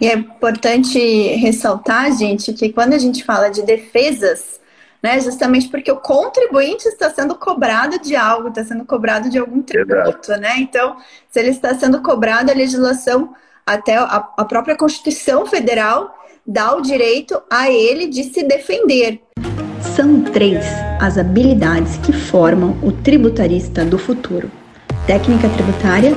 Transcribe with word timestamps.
E 0.00 0.06
é 0.06 0.14
importante 0.14 0.98
ressaltar, 1.36 2.16
gente, 2.16 2.52
que 2.52 2.72
quando 2.72 2.92
a 2.92 2.98
gente 2.98 3.24
fala 3.24 3.48
de 3.48 3.62
defesas, 3.62 4.60
né, 5.02 5.20
justamente 5.20 5.68
porque 5.68 5.90
o 5.90 5.96
contribuinte 5.96 6.86
está 6.88 7.10
sendo 7.10 7.34
cobrado 7.34 7.98
de 7.98 8.14
algo, 8.14 8.48
está 8.48 8.64
sendo 8.64 8.84
cobrado 8.84 9.28
de 9.28 9.38
algum 9.38 9.62
tributo, 9.62 10.32
né? 10.38 10.56
Então, 10.58 10.96
se 11.30 11.38
ele 11.38 11.50
está 11.50 11.74
sendo 11.74 12.00
cobrado, 12.02 12.50
a 12.50 12.54
legislação, 12.54 13.34
até 13.66 13.96
a, 13.96 14.28
a 14.36 14.44
própria 14.44 14.76
Constituição 14.76 15.46
Federal 15.46 16.14
dá 16.46 16.74
o 16.74 16.80
direito 16.80 17.40
a 17.50 17.70
ele 17.70 18.06
de 18.06 18.24
se 18.24 18.42
defender. 18.42 19.20
São 19.94 20.22
três 20.22 20.64
as 21.00 21.18
habilidades 21.18 21.96
que 21.98 22.12
formam 22.12 22.76
o 22.82 22.90
tributarista 22.90 23.84
do 23.84 23.98
futuro: 23.98 24.50
técnica 25.06 25.48
tributária, 25.50 26.16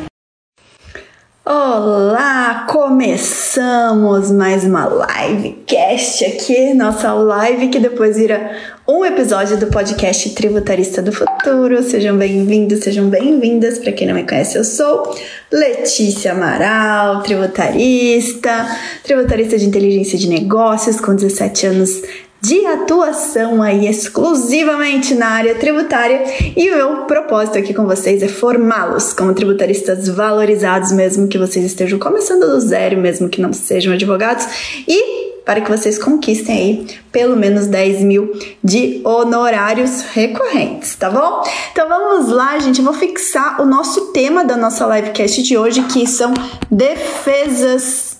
Olá, 1.43 2.67
começamos 2.69 4.29
mais 4.29 4.63
uma 4.63 4.87
livecast 4.87 6.23
aqui, 6.23 6.71
nossa 6.75 7.11
live 7.13 7.69
que 7.69 7.79
depois 7.79 8.15
vira 8.15 8.55
um 8.87 9.03
episódio 9.03 9.57
do 9.57 9.65
podcast 9.65 10.29
Tributarista 10.35 11.01
do 11.01 11.11
Futuro. 11.11 11.81
Sejam 11.81 12.15
bem-vindos, 12.15 12.83
sejam 12.83 13.09
bem-vindas. 13.09 13.79
Para 13.79 13.91
quem 13.91 14.05
não 14.05 14.13
me 14.13 14.23
conhece, 14.23 14.55
eu 14.55 14.63
sou 14.63 15.17
Letícia 15.51 16.33
Amaral, 16.33 17.23
tributarista, 17.23 18.67
tributarista 19.03 19.57
de 19.57 19.65
inteligência 19.65 20.19
de 20.19 20.29
negócios 20.29 21.01
com 21.01 21.15
17 21.15 21.65
anos 21.65 22.03
de 22.41 22.65
atuação 22.65 23.61
aí 23.61 23.87
exclusivamente 23.87 25.13
na 25.13 25.27
área 25.27 25.55
tributária 25.55 26.23
e 26.57 26.71
o 26.71 26.75
meu 26.75 27.05
propósito 27.05 27.59
aqui 27.59 27.71
com 27.73 27.85
vocês 27.85 28.23
é 28.23 28.27
formá-los 28.27 29.13
como 29.13 29.33
tributaristas 29.33 30.07
valorizados, 30.07 30.91
mesmo 30.91 31.27
que 31.27 31.37
vocês 31.37 31.63
estejam 31.63 31.99
começando 31.99 32.47
do 32.47 32.59
zero, 32.59 32.97
mesmo 32.97 33.29
que 33.29 33.39
não 33.39 33.53
sejam 33.53 33.93
advogados, 33.93 34.45
e 34.87 35.21
para 35.45 35.61
que 35.61 35.69
vocês 35.69 35.97
conquistem 35.97 36.55
aí 36.55 36.87
pelo 37.11 37.35
menos 37.35 37.67
10 37.67 38.01
mil 38.03 38.31
de 38.63 39.01
honorários 39.03 40.01
recorrentes, 40.13 40.95
tá 40.95 41.09
bom? 41.09 41.43
Então 41.71 41.87
vamos 41.87 42.29
lá, 42.29 42.57
gente. 42.59 42.79
Eu 42.79 42.85
vou 42.85 42.93
fixar 42.93 43.61
o 43.61 43.65
nosso 43.65 44.11
tema 44.13 44.43
da 44.43 44.55
nossa 44.55 44.85
livecast 44.85 45.41
de 45.43 45.57
hoje, 45.57 45.81
que 45.83 46.07
são 46.07 46.33
defesas 46.69 48.17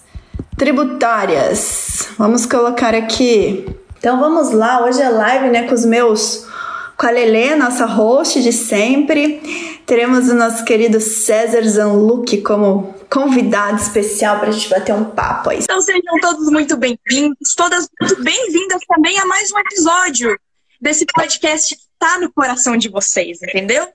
tributárias. 0.57 2.07
Vamos 2.17 2.45
colocar 2.45 2.93
aqui 2.93 3.65
então 4.01 4.19
vamos 4.19 4.49
lá, 4.51 4.83
hoje 4.83 4.99
é 4.99 5.09
live, 5.09 5.51
né, 5.51 5.67
com 5.67 5.75
os 5.75 5.85
meus 5.85 6.47
com 6.97 7.05
a 7.05 7.11
Lelê, 7.11 7.55
nossa 7.55 7.85
host 7.85 8.41
de 8.41 8.51
sempre. 8.51 9.79
Teremos 9.85 10.27
o 10.27 10.33
nosso 10.33 10.65
querido 10.65 10.99
César 10.99 11.61
Zanluc 11.61 12.41
como 12.41 12.95
convidado 13.11 13.79
especial 13.79 14.39
para 14.39 14.49
a 14.49 14.51
gente 14.51 14.67
bater 14.67 14.95
um 14.95 15.05
papo 15.05 15.51
aí. 15.51 15.59
Então 15.59 15.79
sejam 15.83 16.19
todos 16.19 16.49
muito 16.49 16.75
bem-vindos, 16.75 17.53
todas 17.55 17.87
muito 18.01 18.23
bem-vindas 18.23 18.81
também 18.87 19.19
a 19.19 19.25
mais 19.27 19.51
um 19.51 19.59
episódio 19.59 20.35
desse 20.81 21.05
podcast 21.05 21.75
que 21.75 21.81
está 21.81 22.19
no 22.19 22.31
coração 22.33 22.75
de 22.75 22.89
vocês, 22.89 23.39
entendeu? 23.43 23.87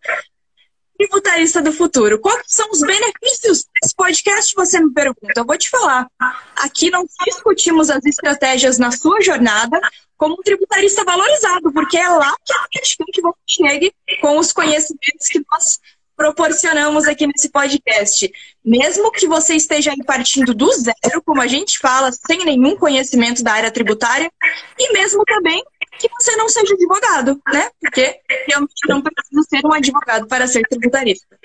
Tributarista 0.97 1.63
do 1.63 1.73
futuro. 1.73 2.19
Quais 2.19 2.43
são 2.47 2.71
os 2.71 2.81
benefícios 2.81 3.67
desse 3.81 3.95
podcast? 3.95 4.55
Você 4.55 4.81
me 4.81 4.93
pergunta. 4.93 5.33
Eu 5.37 5.45
vou 5.45 5.57
te 5.57 5.71
falar. 5.71 6.09
Aqui 6.57 6.91
não 6.91 7.07
discutimos 7.25 7.91
as 7.91 8.05
estratégias 8.05 8.79
na 8.79 8.91
sua 8.91 9.21
jornada 9.21 9.81
como 10.17 10.35
um 10.35 10.43
tributarista 10.43 11.05
valorizado, 11.05 11.73
porque 11.73 11.99
é 11.99 12.09
lá 12.09 12.35
que 12.45 12.53
a 12.53 12.85
gente 12.85 13.21
você 13.21 13.39
chegue 13.47 13.93
com 14.21 14.39
os 14.39 14.53
conhecimentos 14.53 15.29
que 15.31 15.43
nós 15.51 15.79
proporcionamos 16.17 17.07
aqui 17.07 17.27
nesse 17.27 17.51
podcast. 17.51 18.33
Mesmo 18.65 19.13
que 19.13 19.29
você 19.29 19.55
esteja 19.55 19.91
aí 19.91 20.03
partindo 20.05 20.55
do 20.55 20.73
zero, 20.73 21.23
como 21.25 21.43
a 21.43 21.47
gente 21.47 21.79
fala, 21.79 22.11
sem 22.11 22.45
nenhum 22.45 22.77
conhecimento 22.77 23.43
da 23.43 23.53
área 23.53 23.71
tributária, 23.71 24.31
e 24.79 24.93
mesmo 24.93 25.23
também 25.25 25.63
que 25.99 26.09
você 26.19 26.37
não 26.37 26.49
seja 26.49 26.75
advogado, 26.75 27.41
né? 27.53 27.71
Porque 27.81 28.21
realmente 28.49 28.89
não 28.89 29.03
precisa 29.03 29.43
ser 29.49 29.67
um 29.67 29.73
advogado 29.73 30.27
para 30.27 30.47
ser 30.47 30.63
tributarista. 30.63 31.39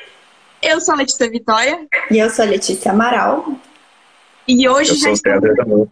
Eu 0.62 0.80
sou 0.80 0.94
a 0.94 0.98
Letícia 0.98 1.30
Vitória. 1.30 1.88
E 2.10 2.18
eu 2.20 2.30
sou 2.30 2.46
a 2.46 2.48
Letícia 2.48 2.92
Amaral. 2.92 3.56
E 4.48 4.68
hoje 4.70 4.92
eu 4.92 4.96
já. 4.96 5.04
Sou 5.04 5.14
estamos... 5.14 5.88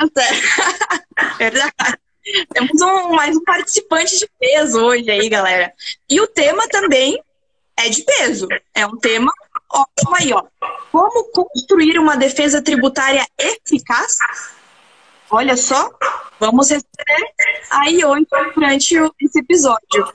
Verdade. 1.38 1.72
Temos 2.52 2.80
um, 2.80 3.14
mais 3.14 3.36
um 3.36 3.44
participante 3.44 4.18
de 4.18 4.28
peso 4.40 4.82
hoje 4.82 5.10
aí, 5.10 5.28
galera. 5.28 5.72
E 6.08 6.20
o 6.20 6.26
tema 6.26 6.66
também 6.68 7.22
é 7.76 7.88
de 7.88 8.02
peso. 8.02 8.48
É 8.74 8.86
um 8.86 8.96
tema 8.96 9.30
ótimo 9.70 10.16
aí, 10.16 10.32
ó. 10.32 10.44
Como 10.90 11.30
construir 11.32 11.98
uma 11.98 12.16
defesa 12.16 12.62
tributária 12.62 13.26
eficaz 13.38 14.16
Olha 15.34 15.56
só, 15.56 15.90
vamos 16.38 16.70
receber 16.70 17.34
aí 17.68 18.04
hoje 18.04 18.24
durante 18.54 18.94
esse 19.20 19.40
episódio. 19.40 20.06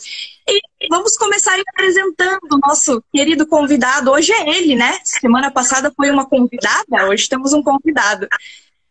E 0.47 0.88
vamos 0.90 1.18
começar 1.18 1.59
apresentando 1.59 2.40
o 2.50 2.57
nosso 2.66 3.03
querido 3.13 3.46
convidado. 3.46 4.12
Hoje 4.12 4.31
é 4.31 4.50
ele, 4.50 4.78
né? 4.78 4.97
Semana 5.03 5.52
passada 5.52 5.91
foi 5.94 6.09
uma 6.09 6.25
convidada, 6.25 7.09
hoje 7.09 7.28
temos 7.28 7.52
um 7.52 7.62
convidado. 7.62 8.29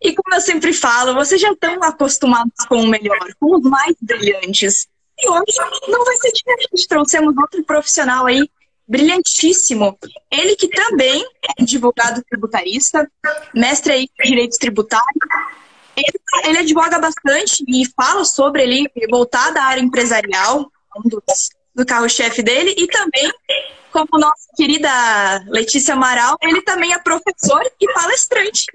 E 0.03 0.15
como 0.15 0.35
eu 0.35 0.41
sempre 0.43 0.75
falo, 0.75 1.15
vocês 1.15 1.41
já 1.41 1.51
estão 1.51 1.83
acostumados 1.83 2.67
com 2.69 2.77
o 2.77 2.87
melhor, 2.87 3.27
com 3.41 3.57
os 3.57 3.63
mais 3.63 3.97
brilhantes. 3.99 4.87
E 5.19 5.31
hoje 5.31 5.57
não 5.89 6.05
vai 6.05 6.17
ser 6.19 6.31
diferente. 6.31 6.89
Trouxemos 6.89 7.35
outro 7.39 7.65
profissional 7.65 8.27
aí 8.27 8.47
brilhantíssimo. 8.87 9.99
Ele 10.31 10.55
que 10.57 10.69
também 10.69 11.25
é 11.43 11.63
advogado 11.63 12.23
tributarista, 12.29 13.11
mestre 13.55 13.93
aí 13.95 14.09
em 14.21 14.29
direito 14.29 14.59
tributário, 14.59 15.07
ele, 16.01 16.21
ele 16.45 16.59
advoga 16.59 16.99
bastante 16.99 17.65
e 17.69 17.87
fala 17.97 18.25
sobre 18.25 18.63
ele 18.63 18.91
voltar 19.11 19.51
da 19.51 19.63
área 19.63 19.81
empresarial, 19.81 20.71
um 20.97 21.09
dos, 21.09 21.51
do 21.75 21.87
carro-chefe 21.87 22.43
dele, 22.43 22.75
e 22.77 22.87
também, 22.87 23.33
como 23.93 24.09
nossa 24.13 24.49
querida 24.57 24.91
Letícia 25.49 25.95
Amaral, 25.95 26.37
ele 26.43 26.63
também 26.63 26.93
é 26.93 26.99
professor 26.99 27.63
e 27.81 27.93
palestrante. 27.93 28.67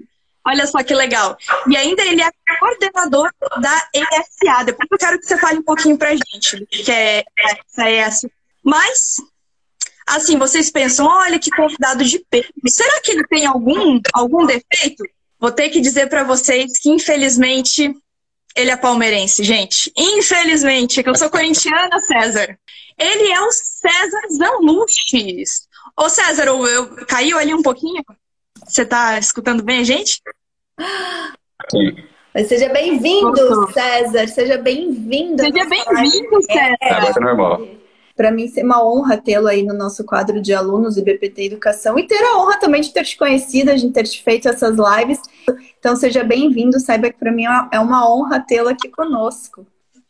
Olha 0.45 0.67
só 0.67 0.83
que 0.83 0.93
legal. 0.93 1.37
E 1.69 1.77
ainda 1.77 2.03
ele 2.03 2.21
é 2.21 2.29
coordenador 2.59 3.31
da 3.61 3.89
ESA. 3.93 4.63
Depois 4.65 4.89
eu 4.91 4.97
quero 4.97 5.19
que 5.19 5.25
você 5.25 5.37
fale 5.37 5.59
um 5.59 5.63
pouquinho 5.63 5.97
pra 5.97 6.11
gente, 6.11 6.65
que 6.69 6.91
é 6.91 7.23
essa 7.37 7.89
ESA. 7.89 8.29
Mas, 8.61 9.15
assim, 10.05 10.37
vocês 10.37 10.69
pensam, 10.69 11.05
olha 11.05 11.39
que 11.39 11.49
convidado 11.49 12.03
de 12.03 12.19
peso. 12.29 12.49
Será 12.67 12.99
que 13.01 13.11
ele 13.11 13.25
tem 13.27 13.45
algum, 13.45 14.01
algum 14.13 14.45
defeito? 14.45 15.03
Vou 15.43 15.51
ter 15.51 15.67
que 15.67 15.81
dizer 15.81 16.07
para 16.07 16.23
vocês 16.23 16.79
que, 16.79 16.89
infelizmente, 16.89 17.93
ele 18.55 18.71
é 18.71 18.77
palmeirense, 18.77 19.43
gente. 19.43 19.91
Infelizmente, 19.93 21.03
que 21.03 21.09
eu 21.09 21.15
sou 21.15 21.29
corintiana, 21.29 21.99
César. 21.99 22.57
Ele 22.97 23.29
é 23.29 23.41
o 23.41 23.51
César 23.51 24.21
Zanuches. 24.31 25.67
Ô, 25.99 26.07
César, 26.07 26.45
eu, 26.45 26.65
eu, 26.65 27.05
caiu 27.07 27.37
ali 27.37 27.53
um 27.53 27.61
pouquinho? 27.61 28.01
Você 28.65 28.85
tá 28.85 29.19
escutando 29.19 29.61
bem 29.61 29.81
a 29.81 29.83
gente? 29.83 30.21
Sim. 31.69 31.93
Mas 32.33 32.47
seja 32.47 32.69
bem-vindo, 32.69 33.69
César. 33.73 34.29
Seja 34.29 34.57
bem-vindo. 34.57 35.43
Seja 35.43 35.65
bem-vindo, 35.65 36.41
César. 36.41 36.77
Agora 36.83 37.13
tá 37.13 37.19
normal 37.19 37.82
para 38.15 38.31
mim 38.31 38.47
ser 38.47 38.63
uma 38.63 38.83
honra 38.85 39.17
tê-lo 39.17 39.47
aí 39.47 39.63
no 39.63 39.73
nosso 39.73 40.03
quadro 40.03 40.41
de 40.41 40.53
alunos 40.53 40.95
do 40.95 41.03
BPT 41.03 41.45
Educação 41.45 41.97
e 41.97 42.05
ter 42.05 42.23
a 42.23 42.37
honra 42.37 42.59
também 42.59 42.81
de 42.81 42.93
ter 42.93 43.03
te 43.03 43.17
conhecido, 43.17 43.75
de 43.75 43.89
ter 43.91 44.03
te 44.03 44.23
feito 44.23 44.47
essas 44.47 44.77
lives. 44.77 45.19
Então 45.79 45.95
seja 45.95 46.23
bem-vindo, 46.23 46.79
saiba 46.79 47.09
que 47.09 47.19
para 47.19 47.31
mim 47.31 47.45
é 47.71 47.79
uma 47.79 48.09
honra 48.09 48.39
tê-lo 48.39 48.69
aqui 48.69 48.89
conosco. 48.89 49.65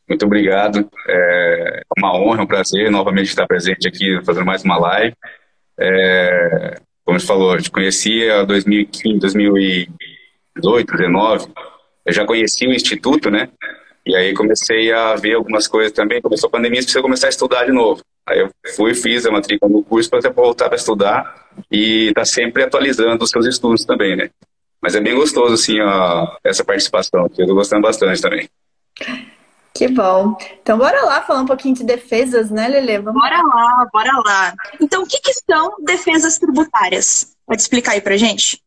Muito 0.07 0.25
obrigado, 0.25 0.89
é 1.07 1.81
uma 1.97 2.15
honra, 2.15 2.41
é 2.41 2.43
um 2.43 2.47
prazer 2.47 2.91
novamente 2.91 3.27
estar 3.27 3.47
presente 3.47 3.87
aqui 3.87 4.19
fazendo 4.25 4.45
mais 4.45 4.63
uma 4.63 4.77
live. 4.77 5.15
É, 5.79 6.75
como 7.05 7.19
você 7.19 7.25
falou, 7.25 7.55
eu 7.55 7.61
te 7.61 7.71
conheci 7.71 8.21
em 8.21 8.45
2015, 8.45 9.19
2018, 9.19 10.87
2019, 10.87 11.47
eu 12.05 12.13
já 12.13 12.25
conheci 12.25 12.67
o 12.67 12.73
Instituto, 12.73 13.31
né? 13.31 13.49
E 14.05 14.15
aí 14.15 14.33
comecei 14.33 14.91
a 14.91 15.15
ver 15.15 15.35
algumas 15.35 15.67
coisas 15.67 15.91
também. 15.91 16.21
Começou 16.21 16.47
a 16.47 16.51
pandemia, 16.51 16.81
precisa 16.81 17.01
começar 17.01 17.27
a 17.27 17.29
estudar 17.29 17.65
de 17.65 17.71
novo. 17.71 18.01
Aí 18.27 18.39
eu 18.39 18.49
fui, 18.75 18.93
fiz 18.93 19.25
a 19.25 19.31
matrícula 19.31 19.71
no 19.71 19.83
curso 19.83 20.09
para 20.09 20.29
voltar 20.29 20.71
a 20.71 20.75
estudar 20.75 21.47
e 21.71 22.11
tá 22.13 22.25
sempre 22.25 22.63
atualizando 22.63 23.23
os 23.23 23.29
seus 23.29 23.45
estudos 23.45 23.85
também, 23.85 24.15
né? 24.15 24.29
Mas 24.81 24.95
é 24.95 25.01
bem 25.01 25.15
gostoso, 25.15 25.53
assim, 25.53 25.79
ó, 25.79 26.35
essa 26.43 26.63
participação, 26.63 27.29
eu 27.37 27.47
tô 27.47 27.55
gostando 27.55 27.81
bastante 27.81 28.21
também. 28.21 28.49
Que 29.73 29.87
bom. 29.87 30.37
Então, 30.61 30.77
bora 30.77 31.03
lá 31.03 31.21
falar 31.21 31.41
um 31.41 31.45
pouquinho 31.45 31.73
de 31.73 31.83
defesas, 31.83 32.51
né, 32.51 32.67
Lele? 32.67 32.99
Vamos... 32.99 33.21
Bora 33.21 33.41
lá, 33.41 33.87
bora 33.91 34.11
lá. 34.25 34.53
Então, 34.79 35.03
o 35.03 35.07
que, 35.07 35.19
que 35.19 35.33
são 35.33 35.75
defesas 35.83 36.37
tributárias? 36.37 37.35
Pode 37.45 37.61
explicar 37.61 37.93
aí 37.93 38.01
pra 38.01 38.17
gente? 38.17 38.61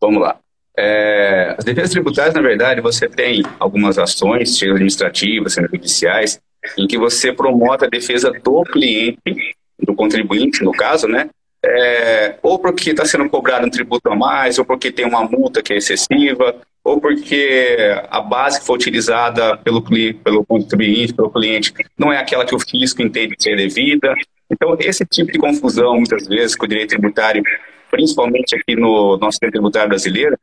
Vamos 0.00 0.20
lá. 0.20 0.36
É, 0.76 1.54
as 1.56 1.64
defesas 1.64 1.90
tributárias, 1.90 2.34
na 2.34 2.42
verdade, 2.42 2.80
você 2.80 3.08
tem 3.08 3.42
algumas 3.60 3.98
ações, 3.98 4.58
sejam 4.58 4.74
administrativas, 4.74 5.54
sejam 5.54 5.70
judiciais, 5.70 6.40
em 6.76 6.86
que 6.86 6.98
você 6.98 7.32
promove 7.32 7.86
a 7.86 7.88
defesa 7.88 8.32
do 8.32 8.62
cliente, 8.64 9.56
do 9.80 9.94
contribuinte, 9.94 10.64
no 10.64 10.72
caso, 10.72 11.06
né? 11.06 11.28
É, 11.64 12.36
ou 12.42 12.58
porque 12.58 12.90
está 12.90 13.06
sendo 13.06 13.28
cobrado 13.28 13.66
um 13.66 13.70
tributo 13.70 14.10
a 14.10 14.16
mais, 14.16 14.58
ou 14.58 14.64
porque 14.64 14.90
tem 14.90 15.06
uma 15.06 15.24
multa 15.24 15.62
que 15.62 15.72
é 15.72 15.76
excessiva, 15.76 16.56
ou 16.82 17.00
porque 17.00 17.78
a 18.10 18.20
base 18.20 18.60
que 18.60 18.66
foi 18.66 18.76
utilizada 18.76 19.56
pelo, 19.58 19.82
pelo 19.82 20.44
contribuinte, 20.44 21.14
pelo 21.14 21.30
cliente, 21.30 21.72
não 21.98 22.12
é 22.12 22.18
aquela 22.18 22.44
que 22.44 22.54
o 22.54 22.58
fisco 22.58 23.00
entende 23.00 23.34
ser 23.38 23.56
devida. 23.56 24.14
Então, 24.50 24.76
esse 24.78 25.06
tipo 25.06 25.32
de 25.32 25.38
confusão, 25.38 25.96
muitas 25.96 26.26
vezes, 26.26 26.54
com 26.54 26.66
o 26.66 26.68
direito 26.68 26.90
tributário, 26.90 27.42
principalmente 27.90 28.54
aqui 28.54 28.76
no 28.76 29.16
nosso 29.16 29.32
sistema 29.32 29.52
tributário 29.52 29.88
brasileiro, 29.88 30.36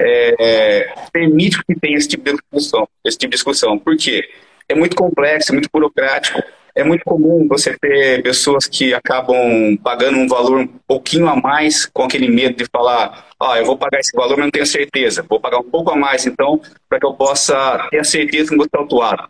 é, 0.00 0.94
permite 1.12 1.62
que 1.64 1.74
tenha 1.74 1.96
esse 1.96 2.08
tipo 2.08 2.24
de 2.24 2.32
discussão. 2.32 2.88
Esse 3.04 3.18
tipo 3.18 3.30
de 3.30 3.36
discussão. 3.36 3.78
Por 3.78 3.96
quê? 3.96 4.28
É 4.68 4.74
muito 4.74 4.96
complexo, 4.96 5.50
é 5.50 5.54
muito 5.54 5.68
burocrático. 5.72 6.42
É 6.78 6.84
muito 6.84 7.04
comum 7.04 7.44
você 7.48 7.76
ter 7.76 8.22
pessoas 8.22 8.68
que 8.68 8.94
acabam 8.94 9.76
pagando 9.82 10.16
um 10.16 10.28
valor 10.28 10.60
um 10.60 10.66
pouquinho 10.86 11.26
a 11.26 11.34
mais 11.34 11.84
com 11.86 12.04
aquele 12.04 12.28
medo 12.28 12.56
de 12.56 12.66
falar, 12.72 13.26
ah, 13.40 13.58
eu 13.58 13.64
vou 13.64 13.76
pagar 13.76 13.98
esse 13.98 14.16
valor, 14.16 14.36
mas 14.36 14.44
não 14.44 14.50
tenho 14.52 14.64
certeza. 14.64 15.26
Vou 15.28 15.40
pagar 15.40 15.58
um 15.58 15.68
pouco 15.68 15.90
a 15.90 15.96
mais, 15.96 16.24
então, 16.24 16.60
para 16.88 17.00
que 17.00 17.04
eu 17.04 17.14
possa 17.14 17.88
ter 17.90 17.98
a 17.98 18.04
certeza 18.04 18.50
que 18.50 18.56
vou 18.56 18.64
ser 18.70 18.76
autuado. 18.76 19.28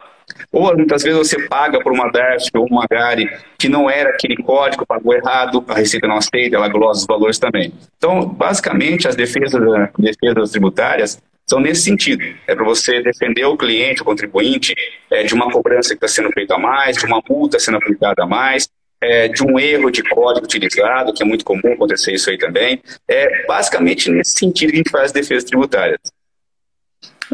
Ou 0.53 0.77
muitas 0.77 1.03
vezes 1.03 1.19
você 1.19 1.49
paga 1.49 1.81
por 1.81 1.91
uma 1.91 2.11
DARF 2.11 2.51
ou 2.55 2.67
uma 2.67 2.85
GARI 2.87 3.27
que 3.59 3.67
não 3.67 3.89
era 3.89 4.11
aquele 4.11 4.37
código, 4.37 4.85
pagou 4.87 5.15
errado, 5.15 5.65
a 5.69 5.75
Receita 5.75 6.07
não 6.07 6.19
aceita, 6.19 6.57
ela 6.57 6.69
glosa 6.69 7.01
os 7.01 7.07
valores 7.07 7.39
também. 7.39 7.73
Então, 7.97 8.29
basicamente, 8.29 9.09
as 9.09 9.17
defesas, 9.17 9.59
defesas 9.99 10.51
tributárias 10.51 11.19
são 11.49 11.61
nesse 11.61 11.83
sentido. 11.83 12.23
É 12.47 12.55
para 12.55 12.65
você 12.65 13.03
defender 13.03 13.45
o 13.45 13.57
cliente, 13.57 14.03
o 14.03 14.05
contribuinte, 14.05 14.75
é, 15.11 15.23
de 15.23 15.35
uma 15.35 15.51
cobrança 15.51 15.91
que 15.91 15.95
está 16.05 16.09
sendo 16.09 16.31
feita 16.33 16.55
a 16.55 16.59
mais, 16.59 16.97
de 16.97 17.07
uma 17.07 17.23
multa 17.29 17.59
sendo 17.59 17.79
aplicada 17.79 18.23
a 18.23 18.27
mais, 18.27 18.69
é, 19.01 19.29
de 19.29 19.43
um 19.43 19.59
erro 19.59 19.91
de 19.91 20.03
código 20.03 20.45
utilizado, 20.45 21.13
que 21.13 21.23
é 21.23 21.27
muito 21.27 21.45
comum 21.45 21.73
acontecer 21.73 22.13
isso 22.13 22.29
aí 22.31 22.37
também. 22.37 22.83
É 23.09 23.47
basicamente 23.47 24.11
nesse 24.11 24.39
sentido 24.39 24.71
que 24.71 24.77
a 24.77 24.79
gente 24.79 24.91
faz 24.91 25.13
defesas 25.13 25.45
tributárias. 25.45 26.01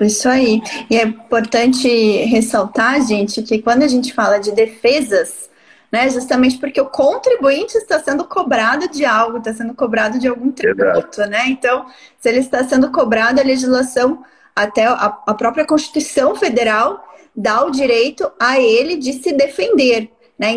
Isso 0.00 0.28
aí. 0.28 0.60
E 0.90 0.96
é 0.96 1.04
importante 1.04 1.88
ressaltar, 2.24 3.06
gente, 3.06 3.42
que 3.42 3.62
quando 3.62 3.82
a 3.82 3.88
gente 3.88 4.12
fala 4.12 4.38
de 4.38 4.52
defesas, 4.52 5.48
né? 5.94 6.10
Justamente 6.10 6.58
porque 6.58 6.80
o 6.80 6.86
contribuinte 6.86 7.78
está 7.78 8.00
sendo 8.00 8.24
cobrado 8.24 8.88
de 8.88 9.04
algo, 9.04 9.38
está 9.38 9.54
sendo 9.54 9.74
cobrado 9.74 10.18
de 10.18 10.26
algum 10.26 10.50
tributo, 10.50 11.20
né? 11.28 11.44
Então, 11.46 11.86
se 12.18 12.28
ele 12.28 12.40
está 12.40 12.64
sendo 12.64 12.90
cobrado, 12.90 13.40
a 13.40 13.44
legislação, 13.44 14.24
até 14.56 14.86
a, 14.86 15.18
a 15.24 15.34
própria 15.34 15.64
Constituição 15.64 16.34
Federal 16.34 17.08
dá 17.36 17.64
o 17.64 17.70
direito 17.70 18.28
a 18.40 18.58
ele 18.58 18.96
de 18.96 19.12
se 19.12 19.32
defender. 19.32 20.10
Né, 20.36 20.48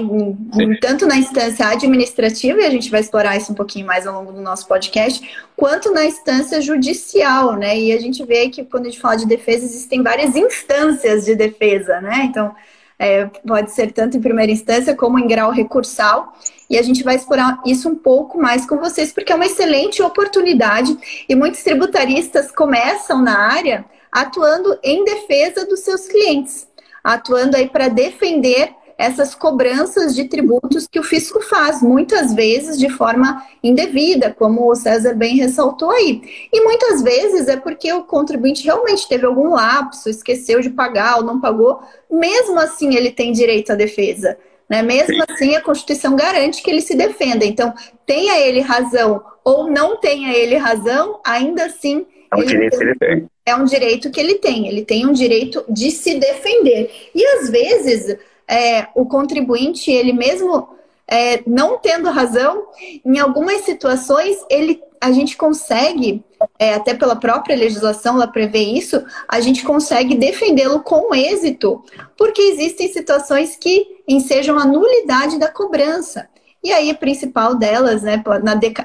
tanto 0.82 1.06
na 1.06 1.18
instância 1.18 1.68
administrativa, 1.68 2.60
e 2.60 2.66
a 2.66 2.70
gente 2.72 2.90
vai 2.90 3.00
explorar 3.00 3.38
isso 3.38 3.52
um 3.52 3.56
pouquinho 3.56 3.86
mais 3.86 4.08
ao 4.08 4.16
longo 4.16 4.34
do 4.34 4.42
nosso 4.42 4.68
podcast, 4.68 5.22
quanto 5.56 5.92
na 5.92 6.04
instância 6.04 6.60
judicial, 6.60 7.56
né? 7.56 7.78
E 7.78 7.92
a 7.92 8.00
gente 8.00 8.26
vê 8.26 8.50
que 8.50 8.64
quando 8.64 8.88
a 8.88 8.90
gente 8.90 9.00
fala 9.00 9.18
de 9.18 9.28
defesa, 9.28 9.66
existem 9.66 10.02
várias 10.02 10.36
instâncias 10.36 11.26
de 11.26 11.36
defesa, 11.36 12.02
né? 12.02 12.24
Então, 12.24 12.56
é, 13.00 13.26
pode 13.26 13.72
ser 13.72 13.92
tanto 13.92 14.18
em 14.18 14.22
primeira 14.22 14.52
instância 14.52 14.96
como 14.96 15.20
em 15.20 15.28
grau 15.28 15.52
recursal. 15.52 16.34
E 16.70 16.78
a 16.78 16.82
gente 16.82 17.04
vai 17.04 17.16
explorar 17.16 17.62
isso 17.66 17.88
um 17.88 17.96
pouco 17.96 18.40
mais 18.40 18.66
com 18.66 18.78
vocês, 18.78 19.12
porque 19.12 19.32
é 19.32 19.36
uma 19.36 19.46
excelente 19.46 20.02
oportunidade 20.02 20.98
e 21.30 21.36
muitos 21.36 21.64
tributaristas 21.64 22.52
começam 22.52 23.22
na 23.22 23.38
área 23.38 23.86
atuando 24.12 24.78
em 24.84 25.04
defesa 25.04 25.66
dos 25.66 25.82
seus 25.82 26.08
clientes, 26.08 26.68
atuando 27.04 27.56
aí 27.56 27.70
para 27.70 27.88
defender 27.88 28.74
essas 28.98 29.36
cobranças 29.36 30.16
de 30.16 30.26
tributos 30.26 30.88
que 30.88 31.00
o 31.00 31.04
fisco 31.04 31.40
faz, 31.42 31.82
muitas 31.84 32.34
vezes 32.34 32.80
de 32.80 32.90
forma 32.90 33.46
indevida, 33.64 34.34
como 34.34 34.70
o 34.70 34.76
César 34.76 35.14
bem 35.14 35.38
ressaltou 35.38 35.92
aí. 35.92 36.22
E 36.52 36.62
muitas 36.62 37.04
vezes 37.04 37.48
é 37.48 37.56
porque 37.56 37.94
o 37.94 38.04
contribuinte 38.04 38.64
realmente 38.64 39.08
teve 39.08 39.26
algum 39.26 39.50
lapso, 39.50 40.10
esqueceu 40.10 40.62
de 40.62 40.72
pagar 40.72 41.18
ou 41.18 41.24
não 41.24 41.40
pagou, 41.40 41.80
mesmo 42.10 42.60
assim 42.60 42.96
ele 42.96 43.12
tem 43.12 43.32
direito 43.32 43.72
à 43.72 43.76
defesa. 43.76 44.38
Né? 44.68 44.82
Mesmo 44.82 45.24
assim, 45.30 45.56
a 45.56 45.62
Constituição 45.62 46.16
garante 46.16 46.62
que 46.62 46.70
ele 46.70 46.82
se 46.82 46.96
defenda. 46.96 47.46
Então, 47.46 47.74
tenha 48.06 48.40
ele 48.40 48.62
razão 48.62 49.24
ou 49.44 49.70
não 49.70 49.98
tenha 49.98 50.34
ele 50.34 50.58
razão, 50.58 51.22
ainda 51.24 51.66
assim. 51.66 52.06
É 52.30 52.36
um 52.36 52.44
direito 52.44 52.78
que 52.78 52.84
ele 52.84 52.96
tem. 52.96 53.30
É 53.46 53.56
um 53.56 53.64
direito 53.64 54.12
que 54.12 54.20
ele 54.20 54.36
tem. 54.36 54.68
Ele 54.68 54.84
tem 54.84 55.06
um 55.06 55.14
direito 55.14 55.64
de 55.70 55.90
se 55.90 56.16
defender. 56.16 56.92
E 57.16 57.26
às 57.26 57.50
vezes 57.50 58.18
é, 58.48 58.88
o 58.96 59.06
contribuinte, 59.06 59.92
ele 59.92 60.14
mesmo 60.14 60.70
é, 61.08 61.42
não 61.48 61.78
tendo 61.78 62.10
razão, 62.10 62.66
em 63.06 63.18
algumas 63.18 63.62
situações 63.62 64.38
ele, 64.50 64.82
a 65.00 65.12
gente 65.12 65.38
consegue, 65.38 66.24
é, 66.60 66.74
até 66.74 66.94
pela 66.94 67.16
própria 67.16 67.56
legislação, 67.56 68.16
ela 68.16 68.28
prevê 68.28 68.60
isso, 68.60 69.04
a 69.28 69.40
gente 69.40 69.64
consegue 69.64 70.16
defendê-lo 70.16 70.82
com 70.82 71.16
êxito, 71.16 71.84
porque 72.18 72.42
existem 72.42 72.92
situações 72.92 73.56
que 73.56 73.86
ensejam 74.08 74.60
a 74.60 74.66
nulidade 74.66 75.40
da 75.40 75.48
cobrança. 75.48 76.28
E 76.64 76.72
aí, 76.74 76.90
a 76.90 76.96
principal 76.96 77.56
delas, 77.56 78.02
né, 78.02 78.22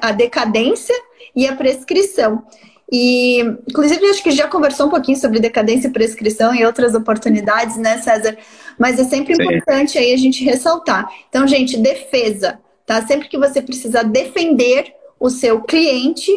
a 0.01 0.11
decadência 0.11 0.95
e 1.35 1.45
a 1.47 1.55
prescrição. 1.55 2.43
E, 2.91 3.39
inclusive, 3.67 4.05
acho 4.05 4.21
que 4.21 4.31
já 4.31 4.47
conversou 4.47 4.85
um 4.85 4.89
pouquinho 4.89 5.17
sobre 5.17 5.39
decadência 5.39 5.87
e 5.87 5.91
prescrição 5.91 6.53
e 6.53 6.63
outras 6.63 6.93
oportunidades, 6.93 7.75
né, 7.75 7.97
César? 7.97 8.37
Mas 8.77 8.99
é 8.99 9.03
sempre 9.03 9.35
Sim. 9.35 9.43
importante 9.43 9.97
aí 9.97 10.13
a 10.13 10.17
gente 10.17 10.43
ressaltar. 10.43 11.11
Então, 11.29 11.47
gente, 11.47 11.77
defesa, 11.77 12.59
tá? 12.85 13.05
Sempre 13.05 13.27
que 13.27 13.37
você 13.37 13.61
precisar 13.61 14.03
defender 14.03 14.93
o 15.19 15.29
seu 15.29 15.61
cliente 15.61 16.31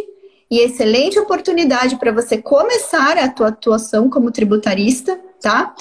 e 0.51 0.61
excelente 0.61 1.19
oportunidade 1.19 1.97
para 1.97 2.13
você 2.13 2.39
começar 2.39 3.19
a 3.19 3.29
tua 3.29 3.49
atuação 3.49 4.09
como 4.09 4.31
tributarista, 4.31 5.19
tá? 5.41 5.75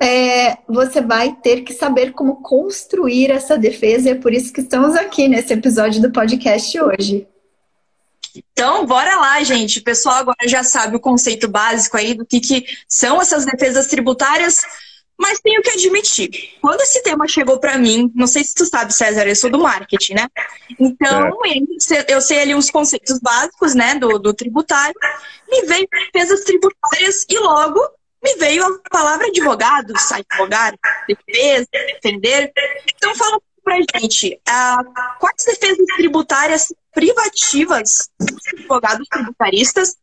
É, 0.00 0.58
você 0.68 1.00
vai 1.00 1.34
ter 1.36 1.62
que 1.62 1.72
saber 1.72 2.12
como 2.12 2.42
construir 2.42 3.30
essa 3.30 3.56
defesa 3.56 4.08
e 4.08 4.12
é 4.12 4.14
por 4.14 4.32
isso 4.32 4.52
que 4.52 4.60
estamos 4.60 4.94
aqui 4.94 5.26
nesse 5.28 5.52
episódio 5.54 6.02
do 6.02 6.12
podcast 6.12 6.78
hoje. 6.80 7.26
Então, 8.52 8.84
bora 8.84 9.16
lá, 9.16 9.42
gente. 9.42 9.78
O 9.78 9.84
pessoal 9.84 10.16
agora 10.16 10.46
já 10.46 10.62
sabe 10.62 10.96
o 10.96 11.00
conceito 11.00 11.48
básico 11.48 11.96
aí 11.96 12.12
do 12.12 12.26
que, 12.26 12.40
que 12.40 12.66
são 12.86 13.22
essas 13.22 13.46
defesas 13.46 13.86
tributárias, 13.86 14.62
mas 15.18 15.40
tenho 15.40 15.62
que 15.62 15.70
admitir, 15.70 16.30
quando 16.60 16.80
esse 16.82 17.02
tema 17.02 17.26
chegou 17.26 17.58
para 17.58 17.78
mim, 17.78 18.10
não 18.14 18.26
sei 18.26 18.44
se 18.44 18.54
tu 18.54 18.66
sabe, 18.66 18.92
César, 18.92 19.26
eu 19.26 19.36
sou 19.36 19.50
do 19.50 19.58
marketing, 19.58 20.14
né? 20.14 20.28
Então, 20.78 21.30
é. 21.46 22.14
eu 22.14 22.20
sei 22.20 22.40
ali 22.40 22.54
uns 22.54 22.70
conceitos 22.70 23.18
básicos, 23.18 23.74
né, 23.74 23.94
do, 23.94 24.18
do 24.18 24.34
tributário, 24.34 24.94
me 25.48 25.62
veio 25.62 25.88
defesas 26.12 26.44
tributárias 26.44 27.24
e 27.28 27.38
logo 27.38 27.80
me 28.22 28.34
veio 28.36 28.64
a 28.64 28.78
palavra 28.90 29.26
advogado, 29.28 29.92
advogar, 30.10 30.74
defesa, 31.08 31.68
defender. 31.72 32.52
Então, 32.94 33.14
fala 33.14 33.40
pra 33.62 33.78
gente, 33.98 34.40
uh, 34.48 34.94
quais 35.18 35.44
defesas 35.44 35.86
tributárias 35.96 36.72
privativas 36.92 38.08
dos 38.18 38.46
advogados 38.54 39.06
tributaristas 39.08 39.96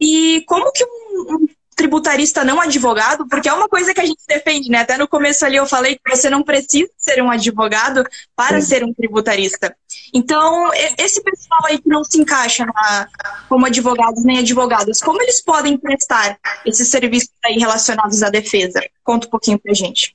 e 0.00 0.44
como 0.46 0.70
que 0.72 0.84
um, 0.84 1.34
um, 1.34 1.48
tributarista 1.74 2.44
não 2.44 2.60
advogado, 2.60 3.26
porque 3.28 3.48
é 3.48 3.52
uma 3.52 3.68
coisa 3.68 3.92
que 3.92 4.00
a 4.00 4.06
gente 4.06 4.22
defende, 4.26 4.70
né? 4.70 4.78
Até 4.78 4.96
no 4.96 5.08
começo 5.08 5.44
ali 5.44 5.56
eu 5.56 5.66
falei 5.66 5.96
que 5.96 6.16
você 6.16 6.30
não 6.30 6.42
precisa 6.42 6.90
ser 6.96 7.22
um 7.22 7.30
advogado 7.30 8.04
para 8.36 8.60
Sim. 8.60 8.66
ser 8.66 8.84
um 8.84 8.92
tributarista. 8.94 9.74
Então, 10.12 10.70
esse 10.98 11.22
pessoal 11.22 11.60
aí 11.66 11.78
que 11.78 11.88
não 11.88 12.04
se 12.04 12.20
encaixa 12.20 12.64
na, 12.64 13.08
como 13.48 13.66
advogados 13.66 14.24
nem 14.24 14.38
advogadas, 14.38 15.00
como 15.00 15.20
eles 15.22 15.40
podem 15.42 15.76
prestar 15.76 16.38
esses 16.64 16.88
serviços 16.88 17.30
aí 17.44 17.58
relacionados 17.58 18.22
à 18.22 18.30
defesa? 18.30 18.80
Conta 19.02 19.26
um 19.26 19.30
pouquinho 19.30 19.58
pra 19.58 19.74
gente. 19.74 20.14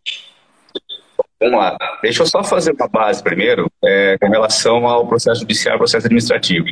Vamos 1.40 1.58
lá. 1.58 1.78
Deixa 2.02 2.24
eu 2.24 2.28
só 2.28 2.44
fazer 2.44 2.74
uma 2.74 2.88
base 2.88 3.24
primeiro 3.24 3.72
é, 3.84 4.18
com 4.18 4.30
relação 4.30 4.86
ao 4.86 5.08
processo 5.08 5.42
judicial 5.42 5.76
e 5.76 5.78
processo 5.78 6.06
administrativo. 6.06 6.66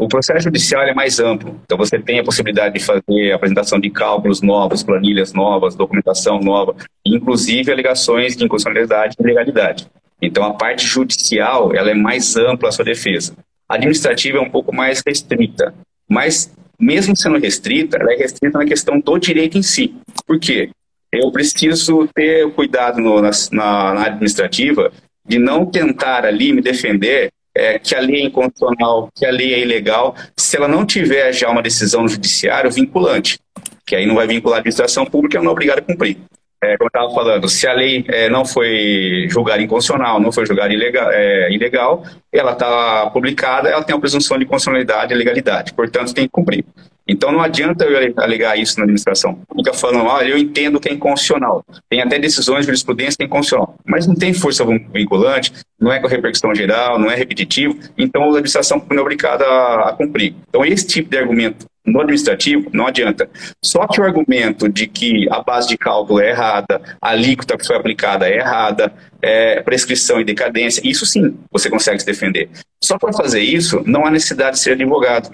O 0.00 0.08
processo 0.08 0.44
judicial 0.44 0.82
é 0.82 0.94
mais 0.94 1.20
amplo, 1.20 1.60
então 1.62 1.76
você 1.76 1.98
tem 1.98 2.18
a 2.18 2.24
possibilidade 2.24 2.78
de 2.78 2.82
fazer 2.82 3.32
apresentação 3.32 3.78
de 3.78 3.90
cálculos 3.90 4.40
novos, 4.40 4.82
planilhas 4.82 5.34
novas, 5.34 5.74
documentação 5.74 6.40
nova, 6.40 6.74
inclusive 7.04 7.70
alegações 7.70 8.34
de 8.34 8.44
inconstitucionalidade 8.44 9.14
e 9.18 9.22
ilegalidade. 9.22 9.86
Então 10.22 10.42
a 10.42 10.54
parte 10.54 10.86
judicial 10.86 11.74
ela 11.74 11.90
é 11.90 11.94
mais 11.94 12.34
ampla 12.34 12.70
a 12.70 12.72
sua 12.72 12.84
defesa. 12.84 13.34
A 13.68 13.74
administrativa 13.74 14.38
é 14.38 14.40
um 14.40 14.48
pouco 14.48 14.74
mais 14.74 15.02
restrita, 15.06 15.74
mas 16.08 16.50
mesmo 16.80 17.14
sendo 17.14 17.38
restrita, 17.38 17.98
ela 17.98 18.14
é 18.14 18.16
restrita 18.16 18.56
na 18.56 18.64
questão 18.64 18.98
do 18.98 19.18
direito 19.18 19.58
em 19.58 19.62
si. 19.62 19.94
Por 20.26 20.40
quê? 20.40 20.70
eu 21.12 21.30
preciso 21.30 22.08
ter 22.14 22.50
cuidado 22.52 23.00
no, 23.00 23.20
na, 23.20 23.30
na, 23.52 24.06
administrativa 24.06 24.92
de 25.26 25.38
não 25.38 25.66
tentar 25.66 26.24
ali 26.24 26.52
me 26.52 26.62
defender 26.62 27.30
é, 27.60 27.78
que 27.78 27.94
a 27.94 28.00
lei 28.00 28.22
é 28.22 28.24
inconstitucional, 28.24 29.10
que 29.14 29.26
a 29.26 29.30
lei 29.30 29.52
é 29.52 29.60
ilegal, 29.60 30.16
se 30.34 30.56
ela 30.56 30.66
não 30.66 30.86
tiver 30.86 31.30
já 31.32 31.50
uma 31.50 31.62
decisão 31.62 32.08
judiciária 32.08 32.70
vinculante, 32.70 33.38
que 33.86 33.94
aí 33.94 34.06
não 34.06 34.14
vai 34.14 34.26
vincular 34.26 34.56
a 34.56 34.60
administração 34.60 35.04
pública, 35.04 35.36
eu 35.36 35.42
não 35.42 35.50
é 35.50 35.52
obrigado 35.52 35.80
a 35.80 35.82
cumprir. 35.82 36.16
É, 36.62 36.76
como 36.76 36.86
eu 36.86 36.88
estava 36.88 37.14
falando, 37.14 37.48
se 37.48 37.66
a 37.66 37.72
lei 37.72 38.04
é, 38.08 38.28
não 38.28 38.44
foi 38.44 39.26
julgada 39.30 39.62
inconstitucional, 39.62 40.20
não 40.20 40.30
foi 40.30 40.44
julgada 40.44 40.72
ilegal, 40.72 41.10
é, 41.10 41.50
ilegal 41.50 42.04
ela 42.30 42.52
está 42.52 43.08
publicada, 43.10 43.70
ela 43.70 43.82
tem 43.82 43.96
a 43.96 43.98
presunção 43.98 44.38
de 44.38 44.44
constitucionalidade 44.44 45.12
e 45.12 45.16
legalidade, 45.16 45.72
portanto 45.72 46.12
tem 46.12 46.24
que 46.24 46.30
cumprir. 46.30 46.64
Então 47.08 47.32
não 47.32 47.40
adianta 47.40 47.84
eu 47.84 48.14
alegar 48.16 48.56
isso 48.56 48.76
na 48.78 48.84
administração 48.84 49.40
Fica 49.56 49.72
falando, 49.72 50.06
olha, 50.06 50.28
eu 50.28 50.38
entendo 50.38 50.78
que 50.78 50.88
é 50.88 50.92
inconstitucional. 50.92 51.64
Tem 51.88 52.00
até 52.00 52.18
decisões 52.18 52.60
de 52.60 52.66
jurisprudência 52.66 53.16
que 53.16 53.24
é 53.24 53.26
inconstitucional. 53.26 53.74
Mas 53.84 54.06
não 54.06 54.14
tem 54.14 54.32
força 54.32 54.64
vinculante, 54.92 55.52
não 55.78 55.90
é 55.90 55.98
com 55.98 56.06
repercussão 56.06 56.54
geral, 56.54 56.98
não 56.98 57.10
é 57.10 57.16
repetitivo, 57.16 57.76
então 57.98 58.22
a 58.22 58.26
administração 58.26 58.84
não 58.88 58.98
é 58.98 59.00
obrigada 59.00 59.44
a, 59.44 59.88
a 59.88 59.92
cumprir. 59.92 60.34
Então 60.48 60.64
esse 60.64 60.86
tipo 60.86 61.10
de 61.10 61.18
argumento 61.18 61.66
no 61.84 62.00
administrativo, 62.00 62.70
não 62.72 62.86
adianta. 62.86 63.28
Só 63.64 63.86
que 63.86 64.00
o 64.00 64.04
argumento 64.04 64.68
de 64.68 64.86
que 64.86 65.28
a 65.30 65.42
base 65.42 65.68
de 65.68 65.78
cálculo 65.78 66.20
é 66.20 66.30
errada, 66.30 66.80
a 67.00 67.10
alíquota 67.10 67.56
que 67.56 67.66
foi 67.66 67.76
aplicada 67.76 68.28
é 68.28 68.36
errada, 68.36 68.92
é, 69.22 69.62
prescrição 69.62 70.20
e 70.20 70.24
decadência, 70.24 70.82
isso 70.84 71.06
sim 71.06 71.38
você 71.50 71.68
consegue 71.70 72.00
se 72.00 72.06
defender. 72.06 72.48
Só 72.82 72.98
para 72.98 73.12
fazer 73.12 73.40
isso, 73.40 73.82
não 73.86 74.06
há 74.06 74.10
necessidade 74.10 74.56
de 74.56 74.62
ser 74.62 74.72
advogado. 74.72 75.30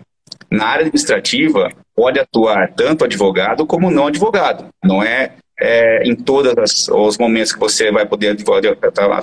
Na 0.50 0.66
área 0.66 0.82
administrativa, 0.82 1.70
pode 1.94 2.18
atuar 2.20 2.72
tanto 2.74 3.04
advogado 3.04 3.66
como 3.66 3.90
não 3.90 4.06
advogado. 4.06 4.66
Não 4.84 5.02
é, 5.02 5.32
é 5.58 6.06
em 6.06 6.14
todos 6.14 6.88
os 6.88 7.18
momentos 7.18 7.52
que 7.52 7.58
você 7.58 7.90
vai 7.90 8.06
poder 8.06 8.36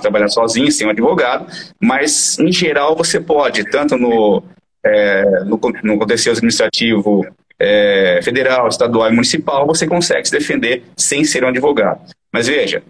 trabalhar 0.00 0.28
sozinho, 0.28 0.70
sem 0.70 0.86
um 0.86 0.90
advogado, 0.90 1.46
mas 1.80 2.38
em 2.38 2.52
geral 2.52 2.94
você 2.96 3.20
pode, 3.20 3.64
tanto 3.70 3.96
no, 3.96 4.42
é, 4.84 5.24
no, 5.44 5.60
no 5.82 5.98
contencioso 5.98 6.38
administrativo 6.38 7.26
é, 7.58 8.20
federal, 8.22 8.68
estadual 8.68 9.08
e 9.08 9.12
municipal, 9.12 9.66
você 9.66 9.86
consegue 9.86 10.26
se 10.26 10.32
defender 10.32 10.84
sem 10.96 11.24
ser 11.24 11.44
um 11.44 11.48
advogado. 11.48 12.00
Mas 12.32 12.46
veja, 12.46 12.82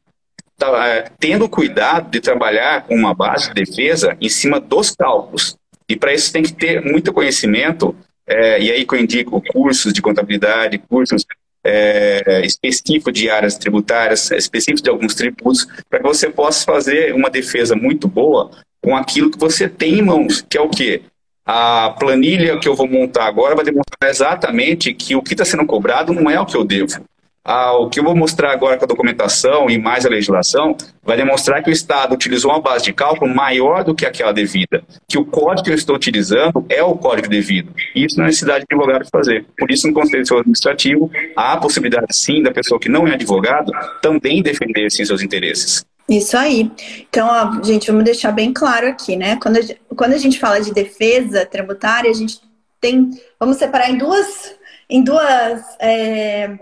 tá, 0.56 0.88
é, 0.88 1.04
tendo 1.18 1.48
cuidado 1.48 2.10
de 2.10 2.20
trabalhar 2.20 2.84
com 2.84 2.94
uma 2.94 3.14
base 3.14 3.48
de 3.48 3.54
defesa 3.54 4.16
em 4.20 4.28
cima 4.28 4.60
dos 4.60 4.90
cálculos. 4.90 5.56
E 5.88 5.96
para 5.96 6.14
isso 6.14 6.32
tem 6.32 6.42
que 6.42 6.52
ter 6.52 6.82
muito 6.82 7.12
conhecimento 7.12 7.94
é, 8.26 8.60
e 8.60 8.70
aí 8.72 8.86
que 8.86 8.94
eu 8.94 8.98
indico 8.98 9.42
cursos 9.52 9.92
de 9.92 10.00
contabilidade, 10.00 10.78
cursos 10.78 11.26
é, 11.62 12.42
específicos 12.44 13.12
de 13.12 13.28
áreas 13.28 13.56
tributárias, 13.56 14.30
específicos 14.30 14.82
de 14.82 14.90
alguns 14.90 15.14
tributos, 15.14 15.66
para 15.88 16.00
que 16.00 16.06
você 16.06 16.28
possa 16.30 16.64
fazer 16.64 17.14
uma 17.14 17.30
defesa 17.30 17.74
muito 17.74 18.08
boa 18.08 18.50
com 18.82 18.96
aquilo 18.96 19.30
que 19.30 19.38
você 19.38 19.68
tem 19.68 19.98
em 19.98 20.02
mãos, 20.02 20.42
que 20.42 20.58
é 20.58 20.60
o 20.60 20.68
quê? 20.68 21.02
A 21.46 21.90
planilha 21.98 22.58
que 22.58 22.66
eu 22.66 22.74
vou 22.74 22.88
montar 22.88 23.26
agora 23.26 23.54
vai 23.54 23.64
demonstrar 23.64 24.10
exatamente 24.10 24.94
que 24.94 25.14
o 25.14 25.22
que 25.22 25.34
está 25.34 25.44
sendo 25.44 25.66
cobrado 25.66 26.12
não 26.12 26.30
é 26.30 26.40
o 26.40 26.46
que 26.46 26.56
eu 26.56 26.64
devo. 26.64 27.04
Ah, 27.46 27.76
o 27.76 27.90
que 27.90 28.00
eu 28.00 28.04
vou 28.04 28.16
mostrar 28.16 28.52
agora 28.52 28.78
com 28.78 28.86
a 28.86 28.88
documentação 28.88 29.68
e 29.68 29.76
mais 29.76 30.06
a 30.06 30.08
legislação 30.08 30.74
vai 31.02 31.14
demonstrar 31.14 31.62
que 31.62 31.68
o 31.68 31.72
Estado 31.72 32.14
utilizou 32.14 32.50
uma 32.50 32.62
base 32.62 32.86
de 32.86 32.92
cálculo 32.94 33.34
maior 33.34 33.84
do 33.84 33.94
que 33.94 34.06
aquela 34.06 34.32
devida, 34.32 34.82
que 35.06 35.18
o 35.18 35.26
código 35.26 35.64
que 35.64 35.70
eu 35.70 35.74
estou 35.74 35.94
utilizando 35.94 36.64
é 36.70 36.82
o 36.82 36.96
código 36.96 37.28
devido. 37.28 37.70
Isso 37.94 38.16
não 38.16 38.24
é 38.24 38.28
necessidade 38.28 38.64
de 38.66 38.74
advogado 38.74 39.06
fazer. 39.12 39.44
Por 39.58 39.70
isso, 39.70 39.86
no 39.86 39.92
Conselho 39.92 40.22
Administrativo, 40.22 41.10
há 41.36 41.52
a 41.52 41.56
possibilidade, 41.58 42.16
sim, 42.16 42.42
da 42.42 42.50
pessoa 42.50 42.80
que 42.80 42.88
não 42.88 43.06
é 43.06 43.12
advogado 43.12 43.70
também 44.00 44.42
defender, 44.42 44.90
sim, 44.90 45.04
seus 45.04 45.20
interesses. 45.22 45.84
Isso 46.08 46.36
aí. 46.36 46.70
Então, 47.08 47.26
ó, 47.26 47.62
gente, 47.62 47.86
vamos 47.86 48.04
deixar 48.04 48.30
bem 48.30 48.52
claro 48.52 48.88
aqui, 48.88 49.16
né? 49.16 49.38
Quando 49.42 49.58
a, 49.58 49.94
quando 49.94 50.12
a 50.12 50.18
gente 50.18 50.38
fala 50.38 50.60
de 50.60 50.72
defesa 50.72 51.46
tributária, 51.46 52.10
a 52.10 52.14
gente 52.14 52.40
tem. 52.80 53.10
Vamos 53.40 53.56
separar 53.56 53.90
em 53.90 53.96
duas. 53.96 54.54
Em 54.88 55.02
duas 55.02 55.62
é, 55.78 56.58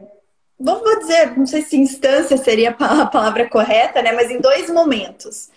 dizer, 1.03 1.37
não 1.37 1.47
sei 1.47 1.63
se 1.63 1.77
instância 1.77 2.37
seria 2.37 2.71
a 2.71 3.07
palavra 3.07 3.49
correta, 3.49 4.01
né? 4.01 4.13
Mas 4.13 4.31
em 4.31 4.41
dois 4.41 4.71
momentos. 4.71 5.51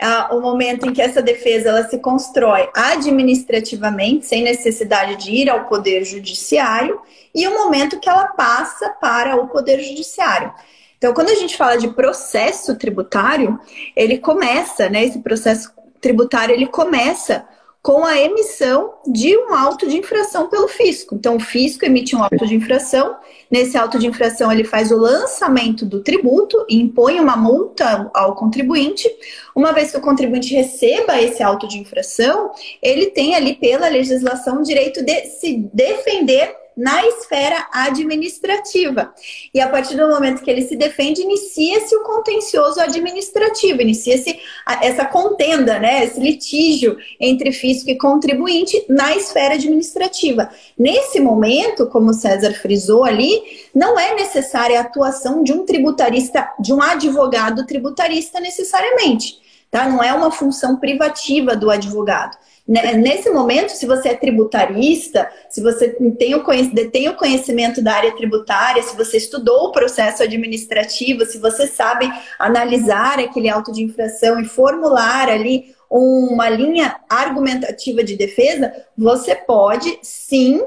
Ah, 0.00 0.28
o 0.32 0.40
momento 0.40 0.86
em 0.86 0.92
que 0.92 1.02
essa 1.02 1.20
defesa 1.20 1.70
ela 1.70 1.88
se 1.88 1.98
constrói 1.98 2.68
administrativamente, 2.72 4.26
sem 4.26 4.44
necessidade 4.44 5.16
de 5.16 5.32
ir 5.32 5.50
ao 5.50 5.64
poder 5.64 6.04
judiciário, 6.04 7.00
e 7.34 7.46
o 7.48 7.54
momento 7.54 7.98
que 7.98 8.08
ela 8.08 8.28
passa 8.28 8.90
para 9.00 9.36
o 9.36 9.48
poder 9.48 9.80
judiciário. 9.80 10.52
Então, 10.98 11.14
quando 11.14 11.30
a 11.30 11.34
gente 11.34 11.56
fala 11.56 11.76
de 11.76 11.88
processo 11.88 12.76
tributário, 12.76 13.58
ele 13.96 14.18
começa, 14.18 14.88
né? 14.88 15.04
Esse 15.04 15.20
processo 15.20 15.72
tributário 16.00 16.54
ele 16.54 16.66
começa 16.66 17.46
com 17.80 18.04
a 18.04 18.18
emissão 18.18 18.94
de 19.06 19.36
um 19.38 19.54
auto 19.54 19.88
de 19.88 19.96
infração 19.96 20.48
pelo 20.48 20.68
fisco. 20.68 21.14
Então, 21.14 21.36
o 21.36 21.40
fisco 21.40 21.86
emite 21.86 22.14
um 22.14 22.22
auto 22.22 22.44
de 22.46 22.54
infração. 22.54 23.16
Nesse 23.50 23.78
auto 23.78 23.98
de 23.98 24.06
infração, 24.06 24.52
ele 24.52 24.64
faz 24.64 24.90
o 24.90 24.96
lançamento 24.96 25.86
do 25.86 26.02
tributo 26.02 26.66
e 26.68 26.76
impõe 26.78 27.20
uma 27.20 27.36
multa 27.36 28.10
ao 28.12 28.34
contribuinte. 28.34 29.08
Uma 29.54 29.72
vez 29.72 29.92
que 29.92 29.96
o 29.96 30.02
contribuinte 30.02 30.52
receba 30.52 31.22
esse 31.22 31.42
auto 31.42 31.66
de 31.68 31.78
infração, 31.78 32.50
ele 32.82 33.06
tem 33.06 33.36
ali, 33.36 33.54
pela 33.54 33.88
legislação, 33.88 34.58
o 34.58 34.64
direito 34.64 35.02
de 35.02 35.26
se 35.26 35.56
defender 35.72 36.54
na 36.78 37.04
esfera 37.08 37.66
administrativa. 37.72 39.12
E 39.52 39.60
a 39.60 39.68
partir 39.68 39.96
do 39.96 40.06
momento 40.06 40.44
que 40.44 40.48
ele 40.48 40.62
se 40.62 40.76
defende, 40.76 41.22
inicia-se 41.22 41.92
o 41.96 42.04
contencioso 42.04 42.80
administrativo, 42.80 43.82
inicia-se 43.82 44.38
essa 44.80 45.04
contenda, 45.04 45.80
né, 45.80 46.04
esse 46.04 46.20
litígio 46.20 46.96
entre 47.18 47.50
fisco 47.50 47.90
e 47.90 47.98
contribuinte 47.98 48.84
na 48.88 49.16
esfera 49.16 49.54
administrativa. 49.54 50.48
Nesse 50.78 51.18
momento, 51.18 51.88
como 51.88 52.14
César 52.14 52.54
frisou 52.54 53.04
ali, 53.04 53.42
não 53.74 53.98
é 53.98 54.14
necessária 54.14 54.78
a 54.78 54.82
atuação 54.82 55.42
de 55.42 55.52
um 55.52 55.66
tributarista, 55.66 56.48
de 56.60 56.72
um 56.72 56.80
advogado 56.80 57.66
tributarista 57.66 58.38
necessariamente. 58.38 59.47
Tá? 59.70 59.88
Não 59.88 60.02
é 60.02 60.12
uma 60.12 60.30
função 60.30 60.76
privativa 60.76 61.54
do 61.54 61.70
advogado. 61.70 62.36
Né, 62.66 62.92
nesse 62.94 63.30
momento, 63.30 63.70
se 63.70 63.86
você 63.86 64.10
é 64.10 64.14
tributarista, 64.14 65.30
se 65.48 65.62
você 65.62 65.88
tem 66.18 66.34
o, 66.34 66.44
tem 66.90 67.08
o 67.08 67.16
conhecimento 67.16 67.82
da 67.82 67.94
área 67.94 68.14
tributária, 68.14 68.82
se 68.82 68.94
você 68.94 69.16
estudou 69.16 69.68
o 69.68 69.72
processo 69.72 70.22
administrativo, 70.22 71.24
se 71.24 71.38
você 71.38 71.66
sabe 71.66 72.10
analisar 72.38 73.18
aquele 73.18 73.48
auto 73.48 73.72
de 73.72 73.82
infração 73.82 74.38
e 74.38 74.44
formular 74.44 75.30
ali 75.30 75.74
uma 75.90 76.50
linha 76.50 76.96
argumentativa 77.08 78.04
de 78.04 78.16
defesa, 78.16 78.70
você 78.96 79.34
pode 79.34 79.98
sim 80.02 80.62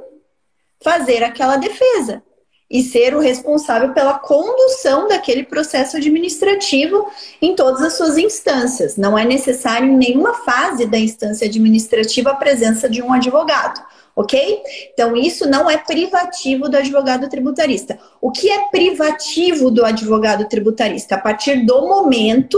fazer 0.79 1.23
aquela 1.23 1.57
defesa 1.57 2.23
e 2.71 2.81
ser 2.81 3.13
o 3.13 3.19
responsável 3.19 3.93
pela 3.93 4.17
condução 4.17 5.05
daquele 5.05 5.43
processo 5.43 5.97
administrativo 5.97 7.05
em 7.41 7.53
todas 7.53 7.81
as 7.81 7.97
suas 7.97 8.17
instâncias. 8.17 8.95
Não 8.95 9.17
é 9.17 9.25
necessário 9.25 9.89
em 9.89 9.97
nenhuma 9.97 10.33
fase 10.35 10.85
da 10.85 10.97
instância 10.97 11.45
administrativa 11.45 12.31
a 12.31 12.35
presença 12.35 12.89
de 12.89 13.01
um 13.01 13.11
advogado, 13.11 13.83
ok? 14.15 14.61
Então, 14.93 15.17
isso 15.17 15.49
não 15.49 15.69
é 15.69 15.77
privativo 15.77 16.69
do 16.69 16.77
advogado 16.77 17.27
tributarista. 17.29 17.99
O 18.21 18.31
que 18.31 18.49
é 18.49 18.69
privativo 18.69 19.69
do 19.69 19.85
advogado 19.85 20.47
tributarista? 20.47 21.15
A 21.15 21.19
partir 21.19 21.65
do 21.65 21.81
momento 21.81 22.57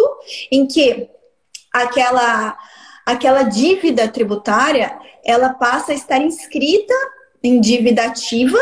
em 0.51 0.67
que 0.67 1.09
aquela, 1.73 2.55
aquela 3.03 3.41
dívida 3.41 4.07
tributária 4.07 4.95
ela 5.25 5.49
passa 5.49 5.91
a 5.91 5.95
estar 5.95 6.19
inscrita 6.19 6.93
em 7.41 7.59
dívida 7.59 8.03
ativa 8.03 8.59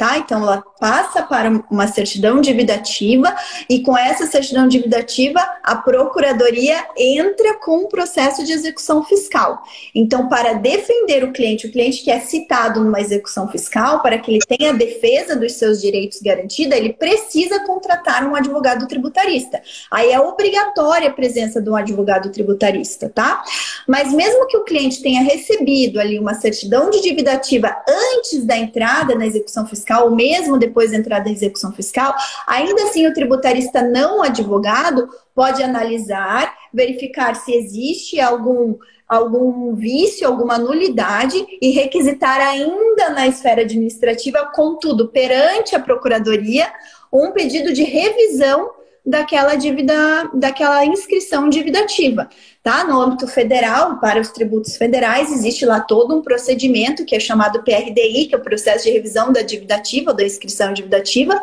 tá? 0.00 0.16
Então 0.16 0.42
ela 0.42 0.62
passa 0.80 1.22
para 1.22 1.50
uma 1.70 1.86
certidão 1.86 2.40
de 2.40 2.54
vida 2.54 2.74
ativa 2.74 3.36
e 3.68 3.82
com 3.82 3.96
essa 3.96 4.26
certidão 4.26 4.66
de 4.66 4.78
vida 4.78 4.98
ativa 4.98 5.46
a 5.62 5.76
procuradoria 5.76 6.86
entra 6.96 7.58
com 7.58 7.84
um 7.84 7.86
processo 7.86 8.42
de 8.42 8.50
execução 8.50 9.04
fiscal. 9.04 9.62
Então, 9.94 10.26
para 10.26 10.54
defender 10.54 11.22
o 11.22 11.32
cliente, 11.32 11.66
o 11.66 11.70
cliente 11.70 12.02
que 12.02 12.10
é 12.10 12.18
citado 12.18 12.82
numa 12.82 12.98
execução 12.98 13.46
fiscal, 13.48 14.00
para 14.00 14.18
que 14.18 14.30
ele 14.30 14.40
tenha 14.48 14.70
a 14.70 14.74
defesa 14.74 15.36
dos 15.36 15.52
seus 15.52 15.82
direitos 15.82 16.22
garantida, 16.22 16.78
ele 16.78 16.94
precisa 16.94 17.62
contratar 17.66 18.26
um 18.26 18.34
advogado 18.34 18.88
tributarista. 18.88 19.60
Aí 19.90 20.10
é 20.10 20.18
obrigatória 20.18 21.10
a 21.10 21.12
presença 21.12 21.60
de 21.60 21.68
um 21.68 21.76
advogado 21.76 22.30
tributarista, 22.30 23.10
tá? 23.10 23.44
Mas 23.86 24.14
mesmo 24.14 24.46
que 24.46 24.56
o 24.56 24.64
cliente 24.64 25.02
tenha 25.02 25.22
recebido 25.22 26.00
ali 26.00 26.18
uma 26.18 26.32
certidão 26.32 26.88
de 26.88 27.02
dívida 27.02 27.34
ativa 27.34 27.76
antes 27.86 28.44
da 28.44 28.56
entrada 28.56 29.14
na 29.14 29.26
execução 29.26 29.66
fiscal, 29.66 29.89
fiscal, 29.90 30.04
ou 30.04 30.14
mesmo 30.14 30.58
depois 30.58 30.92
da 30.92 30.96
entrada 30.96 31.24
da 31.24 31.30
execução 31.30 31.72
fiscal, 31.72 32.14
ainda 32.46 32.84
assim 32.84 33.06
o 33.06 33.12
tributarista 33.12 33.82
não 33.82 34.22
advogado 34.22 35.08
pode 35.34 35.62
analisar, 35.62 36.54
verificar 36.72 37.34
se 37.34 37.52
existe 37.52 38.20
algum 38.20 38.76
algum 39.08 39.74
vício, 39.74 40.24
alguma 40.24 40.56
nulidade 40.56 41.44
e 41.60 41.70
requisitar 41.72 42.40
ainda 42.40 43.10
na 43.10 43.26
esfera 43.26 43.62
administrativa, 43.62 44.52
contudo, 44.54 45.08
perante 45.08 45.74
a 45.74 45.80
procuradoria, 45.80 46.72
um 47.12 47.32
pedido 47.32 47.72
de 47.72 47.82
revisão 47.82 48.70
daquela 49.04 49.54
dívida, 49.54 50.30
daquela 50.34 50.84
inscrição 50.84 51.48
dividativa, 51.48 52.28
tá? 52.62 52.84
No 52.84 53.00
âmbito 53.00 53.26
federal, 53.26 53.98
para 53.98 54.20
os 54.20 54.30
tributos 54.30 54.76
federais, 54.76 55.32
existe 55.32 55.64
lá 55.64 55.80
todo 55.80 56.16
um 56.16 56.22
procedimento 56.22 57.04
que 57.04 57.16
é 57.16 57.20
chamado 57.20 57.62
PRDI, 57.62 58.26
que 58.26 58.34
é 58.34 58.38
o 58.38 58.42
processo 58.42 58.84
de 58.84 58.90
revisão 58.90 59.32
da 59.32 59.42
dividativa, 59.42 60.12
da 60.12 60.24
inscrição 60.24 60.72
dividativa, 60.72 61.42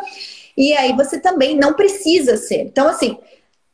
e 0.55 0.73
aí 0.73 0.93
você 0.93 1.19
também 1.19 1.55
não 1.55 1.73
precisa 1.73 2.37
ser. 2.37 2.61
Então, 2.61 2.87
assim, 2.87 3.17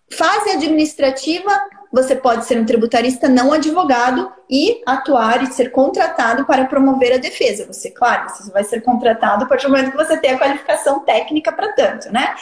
fase 0.10 0.52
administrativa, 0.52 1.52
você 1.94 2.16
pode 2.16 2.46
ser 2.46 2.60
um 2.60 2.66
tributarista 2.66 3.30
não 3.30 3.54
advogado 3.54 4.32
e 4.50 4.82
atuar 4.84 5.44
e 5.44 5.54
ser 5.54 5.70
contratado 5.70 6.44
para 6.44 6.66
promover 6.66 7.14
a 7.14 7.18
defesa. 7.18 7.68
Você, 7.68 7.92
claro, 7.92 8.28
você 8.30 8.52
vai 8.52 8.64
ser 8.64 8.82
contratado 8.82 9.44
a 9.44 9.48
partir 9.48 9.68
do 9.68 9.70
momento 9.70 9.92
que 9.92 9.98
você 9.98 10.18
tem 10.18 10.32
a 10.32 10.40
qualificação 10.40 11.02
técnica 11.02 11.52
para 11.52 11.72
tanto, 11.74 12.12
né? 12.12 12.34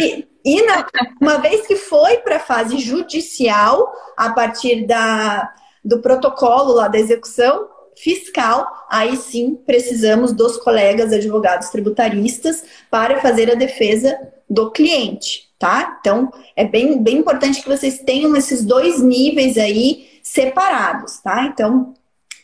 E, 0.00 0.26
e 0.42 0.62
na, 0.62 0.86
uma 1.20 1.36
vez 1.36 1.66
que 1.66 1.76
foi 1.76 2.16
para 2.18 2.36
a 2.36 2.40
fase 2.40 2.78
judicial, 2.78 3.92
a 4.16 4.30
partir 4.30 4.86
da, 4.86 5.52
do 5.84 6.00
protocolo 6.00 6.72
lá 6.72 6.88
da 6.88 6.98
execução 6.98 7.68
fiscal, 7.98 8.66
aí 8.90 9.14
sim 9.18 9.56
precisamos 9.66 10.32
dos 10.32 10.56
colegas 10.56 11.12
advogados 11.12 11.68
tributaristas 11.68 12.64
para 12.90 13.20
fazer 13.20 13.50
a 13.50 13.54
defesa 13.54 14.18
do 14.48 14.70
cliente 14.70 15.46
tá? 15.58 15.98
Então, 16.00 16.30
é 16.54 16.64
bem, 16.64 17.02
bem 17.02 17.18
importante 17.18 17.62
que 17.62 17.68
vocês 17.68 17.98
tenham 18.00 18.36
esses 18.36 18.64
dois 18.64 19.00
níveis 19.00 19.56
aí 19.56 20.06
separados, 20.22 21.18
tá? 21.18 21.44
Então, 21.44 21.94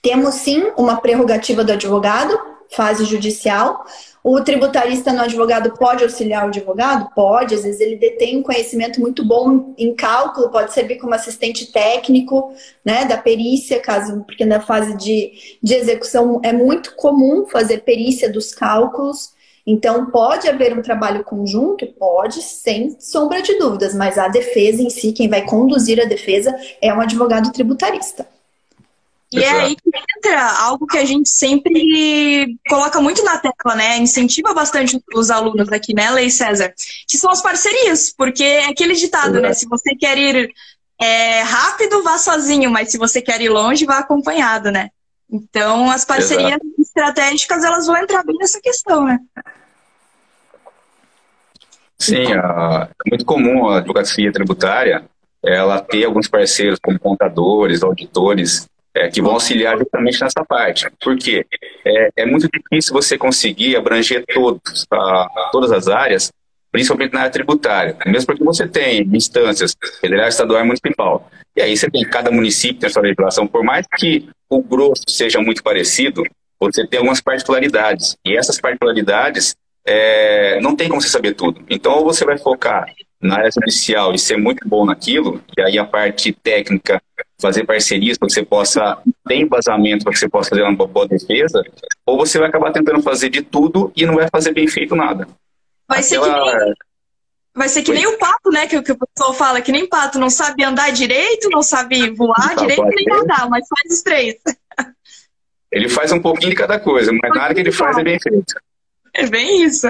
temos 0.00 0.34
sim 0.36 0.72
uma 0.76 0.96
prerrogativa 0.96 1.62
do 1.62 1.72
advogado, 1.72 2.38
fase 2.70 3.04
judicial. 3.04 3.84
O 4.24 4.40
tributarista 4.40 5.12
no 5.12 5.22
advogado 5.22 5.76
pode 5.76 6.04
auxiliar 6.04 6.44
o 6.44 6.48
advogado? 6.48 7.10
Pode, 7.14 7.54
às 7.54 7.64
vezes 7.64 7.80
ele 7.80 7.96
detém 7.96 8.38
um 8.38 8.42
conhecimento 8.42 9.00
muito 9.00 9.24
bom 9.24 9.74
em 9.76 9.94
cálculo, 9.94 10.48
pode 10.48 10.72
servir 10.72 10.96
como 10.98 11.12
assistente 11.12 11.70
técnico, 11.72 12.52
né, 12.84 13.04
da 13.04 13.18
perícia, 13.18 13.80
caso, 13.80 14.22
porque 14.24 14.44
na 14.44 14.60
fase 14.60 14.96
de, 14.96 15.58
de 15.62 15.74
execução 15.74 16.40
é 16.42 16.52
muito 16.52 16.94
comum 16.94 17.46
fazer 17.46 17.82
perícia 17.82 18.30
dos 18.30 18.54
cálculos. 18.54 19.31
Então, 19.66 20.06
pode 20.06 20.48
haver 20.48 20.76
um 20.76 20.82
trabalho 20.82 21.22
conjunto? 21.22 21.86
Pode, 21.86 22.42
sem 22.42 22.96
sombra 22.98 23.40
de 23.40 23.56
dúvidas, 23.58 23.94
mas 23.94 24.18
a 24.18 24.28
defesa 24.28 24.82
em 24.82 24.90
si, 24.90 25.12
quem 25.12 25.28
vai 25.28 25.42
conduzir 25.42 26.00
a 26.00 26.04
defesa, 26.04 26.54
é 26.80 26.92
um 26.92 27.00
advogado 27.00 27.52
tributarista. 27.52 28.26
E 29.32 29.42
é 29.42 29.50
aí 29.50 29.76
que 29.76 29.90
entra 30.18 30.60
algo 30.60 30.86
que 30.86 30.98
a 30.98 31.06
gente 31.06 31.28
sempre 31.28 32.58
coloca 32.68 33.00
muito 33.00 33.24
na 33.24 33.38
tecla, 33.38 33.74
né? 33.74 33.96
Incentiva 33.96 34.52
bastante 34.52 35.00
os 35.14 35.30
alunos 35.30 35.72
aqui, 35.72 35.94
né, 35.94 36.10
Lei 36.10 36.28
César? 36.28 36.74
Que 37.08 37.16
são 37.16 37.30
as 37.30 37.40
parcerias, 37.40 38.12
porque 38.14 38.44
é 38.44 38.66
aquele 38.66 38.94
ditado, 38.94 39.40
né? 39.40 39.54
Se 39.54 39.66
você 39.66 39.94
quer 39.94 40.18
ir 40.18 40.52
é, 41.00 41.40
rápido, 41.40 42.02
vá 42.02 42.18
sozinho, 42.18 42.70
mas 42.70 42.90
se 42.90 42.98
você 42.98 43.22
quer 43.22 43.40
ir 43.40 43.48
longe, 43.48 43.86
vá 43.86 43.98
acompanhado, 43.98 44.70
né? 44.70 44.90
Então, 45.32 45.90
as 45.90 46.04
parcerias 46.04 46.60
Exato. 46.62 46.74
estratégicas, 46.78 47.64
elas 47.64 47.86
vão 47.86 47.96
entrar 47.96 48.22
bem 48.22 48.36
nessa 48.38 48.60
questão, 48.60 49.06
né? 49.06 49.18
Sim, 51.98 52.32
é 52.32 52.88
muito 53.08 53.24
comum 53.24 53.68
a 53.68 53.78
advocacia 53.78 54.30
tributária 54.32 55.04
ela 55.44 55.80
ter 55.80 56.04
alguns 56.04 56.28
parceiros 56.28 56.78
como 56.80 56.98
contadores, 56.98 57.82
auditores, 57.82 58.68
é, 58.94 59.08
que 59.08 59.20
vão 59.22 59.32
auxiliar 59.32 59.76
justamente 59.76 60.20
nessa 60.20 60.44
parte. 60.44 60.88
Por 61.02 61.16
quê? 61.16 61.46
É, 61.84 62.10
é 62.18 62.26
muito 62.26 62.48
difícil 62.48 62.92
você 62.92 63.18
conseguir 63.18 63.76
abranger 63.76 64.24
todos, 64.32 64.86
a, 64.92 65.48
todas 65.50 65.72
as 65.72 65.88
áreas, 65.88 66.30
principalmente 66.72 67.12
na 67.12 67.20
área 67.20 67.30
tributária, 67.30 67.96
mesmo 68.06 68.26
porque 68.26 68.42
você 68.42 68.66
tem 68.66 69.02
instâncias 69.12 69.76
federal, 70.00 70.28
estadual 70.28 70.62
e 70.62 70.64
municipal. 70.64 71.30
E 71.54 71.60
aí 71.60 71.76
você 71.76 71.90
tem 71.90 72.02
cada 72.02 72.30
município 72.30 72.80
tem 72.80 72.88
sua 72.88 73.02
legislação, 73.02 73.46
por 73.46 73.62
mais 73.62 73.86
que 73.98 74.26
o 74.48 74.62
grosso 74.62 75.04
seja 75.08 75.38
muito 75.40 75.62
parecido, 75.62 76.24
você 76.58 76.86
tem 76.86 76.98
algumas 76.98 77.20
particularidades. 77.20 78.16
E 78.24 78.36
essas 78.36 78.58
particularidades 78.58 79.54
é, 79.86 80.60
não 80.60 80.74
tem 80.74 80.88
como 80.88 81.00
você 81.00 81.08
saber 81.08 81.34
tudo. 81.34 81.62
Então, 81.68 81.92
ou 81.92 82.04
você 82.04 82.24
vai 82.24 82.38
focar 82.38 82.86
na 83.20 83.36
área 83.36 83.50
judicial 83.50 84.14
e 84.14 84.18
ser 84.18 84.36
muito 84.36 84.66
bom 84.66 84.84
naquilo, 84.84 85.42
e 85.56 85.62
aí 85.62 85.78
a 85.78 85.84
parte 85.84 86.32
técnica, 86.32 87.00
fazer 87.40 87.64
parcerias 87.64 88.16
para 88.16 88.26
que 88.26 88.34
você 88.34 88.44
possa 88.44 88.98
ter 89.26 89.36
embasamento 89.36 90.04
para 90.04 90.12
que 90.12 90.18
você 90.18 90.28
possa 90.28 90.50
fazer 90.50 90.62
uma 90.62 90.74
boa 90.74 91.06
defesa, 91.06 91.62
ou 92.06 92.16
você 92.16 92.38
vai 92.38 92.48
acabar 92.48 92.72
tentando 92.72 93.02
fazer 93.02 93.28
de 93.28 93.42
tudo 93.42 93.92
e 93.94 94.06
não 94.06 94.14
vai 94.14 94.28
fazer 94.30 94.52
bem 94.52 94.66
feito 94.66 94.96
nada. 94.96 95.26
Vai 95.92 96.00
Aquela... 96.00 96.24
ser 96.24 96.32
que 96.32 96.64
nem 96.64 96.74
Vai 97.54 97.68
ser 97.68 97.82
que 97.82 97.92
nem 97.92 98.06
o 98.06 98.16
pato, 98.16 98.50
né? 98.50 98.66
Que, 98.66 98.80
que 98.80 98.92
o 98.92 98.98
pessoal 98.98 99.34
fala, 99.34 99.60
que 99.60 99.70
nem 99.70 99.86
pato, 99.86 100.18
não 100.18 100.30
sabe 100.30 100.64
andar 100.64 100.90
direito, 100.90 101.50
não 101.50 101.62
sabe 101.62 102.08
voar 102.10 102.54
não 102.56 102.62
direito, 102.62 102.82
nem 102.82 103.04
nadar, 103.04 103.48
mas 103.50 103.66
faz 103.68 103.98
os 103.98 104.02
três. 104.02 104.36
Ele 105.70 105.88
faz 105.88 106.12
um 106.12 106.20
pouquinho 106.20 106.50
de 106.50 106.56
cada 106.56 106.80
coisa, 106.80 107.12
mas 107.12 107.30
nada 107.34 107.54
que 107.54 107.60
ele 107.60 107.72
faz 107.72 107.98
é 107.98 108.02
bem 108.02 108.18
feito. 108.18 108.54
É 109.12 109.26
bem 109.26 109.64
isso. 109.64 109.86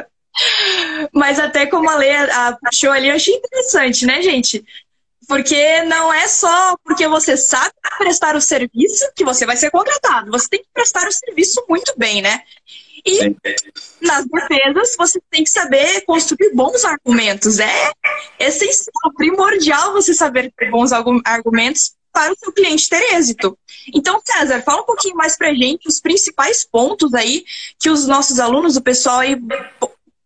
Mas 1.12 1.38
até 1.38 1.66
como 1.66 1.88
a 1.88 1.94
Lê 1.94 2.10
puxou 2.64 2.90
ali, 2.90 3.08
eu 3.08 3.14
achei 3.14 3.34
interessante, 3.34 4.06
né, 4.06 4.22
gente? 4.22 4.64
Porque 5.28 5.82
não 5.82 6.12
é 6.12 6.26
só 6.26 6.76
porque 6.84 7.06
você 7.06 7.36
sabe 7.36 7.72
prestar 7.98 8.34
o 8.34 8.40
serviço 8.40 9.08
que 9.14 9.24
você 9.24 9.46
vai 9.46 9.56
ser 9.56 9.70
contratado. 9.70 10.32
Você 10.32 10.48
tem 10.48 10.60
que 10.60 10.68
prestar 10.72 11.06
o 11.06 11.12
serviço 11.12 11.64
muito 11.68 11.94
bem, 11.96 12.22
né? 12.22 12.42
E 13.04 13.16
Sim. 13.16 13.36
nas 14.00 14.24
defesas, 14.26 14.94
você 14.96 15.20
tem 15.30 15.42
que 15.42 15.50
saber 15.50 16.02
construir 16.02 16.54
bons 16.54 16.84
argumentos. 16.84 17.58
É 17.58 17.90
essencial, 18.38 19.12
primordial 19.16 19.92
você 19.92 20.14
saber 20.14 20.52
ter 20.56 20.70
bons 20.70 20.92
argumentos 20.92 21.94
para 22.12 22.32
o 22.32 22.36
seu 22.36 22.52
cliente 22.52 22.88
ter 22.88 23.14
êxito. 23.14 23.58
Então, 23.92 24.20
César, 24.24 24.62
fala 24.62 24.82
um 24.82 24.86
pouquinho 24.86 25.16
mais 25.16 25.36
para 25.36 25.54
gente 25.54 25.88
os 25.88 26.00
principais 26.00 26.64
pontos 26.64 27.14
aí 27.14 27.44
que 27.80 27.90
os 27.90 28.06
nossos 28.06 28.38
alunos, 28.38 28.76
o 28.76 28.82
pessoal 28.82 29.20
aí 29.20 29.36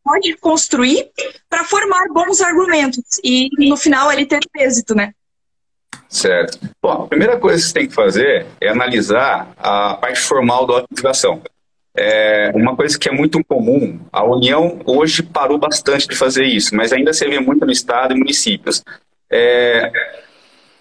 pode 0.04 0.36
construir 0.36 1.10
para 1.48 1.64
formar 1.64 2.08
bons 2.12 2.40
argumentos 2.40 3.04
e 3.24 3.48
no 3.68 3.76
final 3.76 4.12
ele 4.12 4.26
ter 4.26 4.40
êxito, 4.56 4.94
né? 4.94 5.12
Certo. 6.08 6.58
Bom, 6.80 7.04
a 7.04 7.08
primeira 7.08 7.38
coisa 7.38 7.58
que 7.58 7.68
você 7.68 7.74
tem 7.74 7.88
que 7.88 7.94
fazer 7.94 8.46
é 8.60 8.68
analisar 8.68 9.52
a 9.56 9.94
parte 9.94 10.20
formal 10.20 10.66
da 10.66 10.78
aplicação. 10.78 11.42
É 11.96 12.52
uma 12.54 12.76
coisa 12.76 12.98
que 12.98 13.08
é 13.08 13.12
muito 13.12 13.42
comum, 13.44 13.98
a 14.12 14.22
União 14.22 14.78
hoje 14.84 15.22
parou 15.22 15.56
bastante 15.56 16.06
de 16.06 16.14
fazer 16.14 16.44
isso, 16.44 16.76
mas 16.76 16.92
ainda 16.92 17.12
se 17.12 17.26
vê 17.26 17.40
muito 17.40 17.64
no 17.64 17.72
Estado 17.72 18.14
e 18.14 18.18
municípios. 18.18 18.84
É, 19.30 19.90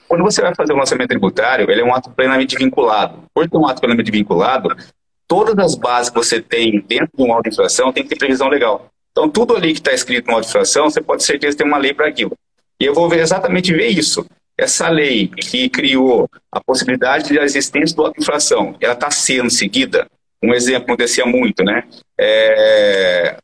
quando 0.08 0.24
você 0.24 0.42
vai 0.42 0.54
fazer 0.54 0.74
o 0.74 0.78
lançamento 0.78 1.10
tributário, 1.10 1.70
ele 1.72 1.82
é 1.82 1.84
um 1.86 1.94
ato 1.94 2.10
plenamente 2.12 2.56
vinculado. 2.58 3.24
Por 3.34 3.50
ter 3.50 3.58
um 3.58 3.66
ato 3.66 3.80
plenamente 3.80 4.12
vinculado, 4.12 4.76
todas 5.28 5.58
as 5.58 5.76
bases 5.76 6.10
que 6.10 6.18
você 6.18 6.42
tem 6.42 6.82
dentro 6.82 7.10
de 7.16 7.24
uma 7.24 7.36
auto-infração 7.36 7.94
tem 7.94 8.04
que 8.04 8.10
ter 8.10 8.18
previsão 8.18 8.50
legal. 8.50 8.88
Então, 9.12 9.30
tudo 9.30 9.56
ali 9.56 9.72
que 9.72 9.80
está 9.80 9.94
escrito 9.94 10.28
no 10.28 10.36
auto-infração, 10.36 10.90
você 10.90 11.02
pode 11.02 11.22
ter 11.22 11.28
certeza 11.28 11.56
que 11.56 11.64
tem 11.64 11.72
uma 11.72 11.78
lei 11.78 11.94
para 11.94 12.08
aquilo. 12.08 12.34
E 12.80 12.86
eu 12.86 12.94
vou 12.94 13.08
ver 13.10 13.20
exatamente 13.20 13.74
ver 13.74 13.88
isso. 13.88 14.26
Essa 14.58 14.90
lei 14.90 15.28
que 15.28 15.70
criou 15.70 16.30
a 16.52 16.62
possibilidade 16.62 17.30
de 17.30 17.40
existência 17.40 17.96
do 17.96 18.04
auto-infração, 18.04 18.76
ela 18.80 18.94
está 18.94 19.10
sendo 19.10 19.50
seguida? 19.50 20.08
Um 20.44 20.54
exemplo 20.54 20.84
acontecia 20.84 21.26
muito, 21.26 21.64
né? 21.64 21.84
É, 22.20 23.38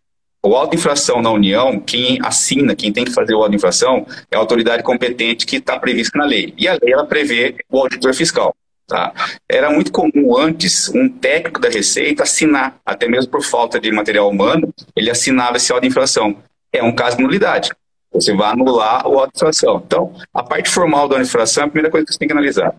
o 0.43 0.55
auto-infração 0.55 1.21
na 1.21 1.31
União, 1.31 1.79
quem 1.79 2.19
assina, 2.23 2.75
quem 2.75 2.91
tem 2.91 3.05
que 3.05 3.13
fazer 3.13 3.35
o 3.35 3.43
auto-infração, 3.43 4.07
é 4.29 4.35
a 4.35 4.39
autoridade 4.39 4.81
competente 4.81 5.45
que 5.45 5.57
está 5.57 5.77
prevista 5.79 6.17
na 6.17 6.25
lei. 6.25 6.53
E 6.57 6.67
a 6.67 6.73
lei, 6.81 6.93
ela 6.93 7.05
prevê 7.05 7.55
o 7.69 7.79
auditor 7.79 8.13
fiscal. 8.13 8.55
Tá? 8.87 9.13
Era 9.47 9.69
muito 9.69 9.91
comum 9.91 10.35
antes 10.37 10.89
um 10.89 11.07
técnico 11.07 11.61
da 11.61 11.69
Receita 11.69 12.23
assinar, 12.23 12.77
até 12.85 13.07
mesmo 13.07 13.31
por 13.31 13.43
falta 13.43 13.79
de 13.79 13.91
material 13.91 14.29
humano, 14.29 14.73
ele 14.95 15.09
assinava 15.09 15.57
esse 15.57 15.71
auto-infração. 15.71 16.35
É 16.73 16.83
um 16.83 16.91
caso 16.91 17.17
de 17.17 17.23
nulidade. 17.23 17.71
Você 18.11 18.33
vai 18.33 18.51
anular 18.51 19.07
o 19.07 19.19
auto-infração. 19.19 19.81
Então, 19.85 20.13
a 20.33 20.43
parte 20.43 20.69
formal 20.69 21.07
da 21.07 21.15
auto-infração 21.15 21.63
é 21.63 21.67
a 21.67 21.69
primeira 21.69 21.91
coisa 21.91 22.05
que 22.05 22.13
você 22.13 22.19
tem 22.19 22.27
que 22.27 22.33
analisar. 22.33 22.75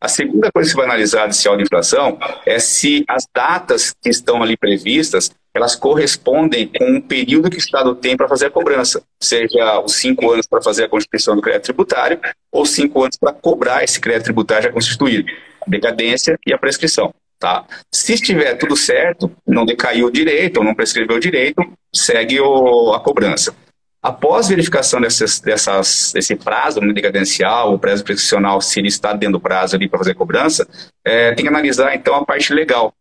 A 0.00 0.08
segunda 0.08 0.50
coisa 0.50 0.70
que 0.70 0.76
vai 0.76 0.86
analisar 0.86 1.26
desse 1.26 1.46
auto-infração 1.46 2.18
é 2.46 2.58
se 2.58 3.04
as 3.06 3.26
datas 3.34 3.94
que 4.00 4.08
estão 4.08 4.42
ali 4.42 4.56
previstas, 4.56 5.30
elas 5.54 5.76
correspondem 5.76 6.66
com 6.66 6.96
o 6.96 7.02
período 7.02 7.50
que 7.50 7.56
o 7.56 7.58
Estado 7.58 7.94
tem 7.94 8.16
para 8.16 8.26
fazer 8.26 8.46
a 8.46 8.50
cobrança, 8.50 9.02
seja 9.22 9.78
os 9.80 9.96
cinco 9.96 10.30
anos 10.30 10.46
para 10.46 10.62
fazer 10.62 10.84
a 10.84 10.88
constituição 10.88 11.36
do 11.36 11.42
crédito 11.42 11.64
tributário 11.64 12.18
ou 12.50 12.64
cinco 12.64 13.02
anos 13.02 13.18
para 13.18 13.34
cobrar 13.34 13.84
esse 13.84 14.00
crédito 14.00 14.24
tributário 14.24 14.64
já 14.64 14.72
constituído, 14.72 15.30
a 15.60 15.68
decadência 15.68 16.38
e 16.46 16.52
a 16.54 16.58
prescrição. 16.58 17.12
Tá? 17.38 17.66
Se 17.92 18.14
estiver 18.14 18.54
tudo 18.54 18.76
certo, 18.76 19.30
não 19.46 19.66
decaiu 19.66 20.06
o 20.06 20.10
direito 20.10 20.58
ou 20.58 20.64
não 20.64 20.74
prescreveu 20.74 21.16
o 21.16 21.20
direito, 21.20 21.62
segue 21.94 22.40
o, 22.40 22.94
a 22.94 23.00
cobrança. 23.00 23.54
Após 24.02 24.48
verificação 24.48 24.98
dessas, 25.00 25.40
dessas, 25.40 26.12
desse 26.14 26.34
prazo 26.34 26.80
né, 26.80 26.92
decadencial, 26.92 27.74
o 27.74 27.78
prazo 27.78 28.02
prescricional, 28.02 28.60
se 28.60 28.80
ele 28.80 28.88
está 28.88 29.12
dentro 29.12 29.34
do 29.34 29.40
prazo 29.40 29.76
ali 29.76 29.88
para 29.88 29.98
fazer 29.98 30.14
cobrança, 30.14 30.66
é, 31.04 31.34
tem 31.34 31.44
que 31.44 31.50
analisar 31.50 31.94
então 31.94 32.14
a 32.14 32.24
parte 32.24 32.54
legal. 32.54 32.94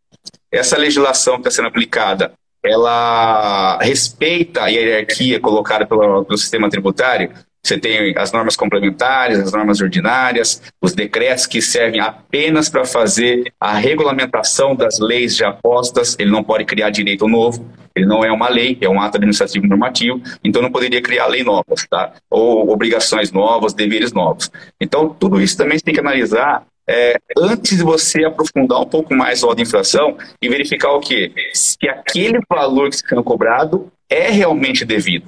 Essa 0.51 0.77
legislação 0.77 1.35
que 1.35 1.47
está 1.47 1.51
sendo 1.51 1.69
aplicada, 1.69 2.33
ela 2.63 3.77
respeita 3.81 4.63
a 4.63 4.67
hierarquia 4.67 5.39
colocada 5.39 5.85
pelo, 5.85 6.25
pelo 6.25 6.37
sistema 6.37 6.69
tributário? 6.69 7.31
Você 7.63 7.77
tem 7.77 8.17
as 8.17 8.31
normas 8.31 8.55
complementares, 8.55 9.39
as 9.39 9.51
normas 9.51 9.81
ordinárias, 9.81 10.61
os 10.81 10.93
decretos 10.93 11.45
que 11.45 11.61
servem 11.61 11.99
apenas 11.99 12.69
para 12.69 12.85
fazer 12.85 13.51
a 13.59 13.73
regulamentação 13.75 14.75
das 14.75 14.99
leis 14.99 15.35
de 15.35 15.43
apostas. 15.43 16.15
Ele 16.17 16.31
não 16.31 16.43
pode 16.43 16.65
criar 16.65 16.89
direito 16.89 17.27
novo, 17.27 17.65
ele 17.95 18.05
não 18.05 18.23
é 18.23 18.31
uma 18.31 18.49
lei, 18.49 18.77
é 18.81 18.89
um 18.89 19.01
ato 19.01 19.17
administrativo 19.17 19.67
normativo, 19.67 20.21
então 20.43 20.61
não 20.61 20.71
poderia 20.71 21.01
criar 21.01 21.27
lei 21.27 21.43
novas, 21.43 21.85
tá? 21.89 22.13
Ou 22.29 22.69
obrigações 22.71 23.31
novas, 23.31 23.73
deveres 23.73 24.13
novos. 24.13 24.49
Então, 24.79 25.09
tudo 25.09 25.41
isso 25.41 25.57
também 25.57 25.77
você 25.77 25.83
tem 25.83 25.93
que 25.93 25.99
analisar 25.99 26.65
é, 26.89 27.17
antes 27.37 27.77
de 27.77 27.83
você 27.83 28.25
aprofundar 28.25 28.81
um 28.81 28.85
pouco 28.85 29.13
mais 29.13 29.43
o 29.43 29.47
auto 29.47 29.61
infração 29.61 30.17
e 30.41 30.49
verificar 30.49 30.91
o 30.93 30.99
quê? 30.99 31.31
Se 31.53 31.87
aquele 31.87 32.39
valor 32.49 32.89
que 32.89 32.95
está 32.95 33.09
sendo 33.09 33.23
cobrado 33.23 33.91
é 34.09 34.31
realmente 34.31 34.83
devido. 34.83 35.27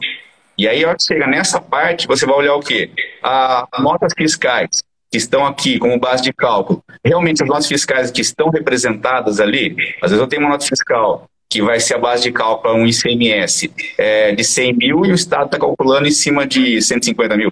E 0.58 0.68
aí, 0.68 0.84
a 0.84 0.90
hora 0.90 0.98
que 0.98 1.06
chega 1.06 1.28
nessa 1.28 1.60
parte, 1.60 2.08
você 2.08 2.26
vai 2.26 2.36
olhar 2.36 2.56
o 2.56 2.60
quê? 2.60 2.92
As 3.24 3.66
notas 3.80 4.14
fiscais 4.16 4.84
que 5.12 5.18
estão 5.18 5.46
aqui 5.46 5.78
como 5.78 6.00
base 6.00 6.24
de 6.24 6.32
cálculo. 6.32 6.84
Realmente, 7.04 7.44
as 7.44 7.50
notas 7.50 7.68
fiscais 7.68 8.12
que 8.12 8.22
estão 8.22 8.50
representadas 8.50 9.40
ali, 9.40 9.76
às 10.02 10.12
vezes 10.12 10.20
eu 10.20 10.28
tenho 10.28 10.42
uma 10.42 10.50
nota 10.50 10.66
fiscal 10.66 11.28
que 11.50 11.62
vai 11.62 11.82
ser 11.82 11.96
a 11.96 11.98
base 11.98 12.24
de 12.24 12.32
cálculo 12.32 12.62
para 12.62 12.74
um 12.74 12.88
ICMS 12.88 13.70
é, 13.98 14.34
de 14.34 14.42
100 14.42 14.74
mil 14.74 15.06
e 15.06 15.12
o 15.12 15.16
Estado 15.16 15.48
está 15.48 15.60
calculando 15.60 16.08
em 16.08 16.12
cima 16.12 16.48
de 16.48 16.82
150 16.82 17.36
mil. 17.36 17.52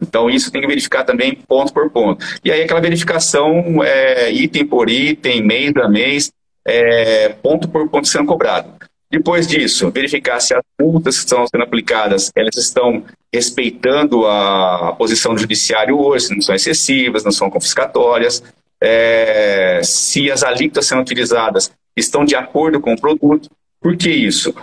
Então, 0.00 0.28
isso 0.28 0.52
tem 0.52 0.60
que 0.60 0.66
verificar 0.66 1.04
também 1.04 1.34
ponto 1.34 1.72
por 1.72 1.90
ponto. 1.90 2.24
E 2.44 2.52
aí, 2.52 2.62
aquela 2.62 2.80
verificação 2.80 3.82
é, 3.82 4.30
item 4.30 4.66
por 4.66 4.90
item, 4.90 5.42
mês 5.42 5.74
a 5.76 5.88
mês, 5.88 6.30
é, 6.66 7.30
ponto 7.42 7.66
por 7.66 7.88
ponto 7.88 8.06
sendo 8.06 8.26
cobrado. 8.26 8.74
Depois 9.10 9.46
disso, 9.46 9.90
verificar 9.90 10.38
se 10.38 10.54
as 10.54 10.62
multas 10.80 11.16
que 11.16 11.24
estão 11.24 11.44
sendo 11.46 11.64
aplicadas, 11.64 12.30
elas 12.36 12.56
estão 12.56 13.04
respeitando 13.32 14.24
a 14.26 14.94
posição 14.96 15.34
do 15.34 15.40
judiciário 15.40 15.98
hoje, 15.98 16.26
se 16.26 16.34
não 16.34 16.40
são 16.40 16.54
excessivas, 16.54 17.24
não 17.24 17.32
são 17.32 17.50
confiscatórias, 17.50 18.42
é, 18.80 19.80
se 19.82 20.30
as 20.30 20.44
alíquotas 20.44 20.86
sendo 20.86 21.00
utilizadas 21.00 21.72
estão 21.96 22.24
de 22.24 22.36
acordo 22.36 22.80
com 22.80 22.94
o 22.94 23.00
produto. 23.00 23.50
Por 23.80 23.96
que 23.96 24.10
isso? 24.10 24.54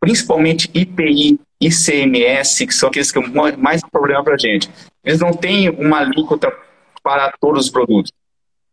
Principalmente 0.00 0.70
IPI, 0.72 1.38
ICMS, 1.60 2.66
que 2.66 2.74
são 2.74 2.88
aqueles 2.88 3.12
que 3.12 3.18
mais 3.58 3.82
problema 3.90 4.24
para 4.24 4.34
a 4.34 4.38
gente. 4.38 4.70
Eles 5.04 5.20
não 5.20 5.32
têm 5.32 5.68
uma 5.68 5.98
alíquota 5.98 6.50
para 7.02 7.32
todos 7.38 7.66
os 7.66 7.70
produtos. 7.70 8.10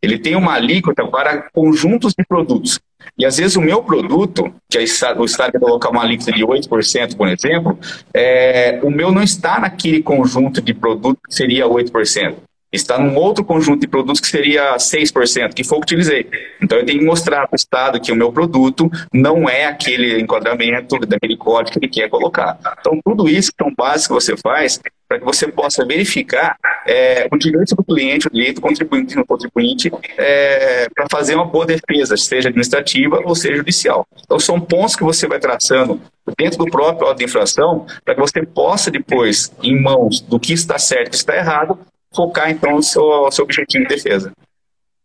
Ele 0.01 0.17
tem 0.17 0.35
uma 0.35 0.53
alíquota 0.53 1.05
para 1.05 1.49
conjuntos 1.53 2.13
de 2.17 2.25
produtos. 2.25 2.79
E 3.17 3.25
às 3.25 3.37
vezes 3.37 3.55
o 3.55 3.61
meu 3.61 3.83
produto, 3.83 4.53
que 4.69 4.77
é 4.77 4.81
o 4.81 4.83
Estado 4.83 5.59
colocar 5.59 5.89
uma 5.89 6.01
alíquota 6.01 6.31
de 6.31 6.43
8%, 6.43 7.15
por 7.15 7.27
exemplo, 7.27 7.77
é, 8.13 8.79
o 8.83 8.89
meu 8.89 9.11
não 9.11 9.21
está 9.21 9.59
naquele 9.59 10.01
conjunto 10.01 10.61
de 10.61 10.73
produtos 10.73 11.21
que 11.27 11.35
seria 11.35 11.65
8% 11.65 12.35
está 12.71 12.97
num 12.97 13.15
outro 13.15 13.43
conjunto 13.43 13.81
de 13.81 13.87
produtos 13.87 14.21
que 14.21 14.27
seria 14.27 14.75
6%, 14.77 15.53
que 15.53 15.63
foi 15.63 15.77
o 15.77 15.81
que 15.81 15.93
utilizei. 15.93 16.27
Então 16.61 16.77
eu 16.77 16.85
tenho 16.85 16.99
que 16.99 17.05
mostrar 17.05 17.47
para 17.47 17.55
o 17.55 17.57
Estado 17.57 17.99
que 17.99 18.11
o 18.11 18.15
meu 18.15 18.31
produto 18.31 18.89
não 19.13 19.49
é 19.49 19.65
aquele 19.65 20.21
enquadramento 20.21 20.97
daquele 20.99 21.35
código 21.35 21.71
que 21.71 21.85
ele 21.85 21.91
quer 21.91 22.09
colocar. 22.09 22.57
Então 22.79 22.99
tudo 23.03 23.27
isso 23.27 23.51
é 23.57 23.63
um 23.63 23.73
básico 23.75 24.15
que 24.15 24.23
você 24.23 24.37
faz 24.37 24.79
para 25.07 25.19
que 25.19 25.25
você 25.25 25.45
possa 25.49 25.85
verificar 25.85 26.55
é, 26.87 27.27
o 27.29 27.37
direito 27.37 27.75
do 27.75 27.83
cliente, 27.83 28.27
o 28.27 28.31
direito 28.31 28.55
do 28.55 28.61
contribuinte 28.61 29.17
no 29.17 29.25
contribuinte, 29.25 29.91
é, 30.17 30.87
para 30.95 31.05
fazer 31.11 31.35
uma 31.35 31.45
boa 31.45 31.65
defesa, 31.65 32.15
seja 32.15 32.47
administrativa 32.47 33.21
ou 33.25 33.35
seja 33.35 33.57
judicial. 33.57 34.07
Então 34.23 34.39
são 34.39 34.61
pontos 34.61 34.95
que 34.95 35.03
você 35.03 35.27
vai 35.27 35.37
traçando 35.37 35.99
dentro 36.37 36.59
do 36.59 36.71
próprio 36.71 37.07
auto 37.07 37.17
de 37.17 37.25
infração 37.25 37.85
para 38.05 38.15
que 38.15 38.21
você 38.21 38.45
possa 38.45 38.89
depois, 38.89 39.51
em 39.61 39.81
mãos 39.81 40.21
do 40.21 40.39
que 40.39 40.53
está 40.53 40.79
certo 40.79 41.13
e 41.13 41.17
está 41.17 41.35
errado, 41.35 41.77
focar 42.13 42.51
então 42.51 42.75
no 42.75 42.83
seu, 42.83 43.31
seu 43.31 43.43
objetivo 43.43 43.87
de 43.87 43.95
defesa. 43.95 44.31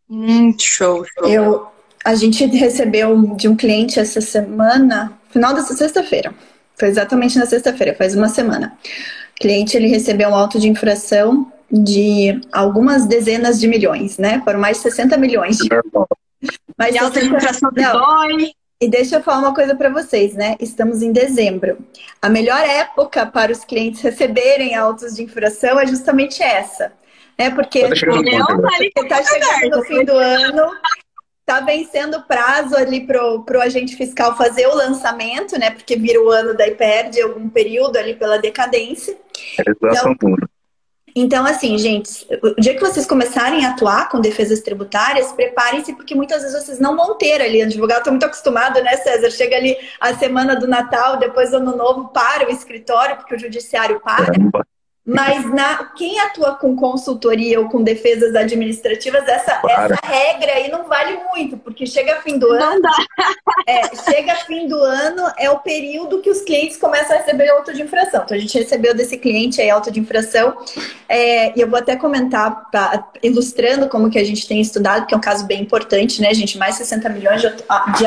Hum, 0.09 0.55
show, 0.59 1.05
show. 1.05 1.29
Eu, 1.29 1.67
a 2.05 2.15
gente 2.15 2.45
recebeu 2.47 3.35
de 3.35 3.49
um 3.49 3.57
cliente 3.57 3.99
essa 3.99 4.21
semana, 4.21 5.13
final 5.31 5.55
dessa 5.55 5.75
sexta-feira. 5.75 6.33
Foi 6.77 6.89
exatamente 6.89 7.39
na 7.39 7.47
sexta-feira, 7.47 7.95
faz 7.95 8.15
uma 8.15 8.29
semana. 8.29 8.77
O 9.37 9.41
cliente 9.41 9.77
ele 9.77 9.89
recebeu 9.89 10.29
um 10.29 10.35
auto 10.35 10.59
de 10.59 10.69
infração 10.69 11.51
de 11.71 12.41
algumas 12.53 13.07
dezenas 13.07 13.59
de 13.59 13.67
milhões, 13.67 14.19
né? 14.19 14.41
Foram 14.45 14.61
mais 14.61 14.77
de 14.77 14.85
60 14.85 15.17
milhões. 15.17 15.57
De... 15.59 15.69
Mas 16.79 16.95
e 16.95 16.99
auto 16.99 17.19
de 17.19 17.27
infração 17.27 17.71
que 17.73 17.83
dói. 17.83 18.53
E 18.79 18.89
deixa 18.89 19.17
eu 19.17 19.23
falar 19.23 19.39
uma 19.39 19.55
coisa 19.55 19.75
para 19.75 19.89
vocês, 19.89 20.35
né? 20.35 20.55
Estamos 20.61 21.01
em 21.01 21.11
dezembro. 21.11 21.79
A 22.21 22.29
melhor 22.29 22.61
época 22.61 23.25
para 23.25 23.51
os 23.51 23.65
clientes 23.65 24.03
receberem 24.03 24.75
autos 24.75 25.17
de 25.17 25.23
infração 25.23 25.81
é 25.81 25.87
justamente 25.87 26.43
essa, 26.43 26.93
né? 27.39 27.51
Porque 27.51 27.79
está 27.79 27.97
chegando 29.23 29.77
no 29.79 29.83
fim 29.83 30.05
do 30.05 30.13
ano, 30.13 30.73
está 31.41 31.61
vencendo 31.61 32.19
o 32.19 32.23
prazo 32.25 32.77
ali 32.77 33.07
pro, 33.07 33.45
pro 33.45 33.63
agente 33.63 33.97
fiscal 33.97 34.37
fazer 34.37 34.67
o 34.67 34.75
lançamento, 34.75 35.59
né? 35.59 35.71
Porque 35.71 35.97
vira 35.97 36.21
o 36.23 36.29
ano, 36.29 36.55
daí 36.55 36.75
perde 36.75 37.23
algum 37.23 37.49
período 37.49 37.97
ali 37.97 38.15
pela 38.15 38.39
decadência. 38.39 39.17
É 39.59 39.63
então. 39.71 40.15
Então, 41.19 41.47
assim, 41.47 41.79
gente, 41.79 42.27
o 42.43 42.61
dia 42.61 42.75
que 42.75 42.81
vocês 42.81 43.07
começarem 43.07 43.65
a 43.65 43.71
atuar 43.71 44.11
com 44.11 44.21
defesas 44.21 44.61
tributárias, 44.61 45.33
preparem-se, 45.33 45.95
porque 45.95 46.15
muitas 46.15 46.43
vezes 46.43 46.63
vocês 46.63 46.79
não 46.79 46.95
vão 46.95 47.17
ter 47.17 47.41
ali. 47.41 47.63
Advogado 47.63 48.01
está 48.01 48.11
muito 48.11 48.27
acostumado, 48.27 48.83
né, 48.83 48.99
César? 48.99 49.31
Chega 49.31 49.57
ali 49.57 49.75
a 49.99 50.15
semana 50.15 50.55
do 50.55 50.69
Natal, 50.69 51.17
depois 51.17 51.53
do 51.53 51.57
Ano 51.57 51.75
Novo, 51.75 52.09
para 52.09 52.47
o 52.47 52.51
escritório, 52.51 53.17
porque 53.17 53.35
o 53.35 53.39
judiciário 53.39 53.99
para. 54.01 54.27
Caramba. 54.27 54.67
Mas 55.07 55.49
na, 55.55 55.85
quem 55.97 56.19
atua 56.19 56.57
com 56.57 56.75
consultoria 56.75 57.61
ou 57.61 57.69
com 57.69 57.81
defesas 57.81 58.35
administrativas, 58.35 59.23
essa, 59.29 59.63
essa 59.65 59.99
regra 60.05 60.53
aí 60.55 60.69
não 60.69 60.85
vale 60.89 61.21
muito, 61.33 61.57
porque 61.57 61.87
chega 61.87 62.21
fim 62.23 62.39
do 62.39 62.51
ano. 62.51 62.83
É, 63.69 63.83
chega 63.97 64.37
fim 64.47 64.69
do 64.69 64.77
ano, 64.77 65.25
é 65.37 65.51
o 65.51 65.59
período 65.59 66.21
que 66.21 66.31
os 66.31 66.43
clientes 66.43 66.77
começam 66.77 67.17
a 67.17 67.19
receber 67.19 67.49
auto 67.49 67.73
de 67.73 67.83
infração. 67.83 68.23
Então 68.25 68.37
a 68.37 68.41
gente 68.41 68.57
recebeu 68.57 68.95
desse 68.95 69.17
cliente 69.17 69.61
aí 69.61 69.69
auto 69.71 69.91
de 69.91 69.99
infração. 69.99 70.57
É, 71.09 71.57
e 71.57 71.61
eu 71.61 71.69
vou 71.69 71.79
até 71.79 71.97
comentar, 71.97 72.71
pra, 72.71 73.09
ilustrando 73.23 73.89
como 73.89 74.09
que 74.09 74.19
a 74.19 74.25
gente 74.25 74.47
tem 74.47 74.61
estudado, 74.61 75.07
que 75.07 75.15
é 75.15 75.17
um 75.17 75.21
caso 75.21 75.47
bem 75.47 75.63
importante, 75.63 76.21
né, 76.21 76.33
gente? 76.33 76.57
Mais 76.59 76.77
60 76.77 77.09
milhões 77.09 77.41
de, 77.41 77.49
de, 77.49 78.07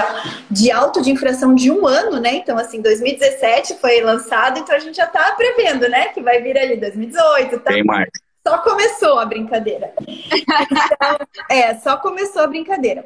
de 0.50 0.72
auto 0.72 1.02
de 1.02 1.12
infração 1.12 1.54
de 1.54 1.70
um 1.70 1.86
ano, 1.86 2.22
né? 2.22 2.36
Então, 2.36 2.58
assim, 2.58 2.82
2017 2.82 3.76
foi 3.82 4.00
lançado, 4.00 4.60
então 4.60 4.74
a 4.74 4.80
gente 4.80 4.96
já 4.96 5.06
está 5.06 5.32
prevendo, 5.32 5.90
né, 5.90 6.06
que 6.10 6.22
vai 6.22 6.42
vir 6.42 6.58
ali 6.58 6.78
2018. 6.92 7.60
Tá? 7.60 7.72
Tem 7.72 7.84
mais. 7.84 8.10
Só 8.48 8.58
começou 8.60 9.20
a 9.20 9.26
brincadeira. 9.26 9.94
Então, 10.08 11.18
é, 11.50 11.76
só 11.76 11.98
começou 11.98 12.42
a 12.42 12.48
brincadeira. 12.48 13.06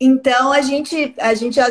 Então, 0.00 0.50
a 0.50 0.62
gente, 0.62 1.14
a 1.18 1.34
gente 1.34 1.56
já, 1.56 1.66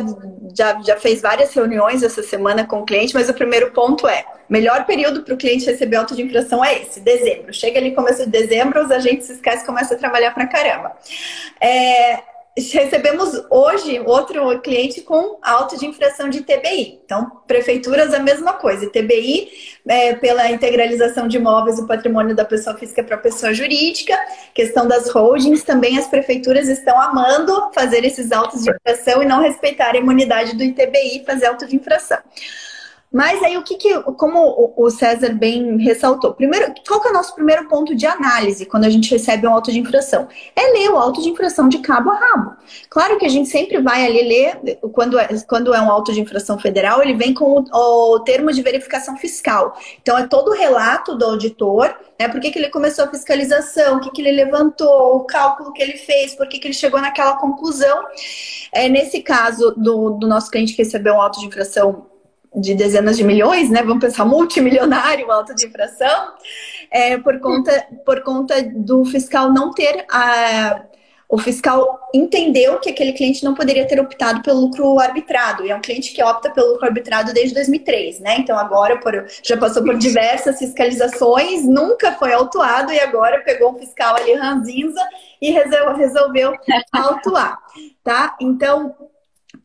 já, 0.56 0.82
já 0.84 0.98
fez 0.98 1.20
várias 1.20 1.52
reuniões 1.52 2.04
essa 2.04 2.22
semana 2.22 2.64
com 2.64 2.82
o 2.82 2.86
cliente, 2.86 3.14
mas 3.16 3.28
o 3.28 3.34
primeiro 3.34 3.72
ponto 3.72 4.08
é: 4.08 4.24
melhor 4.48 4.86
período 4.86 5.24
para 5.24 5.34
o 5.34 5.38
cliente 5.38 5.66
receber 5.66 5.96
auto 5.96 6.16
de 6.16 6.22
infração 6.22 6.64
é 6.64 6.80
esse, 6.80 7.00
dezembro. 7.00 7.52
Chega 7.52 7.80
ali 7.80 7.96
começo 7.96 8.24
de 8.26 8.30
dezembro, 8.30 8.84
os 8.84 8.92
agentes 8.92 9.28
fiscais 9.28 9.66
começam 9.66 9.98
a 9.98 10.00
trabalhar 10.00 10.32
para 10.32 10.46
caramba. 10.46 10.96
É, 11.60 12.22
recebemos 12.74 13.42
hoje 13.50 14.00
outro 14.00 14.60
cliente 14.62 15.02
com 15.02 15.40
auto 15.42 15.78
de 15.78 15.86
infração 15.86 16.30
de 16.30 16.42
TBI. 16.42 17.00
Então, 17.04 17.30
prefeituras 17.48 18.14
a 18.14 18.20
mesma 18.20 18.54
coisa. 18.54 18.90
TBI, 18.90 19.50
é, 19.88 20.16
pela 20.16 20.50
integralização 20.52 21.28
de 21.28 21.38
imóveis 21.38 21.78
do 21.78 21.88
patrimônio 21.88 22.36
da 22.36 22.46
pessoa 22.46 22.78
física 22.78 23.04
para 23.04 23.16
a 23.16 23.20
pessoa 23.20 23.54
jurídica, 23.54 24.18
questão 24.54 24.88
das 24.88 25.10
holdings, 25.10 25.64
também 25.64 25.98
as 25.98 26.08
prefeituras 26.08 26.68
estão 26.68 27.00
amando 27.00 27.72
fazer 27.74 28.04
esses 28.04 28.32
autos 28.32 28.64
de 28.64 28.72
infração 28.72 29.24
e 29.24 29.26
não 29.26 29.42
respeitar 29.42 29.96
a 29.96 29.98
imunidade 29.98 30.56
do 30.56 30.64
ITBI 30.64 31.24
fazer 31.26 31.48
auto 31.48 31.66
de 31.66 31.76
infração. 31.76 32.20
Mas 33.12 33.42
aí 33.42 33.58
o 33.58 33.64
que, 33.64 33.76
que 33.76 34.02
como 34.14 34.74
o 34.78 34.90
César 34.92 35.30
bem 35.34 35.78
ressaltou, 35.78 36.34
primeiro, 36.34 36.72
qual 36.88 37.02
que 37.02 37.08
é 37.08 37.12
o 37.12 37.14
nosso 37.14 37.34
primeiro 37.34 37.68
ponto 37.68 37.96
de 37.96 38.06
análise 38.06 38.68
quando 38.68 38.86
a 38.86 38.90
gente 38.90 39.10
recebe 39.10 39.48
um 39.48 39.54
auto 39.54 39.72
de 39.72 39.80
infração? 39.80 40.28
É 40.56 40.72
ler 40.74 40.92
o 40.92 40.98
auto 40.98 41.20
de 41.20 41.30
infração 41.30 41.68
de 41.68 41.80
cabo 41.80 42.12
a 42.12 42.16
rabo. 42.16 42.56
Claro 42.88 43.18
que 43.18 43.26
a 43.26 43.30
gente 43.30 43.50
sempre 43.50 43.82
vai 43.82 44.06
ali 44.06 44.28
ler, 44.28 44.80
quando 44.94 45.18
é, 45.18 45.28
quando 45.48 45.74
é 45.74 45.82
um 45.82 45.90
auto 45.90 46.14
de 46.14 46.22
infração 46.22 46.60
federal, 46.60 47.02
ele 47.02 47.16
vem 47.16 47.34
com 47.34 47.66
o, 47.74 48.14
o 48.14 48.20
termo 48.20 48.54
de 48.54 48.62
verificação 48.62 49.18
fiscal. 49.18 49.76
Então 50.02 50.16
é 50.16 50.28
todo 50.28 50.52
o 50.52 50.56
relato 50.56 51.16
do 51.16 51.26
auditor, 51.26 51.92
né? 52.20 52.28
Por 52.28 52.40
que, 52.40 52.52
que 52.52 52.60
ele 52.60 52.70
começou 52.70 53.06
a 53.06 53.10
fiscalização, 53.10 53.98
o 53.98 54.02
que, 54.02 54.12
que 54.12 54.22
ele 54.22 54.34
levantou, 54.34 55.16
o 55.16 55.24
cálculo 55.26 55.74
que 55.74 55.82
ele 55.82 55.98
fez, 55.98 56.36
por 56.36 56.48
que, 56.48 56.60
que 56.60 56.68
ele 56.68 56.76
chegou 56.76 57.02
naquela 57.02 57.38
conclusão. 57.38 58.04
É, 58.72 58.88
nesse 58.88 59.22
caso 59.24 59.74
do, 59.76 60.12
do 60.12 60.28
nosso 60.28 60.52
cliente 60.52 60.74
que 60.74 60.84
recebeu 60.84 61.16
um 61.16 61.22
auto 61.22 61.40
de 61.40 61.48
infração 61.48 62.09
de 62.56 62.74
dezenas 62.74 63.18
de 63.18 63.24
milhões, 63.24 63.70
né? 63.70 63.82
Vamos 63.84 64.04
pensar 64.04 64.26
multimilionário, 64.26 65.32
alta 65.32 65.54
de 65.54 65.68
infração, 65.68 66.34
é, 66.92 67.18
por, 67.18 67.40
conta, 67.40 67.88
por 68.06 68.22
conta 68.24 68.62
do 68.64 69.06
fiscal 69.06 69.52
não 69.54 69.72
ter 69.72 70.06
a. 70.12 70.84
O 71.32 71.38
fiscal 71.38 72.00
entendeu 72.12 72.80
que 72.80 72.90
aquele 72.90 73.14
cliente 73.14 73.44
não 73.44 73.54
poderia 73.54 73.88
ter 73.88 74.00
optado 74.00 74.42
pelo 74.42 74.62
lucro 74.62 75.00
arbitrado. 75.00 75.64
E 75.64 75.70
é 75.70 75.76
um 75.76 75.80
cliente 75.80 76.12
que 76.12 76.24
opta 76.24 76.50
pelo 76.50 76.72
lucro 76.72 76.88
arbitrado 76.88 77.32
desde 77.32 77.54
2003, 77.54 78.20
né? 78.20 78.38
Então 78.40 78.58
agora 78.58 78.98
por, 78.98 79.28
já 79.44 79.56
passou 79.56 79.84
por 79.84 79.96
diversas 79.96 80.58
fiscalizações, 80.58 81.68
nunca 81.68 82.14
foi 82.14 82.34
autuado 82.34 82.92
e 82.92 83.00
agora 83.00 83.42
pegou 83.42 83.74
um 83.74 83.78
fiscal 83.78 84.16
ali 84.16 84.34
ranzinza 84.34 85.08
e 85.40 85.52
resolveu 85.52 86.54
autuar, 86.92 87.60
tá? 88.04 88.36
Então 88.42 88.96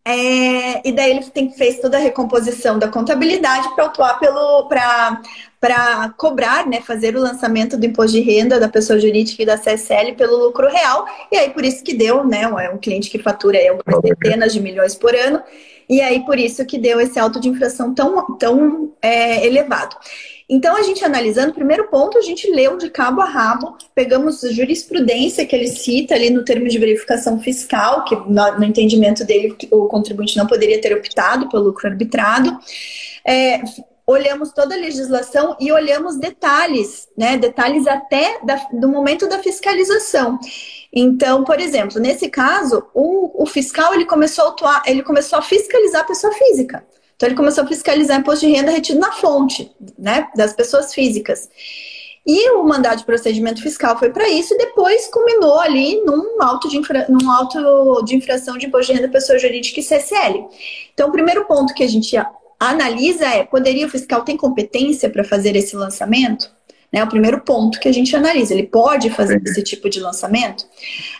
é, 0.07 0.87
e 0.87 0.93
daí 0.93 1.13
ele 1.13 1.25
tem, 1.31 1.51
fez 1.51 1.81
toda 1.81 1.97
a 1.97 2.01
recomposição 2.01 2.79
da 2.79 2.89
contabilidade 2.89 3.75
para 3.75 3.87
atuar 3.87 4.19
pelo 4.19 4.69
para 4.69 6.11
cobrar, 6.19 6.67
né, 6.67 6.83
fazer 6.83 7.17
o 7.17 7.21
lançamento 7.21 7.79
do 7.79 7.87
imposto 7.87 8.13
de 8.13 8.21
renda 8.21 8.61
da 8.61 8.69
pessoa 8.69 9.01
jurídica 9.01 9.43
e 9.43 9.47
da 9.47 9.57
CSL 9.57 10.15
pelo 10.15 10.37
lucro 10.37 10.69
real. 10.69 11.07
E 11.33 11.37
aí 11.39 11.49
por 11.49 11.65
isso 11.65 11.83
que 11.83 11.95
deu, 11.95 12.23
né, 12.23 12.43
é 12.43 12.69
um 12.69 12.77
cliente 12.77 13.09
que 13.09 13.19
fatura 13.19 13.57
aí, 13.57 13.69
algumas 13.69 13.99
centenas 14.03 14.53
de 14.53 14.61
milhões 14.61 14.95
por 14.95 15.15
ano. 15.15 15.43
E 15.89 16.03
aí 16.03 16.21
por 16.27 16.39
isso 16.39 16.67
que 16.67 16.77
deu 16.77 17.01
esse 17.01 17.19
auto 17.19 17.41
de 17.41 17.49
infração 17.49 17.95
tão, 17.95 18.37
tão 18.37 18.93
é, 19.01 19.47
elevado. 19.47 19.97
Então, 20.49 20.77
a 20.77 20.83
gente 20.83 21.05
analisando, 21.05 21.55
primeiro 21.55 21.89
ponto, 21.89 22.19
a 22.19 22.21
gente 22.21 22.51
leu 22.51 22.77
de 22.77 22.91
cabo 22.91 23.23
a 23.23 23.25
rabo, 23.25 23.77
pegamos 23.95 24.45
a 24.45 24.53
jurisprudência 24.53 25.47
que 25.47 25.57
ele 25.57 25.69
cita 25.69 26.15
ali 26.15 26.29
no 26.29 26.45
termo 26.45 26.69
de 26.69 26.79
verificação 26.79 27.41
fiscal, 27.41 28.05
que 28.05 28.15
no, 28.15 28.59
no 28.59 28.65
entendimento 28.65 29.25
dele 29.25 29.57
o 29.71 29.87
contribuinte 29.87 30.37
não 30.37 30.47
poderia 30.47 30.81
ter 30.81 30.95
optado 30.95 31.49
pelo 31.49 31.65
lucro 31.65 31.89
arbitrado. 31.89 32.59
É, 33.27 33.63
olhamos 34.07 34.53
toda 34.53 34.75
a 34.75 34.79
legislação 34.79 35.57
e 35.59 35.73
olhamos 35.73 36.19
detalhes, 36.19 37.09
né? 37.17 37.39
Detalhes 37.39 37.87
até 37.87 38.39
da, 38.45 38.57
do 38.73 38.89
momento 38.89 39.27
da 39.27 39.39
fiscalização. 39.39 40.39
Então, 40.93 41.43
por 41.43 41.59
exemplo, 41.59 41.99
nesse 41.99 42.29
caso, 42.29 42.87
o, 42.93 43.43
o 43.43 43.47
fiscal 43.47 43.95
ele 43.95 44.05
começou 44.05 44.45
a 44.45 44.49
atuar, 44.49 44.83
ele 44.87 45.03
começou 45.03 45.39
a 45.39 45.43
fiscalizar 45.43 46.03
a 46.03 46.07
pessoa 46.07 46.33
física. 46.35 46.85
Então 47.25 47.31
ele 47.31 47.39
começou 47.39 47.65
a 47.65 47.67
fiscalizar 47.67 48.21
imposto 48.21 48.45
de 48.45 48.53
renda 48.53 48.71
retido 48.71 49.01
na 49.01 49.11
fonte, 49.11 49.75
né, 49.99 50.29
das 50.37 50.53
pessoas 50.53 50.93
físicas. 50.93 51.49
E 52.27 52.51
o 52.51 52.63
mandado 52.65 52.99
de 52.99 53.07
procedimento 53.07 53.63
fiscal 53.63 53.99
foi 53.99 54.11
para 54.11 54.29
isso 54.29 54.53
e 54.53 54.59
depois 54.59 55.07
culminou 55.07 55.59
ali 55.59 56.03
num 56.05 56.43
auto, 56.43 56.69
de 56.69 56.77
infra, 56.77 57.07
num 57.09 57.31
auto 57.31 58.03
de 58.05 58.15
infração 58.15 58.59
de 58.59 58.67
imposto 58.67 58.93
de 58.93 58.99
renda 58.99 59.11
pessoa 59.11 59.39
jurídica 59.39 59.81
e 59.81 59.83
CSL. 59.83 60.47
Então, 60.93 61.09
o 61.09 61.13
primeiro 61.13 61.47
ponto 61.47 61.73
que 61.73 61.83
a 61.83 61.89
gente 61.89 62.15
analisa 62.61 63.27
é: 63.27 63.43
poderia 63.43 63.87
o 63.87 63.91
fiscal 63.91 64.23
ter 64.23 64.37
competência 64.37 65.09
para 65.09 65.25
fazer 65.25 65.57
esse 65.57 65.75
lançamento? 65.75 66.51
Né, 66.93 67.03
o 67.03 67.09
primeiro 67.09 67.41
ponto 67.41 67.81
que 67.81 67.89
a 67.89 67.93
gente 67.93 68.15
analisa, 68.15 68.53
ele 68.53 68.67
pode 68.67 69.09
fazer 69.11 69.43
esse 69.45 69.63
tipo 69.63 69.89
de 69.89 69.99
lançamento? 69.99 70.67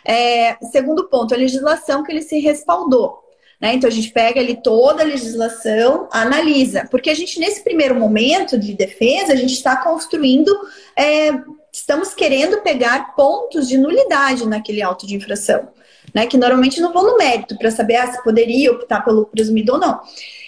É, 0.05 0.57
segundo 0.71 1.09
ponto, 1.09 1.33
a 1.33 1.37
legislação 1.37 2.03
que 2.03 2.13
ele 2.13 2.23
se 2.23 2.39
respaldou. 2.41 3.24
Né? 3.65 3.77
Então 3.77 3.89
a 3.89 3.91
gente 3.91 4.11
pega 4.11 4.39
ali 4.39 4.61
toda 4.63 5.03
a 5.03 5.07
legislação, 5.07 6.07
analisa, 6.13 6.87
porque 6.91 7.09
a 7.09 7.15
gente 7.15 7.41
nesse 7.41 7.65
primeiro 7.65 7.95
momento 7.95 8.59
de 8.59 8.75
defesa 8.75 9.33
a 9.33 9.37
gente 9.37 9.55
está 9.55 9.75
construindo, 9.75 10.55
é, 10.95 11.31
estamos 11.73 12.13
querendo 12.13 12.61
pegar 12.61 13.17
pontos 13.17 13.67
de 13.67 13.79
nulidade 13.79 14.47
naquele 14.47 14.83
auto 14.83 15.07
de 15.07 15.17
infração, 15.17 15.67
né? 16.15 16.27
Que 16.27 16.37
normalmente 16.37 16.79
não 16.79 16.93
vão 16.93 17.05
no 17.05 17.17
mérito 17.17 17.57
para 17.57 17.71
saber 17.71 17.97
ah, 17.97 18.13
se 18.13 18.23
poderia 18.23 18.71
optar 18.71 19.03
pelo 19.03 19.25
presumido 19.25 19.73
ou 19.73 19.79
não. 19.79 19.99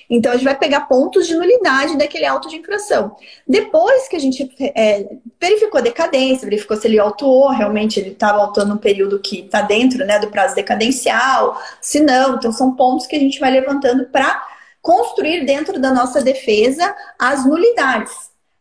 Então, 0.08 0.32
a 0.32 0.36
gente 0.36 0.44
vai 0.44 0.56
pegar 0.56 0.82
pontos 0.82 1.26
de 1.26 1.34
nulidade 1.34 1.96
daquele 1.96 2.24
auto 2.24 2.48
de 2.48 2.56
infração. 2.56 3.16
Depois 3.46 4.08
que 4.08 4.16
a 4.16 4.20
gente 4.20 4.48
é, 4.60 5.06
verificou 5.40 5.78
a 5.78 5.82
decadência, 5.82 6.48
verificou 6.48 6.76
se 6.76 6.86
ele 6.86 6.98
autuou, 6.98 7.50
realmente 7.50 7.98
ele 7.98 8.10
estava 8.10 8.38
autuando 8.38 8.74
um 8.74 8.78
período 8.78 9.18
que 9.18 9.40
está 9.40 9.62
dentro 9.62 10.04
né, 10.04 10.18
do 10.18 10.28
prazo 10.28 10.54
decadencial, 10.54 11.60
se 11.80 12.00
não. 12.00 12.36
Então, 12.36 12.52
são 12.52 12.74
pontos 12.74 13.06
que 13.06 13.16
a 13.16 13.20
gente 13.20 13.40
vai 13.40 13.50
levantando 13.50 14.06
para 14.06 14.44
construir 14.80 15.44
dentro 15.44 15.80
da 15.80 15.92
nossa 15.92 16.22
defesa 16.22 16.94
as 17.18 17.44
nulidades. 17.44 18.12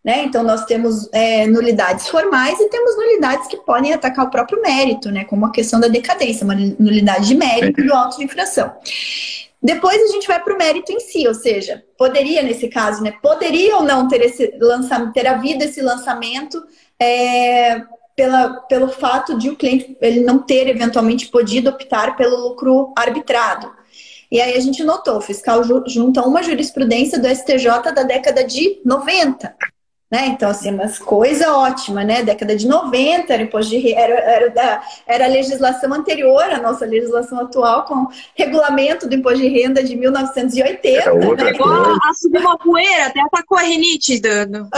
Né? 0.04 0.24
Então, 0.24 0.44
nós 0.44 0.66
temos 0.66 1.10
é, 1.12 1.48
nulidades 1.48 2.08
formais 2.08 2.60
e 2.60 2.70
temos 2.70 2.96
nulidades 2.96 3.48
que 3.48 3.58
podem 3.58 3.92
atacar 3.92 4.26
o 4.26 4.30
próprio 4.30 4.62
mérito, 4.62 5.10
né? 5.10 5.26
como 5.26 5.48
a 5.48 5.52
questão 5.52 5.80
da 5.80 5.88
decadência, 5.88 6.44
uma 6.44 6.54
nulidade 6.54 7.28
de 7.28 7.34
mérito 7.34 7.84
do 7.84 7.92
auto 7.92 8.18
de 8.18 8.24
infração. 8.24 8.72
Depois 9.66 10.00
a 10.00 10.14
gente 10.14 10.28
vai 10.28 10.40
para 10.40 10.54
o 10.54 10.58
mérito 10.60 10.92
em 10.92 11.00
si, 11.00 11.28
ou 11.28 11.34
seja, 11.34 11.84
poderia, 11.98 12.44
nesse 12.44 12.68
caso, 12.68 13.02
né? 13.02 13.16
Poderia 13.20 13.78
ou 13.78 13.82
não 13.82 14.08
ter, 14.08 14.22
esse 14.22 14.54
lançamento, 14.62 15.12
ter 15.12 15.26
havido 15.26 15.64
esse 15.64 15.82
lançamento 15.82 16.64
é, 17.02 17.82
pela, 18.16 18.62
pelo 18.70 18.90
fato 18.90 19.36
de 19.40 19.50
o 19.50 19.56
cliente 19.56 19.98
ele 20.00 20.20
não 20.20 20.38
ter 20.38 20.68
eventualmente 20.68 21.30
podido 21.30 21.72
optar 21.72 22.16
pelo 22.16 22.50
lucro 22.50 22.94
arbitrado. 22.96 23.74
E 24.32 24.40
aí 24.40 24.56
a 24.56 24.60
gente 24.60 24.84
notou, 24.84 25.18
o 25.18 25.22
fiscal 25.22 25.64
junta 25.88 26.22
uma 26.22 26.44
jurisprudência 26.44 27.18
do 27.18 27.28
STJ 27.28 27.92
da 27.92 28.04
década 28.04 28.44
de 28.44 28.80
90, 28.86 29.52
né? 30.12 30.28
Então, 30.28 30.50
assim, 30.50 30.72
mas 30.72 31.00
coisa 31.00 31.56
ótima, 31.56 32.04
né? 32.04 32.22
Década 32.24 32.56
de 32.56 32.68
90, 32.68 33.34
era, 33.34 33.42
imposto 33.42 33.72
de, 33.72 33.94
era, 33.94 34.14
era, 34.14 34.84
era 35.08 35.26
a 35.26 35.28
legislação 35.28 35.92
anterior 35.94 36.44
à 36.44 36.60
nossa 36.60 36.86
legislação 36.86 37.40
atual, 37.40 37.86
com 37.86 38.08
regulamento 38.36 39.10
do 39.10 39.16
imposto 39.16 39.40
de 39.40 39.48
renda 39.48 39.84
de 39.84 39.96
1980. 39.96 41.12
Né? 41.14 41.50
Igual 41.50 41.98
a 42.04 42.14
subir 42.14 42.38
uma 42.38 42.58
poeira, 42.58 43.08
até 43.08 43.20
atacou 43.20 43.58
a 43.58 43.64
rinite 43.64 44.20
do, 44.20 44.46
do. 44.46 44.70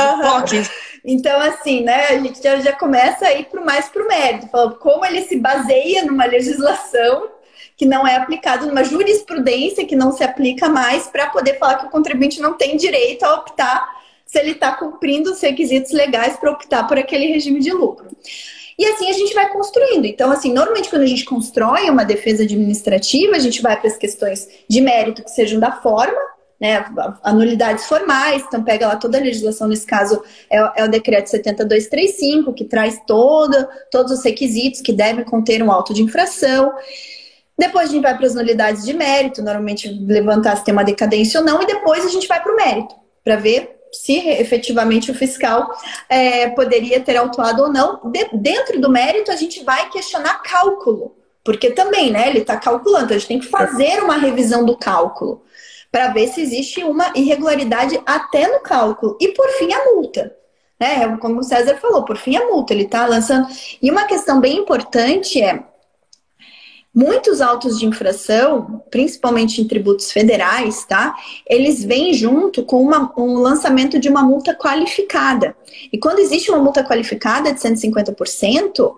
Então, 1.04 1.40
assim, 1.42 1.84
né, 1.84 2.08
a 2.08 2.20
gente 2.20 2.42
já, 2.42 2.60
já 2.60 2.74
começa 2.74 3.26
a 3.26 3.34
ir 3.34 3.46
pro, 3.46 3.66
mais 3.66 3.90
para 3.90 4.04
o 4.04 4.08
mérito, 4.08 4.48
falando 4.48 4.76
como 4.76 5.06
ele 5.06 5.22
se 5.24 5.38
baseia 5.38 6.06
numa 6.06 6.26
legislação 6.26 7.30
que 7.76 7.86
não 7.86 8.08
é 8.08 8.16
aplicado 8.16 8.66
numa 8.66 8.84
jurisprudência 8.84 9.86
que 9.86 9.96
não 9.96 10.12
se 10.12 10.24
aplica 10.24 10.68
mais 10.68 11.08
para 11.08 11.28
poder 11.28 11.60
falar 11.60 11.76
que 11.76 11.86
o 11.86 11.90
contribuinte 11.90 12.42
não 12.42 12.54
tem 12.54 12.76
direito 12.76 13.24
a 13.24 13.36
optar 13.36 13.98
se 14.28 14.38
ele 14.38 14.52
está 14.52 14.74
cumprindo 14.74 15.32
os 15.32 15.42
requisitos 15.42 15.92
legais 15.94 16.38
para 16.38 16.52
optar 16.52 16.86
por 16.86 17.00
aquele 17.00 17.28
regime 17.28 17.60
de 17.60 17.72
lucro. 17.72 18.08
E 18.78 18.86
assim 18.86 19.10
a 19.10 19.14
gente 19.14 19.34
vai 19.34 19.50
construindo. 19.52 20.06
Então, 20.06 20.30
assim, 20.32 20.54
normalmente 20.54 20.90
quando 20.90 21.02
a 21.02 21.08
gente 21.08 21.26
constrói 21.26 21.90
uma 21.90 22.06
defesa 22.06 22.44
administrativa, 22.44 23.36
a 23.36 23.40
gente 23.40 23.62
vai 23.62 23.80
para 23.80 23.88
as 23.88 23.98
questões 23.98 24.48
de 24.70 24.82
mérito 24.82 25.24
que 25.24 25.32
sejam 25.32 25.60
da 25.60 25.72
forma, 25.72 26.20
né, 26.60 26.86
anulidades 27.24 27.86
formais, 27.86 28.44
então 28.48 28.64
pega 28.64 28.88
lá 28.88 28.96
toda 28.96 29.18
a 29.18 29.22
legislação, 29.22 29.68
nesse 29.68 29.86
caso 29.86 30.24
é, 30.50 30.58
é 30.82 30.84
o 30.84 30.90
decreto 30.90 31.28
70235, 31.28 32.54
que 32.54 32.66
traz 32.66 33.00
todo, 33.06 33.68
todos 33.92 34.12
os 34.12 34.24
requisitos 34.24 34.82
que 34.82 34.92
devem 34.92 35.24
conter 35.24 35.62
um 35.62 35.72
auto 35.72 35.94
de 35.94 36.02
infração. 36.02 36.74
Depois 37.58 37.90
a 37.90 37.92
gente 37.92 38.04
vai 38.04 38.16
para 38.16 38.28
as 38.28 38.36
nulidades 38.36 38.84
de 38.84 38.94
mérito, 38.94 39.42
normalmente 39.42 39.88
levantar 39.88 40.58
se 40.58 40.64
tem 40.64 40.74
uma 40.74 40.84
decadência 40.84 41.40
ou 41.40 41.46
não, 41.46 41.62
e 41.62 41.66
depois 41.66 42.06
a 42.06 42.10
gente 42.10 42.28
vai 42.28 42.42
para 42.42 42.54
o 42.54 42.56
mérito, 42.56 42.96
para 43.24 43.36
ver 43.36 43.77
se 43.92 44.18
efetivamente 44.18 45.12
o 45.12 45.16
fiscal 45.16 45.70
é, 46.10 46.50
poderia 46.50 47.00
ter 47.00 47.18
autuado 47.18 47.64
ou 47.64 47.72
não. 47.72 48.00
De, 48.06 48.30
dentro 48.34 48.80
do 48.80 48.90
mérito, 48.90 49.32
a 49.32 49.36
gente 49.36 49.64
vai 49.64 49.90
questionar 49.90 50.42
cálculo, 50.44 51.16
porque 51.44 51.72
também, 51.72 52.12
né, 52.12 52.30
ele 52.30 52.40
está 52.40 52.58
calculando, 52.58 53.14
a 53.14 53.18
gente 53.18 53.28
tem 53.28 53.40
que 53.40 53.48
fazer 53.48 54.04
uma 54.04 54.18
revisão 54.18 54.66
do 54.66 54.78
cálculo 54.78 55.44
para 55.92 56.10
ver 56.10 56.28
se 56.28 56.42
existe 56.42 56.84
uma 56.84 57.12
irregularidade 57.16 58.00
até 58.06 58.48
no 58.48 58.60
cálculo. 58.60 59.18
E 59.20 59.30
por 59.30 59.48
fim, 59.52 59.74
a 59.74 59.86
multa. 59.86 60.36
Né? 60.80 61.18
Como 61.18 61.40
o 61.40 61.44
César 61.44 61.78
falou, 61.78 62.04
por 62.04 62.18
fim, 62.18 62.36
a 62.36 62.46
multa. 62.46 62.74
Ele 62.74 62.84
está 62.84 63.06
lançando. 63.06 63.48
E 63.82 63.90
uma 63.90 64.06
questão 64.06 64.40
bem 64.40 64.58
importante 64.58 65.42
é 65.42 65.64
Muitos 67.00 67.42
autos 67.42 67.78
de 67.78 67.86
infração, 67.86 68.84
principalmente 68.90 69.62
em 69.62 69.68
tributos 69.68 70.12
federais, 70.12 70.84
tá? 70.84 71.16
Eles 71.48 71.84
vêm 71.84 72.12
junto 72.12 72.64
com 72.64 72.82
uma, 72.82 73.14
um 73.16 73.36
lançamento 73.38 74.00
de 74.00 74.10
uma 74.10 74.24
multa 74.24 74.56
qualificada. 74.56 75.56
E 75.94 76.00
quando 76.00 76.18
existe 76.18 76.50
uma 76.50 76.58
multa 76.58 76.84
qualificada 76.84 77.54
de 77.54 77.60
150%, 77.60 78.96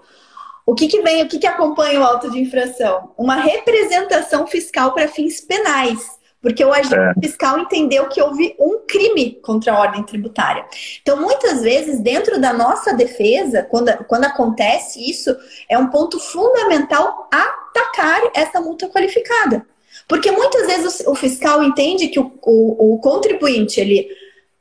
o 0.66 0.76
que, 0.76 0.88
que 0.88 1.02
vem, 1.02 1.24
o 1.24 1.28
que, 1.28 1.40
que 1.40 1.46
acompanha 1.46 2.00
o 2.00 2.04
auto 2.06 2.32
de 2.32 2.40
infração? 2.40 3.12
Uma 3.18 3.36
representação 3.36 4.48
fiscal 4.48 4.94
para 4.94 5.10
fins 5.10 5.42
penais 5.42 6.19
porque 6.42 6.64
o 6.64 6.74
agente 6.74 6.96
é. 6.96 7.14
fiscal 7.22 7.60
entendeu 7.60 8.08
que 8.08 8.22
houve 8.22 8.56
um 8.60 8.80
crime 8.88 9.40
contra 9.42 9.74
a 9.74 9.80
ordem 9.80 10.04
tributária. 10.04 10.66
Então, 11.02 11.20
muitas 11.20 11.62
vezes, 11.62 12.00
dentro 12.00 12.40
da 12.40 12.54
nossa 12.54 12.94
defesa, 12.94 13.64
quando, 13.64 13.92
quando 14.06 14.26
acontece 14.26 15.00
isso, 15.10 15.36
é 15.68 15.78
um 15.78 15.88
ponto 15.88 16.20
fundamental 16.20 17.28
atacar 17.32 18.22
essa 18.34 18.62
multa 18.62 18.88
qualificada. 18.88 19.66
Porque 20.08 20.32
muitas 20.32 20.66
vezes 20.66 21.02
o, 21.02 21.12
o 21.12 21.16
fiscal 21.16 21.64
entende 21.64 22.08
que 22.08 22.20
o, 22.20 22.32
o, 22.42 22.96
o 22.96 23.00
contribuinte 23.00 23.80
ele 23.80 24.08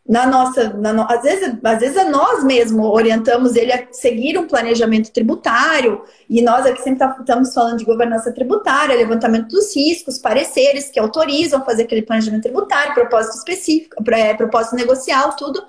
na 0.08 0.26
nossa, 0.26 0.70
na 0.70 0.90
no... 0.90 1.02
às, 1.02 1.22
vezes, 1.22 1.54
às 1.62 1.80
vezes 1.80 1.96
é 1.98 2.04
nós 2.04 2.42
mesmos 2.42 2.86
orientamos 2.86 3.54
ele 3.54 3.70
a 3.70 3.86
seguir 3.92 4.38
um 4.38 4.46
planejamento 4.46 5.12
tributário, 5.12 6.02
e 6.30 6.40
nós 6.40 6.64
aqui 6.64 6.80
sempre 6.80 7.00
tá, 7.00 7.14
estamos 7.20 7.52
falando 7.52 7.76
de 7.76 7.84
governança 7.84 8.32
tributária, 8.32 8.96
levantamento 8.96 9.48
dos 9.48 9.76
riscos, 9.76 10.18
pareceres 10.18 10.88
que 10.88 10.98
autorizam 10.98 11.62
fazer 11.62 11.82
aquele 11.82 12.02
planejamento 12.02 12.44
tributário, 12.44 12.94
propósito 12.94 13.36
específico, 13.36 13.96
é, 14.10 14.32
propósito 14.32 14.76
negocial, 14.76 15.36
tudo. 15.36 15.62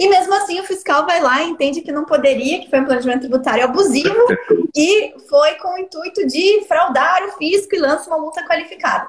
E 0.00 0.08
mesmo 0.08 0.34
assim 0.34 0.58
o 0.58 0.64
fiscal 0.64 1.04
vai 1.04 1.20
lá 1.20 1.42
e 1.42 1.50
entende 1.50 1.82
que 1.82 1.92
não 1.92 2.04
poderia, 2.04 2.60
que 2.60 2.70
foi 2.70 2.80
um 2.80 2.84
planejamento 2.84 3.20
tributário 3.20 3.64
abusivo 3.64 4.26
e 4.74 5.14
foi 5.28 5.54
com 5.54 5.74
o 5.74 5.78
intuito 5.78 6.26
de 6.26 6.64
fraudar 6.66 7.22
o 7.24 7.32
fisco 7.32 7.76
e 7.76 7.78
lança 7.78 8.08
uma 8.08 8.18
multa 8.18 8.42
qualificada. 8.44 9.08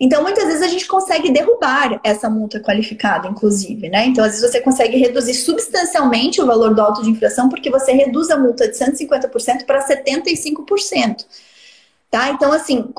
Então, 0.00 0.22
muitas 0.22 0.46
vezes 0.46 0.62
a 0.62 0.68
gente 0.68 0.86
consegue 0.86 1.30
derrubar 1.30 2.00
essa 2.02 2.30
multa 2.30 2.58
qualificada, 2.58 3.28
inclusive, 3.28 3.90
né? 3.90 4.06
Então, 4.06 4.24
às 4.24 4.30
vezes 4.30 4.50
você 4.50 4.58
consegue 4.58 4.96
reduzir 4.96 5.34
substancialmente 5.34 6.40
o 6.40 6.46
valor 6.46 6.74
do 6.74 6.80
auto 6.80 7.02
de 7.02 7.10
infração 7.10 7.50
porque 7.50 7.68
você 7.68 7.92
reduz 7.92 8.30
a 8.30 8.38
multa 8.38 8.66
de 8.66 8.78
150% 8.78 9.66
para 9.66 9.86
75%. 9.86 11.26
Tá? 12.10 12.30
Então, 12.30 12.50
assim, 12.50 12.92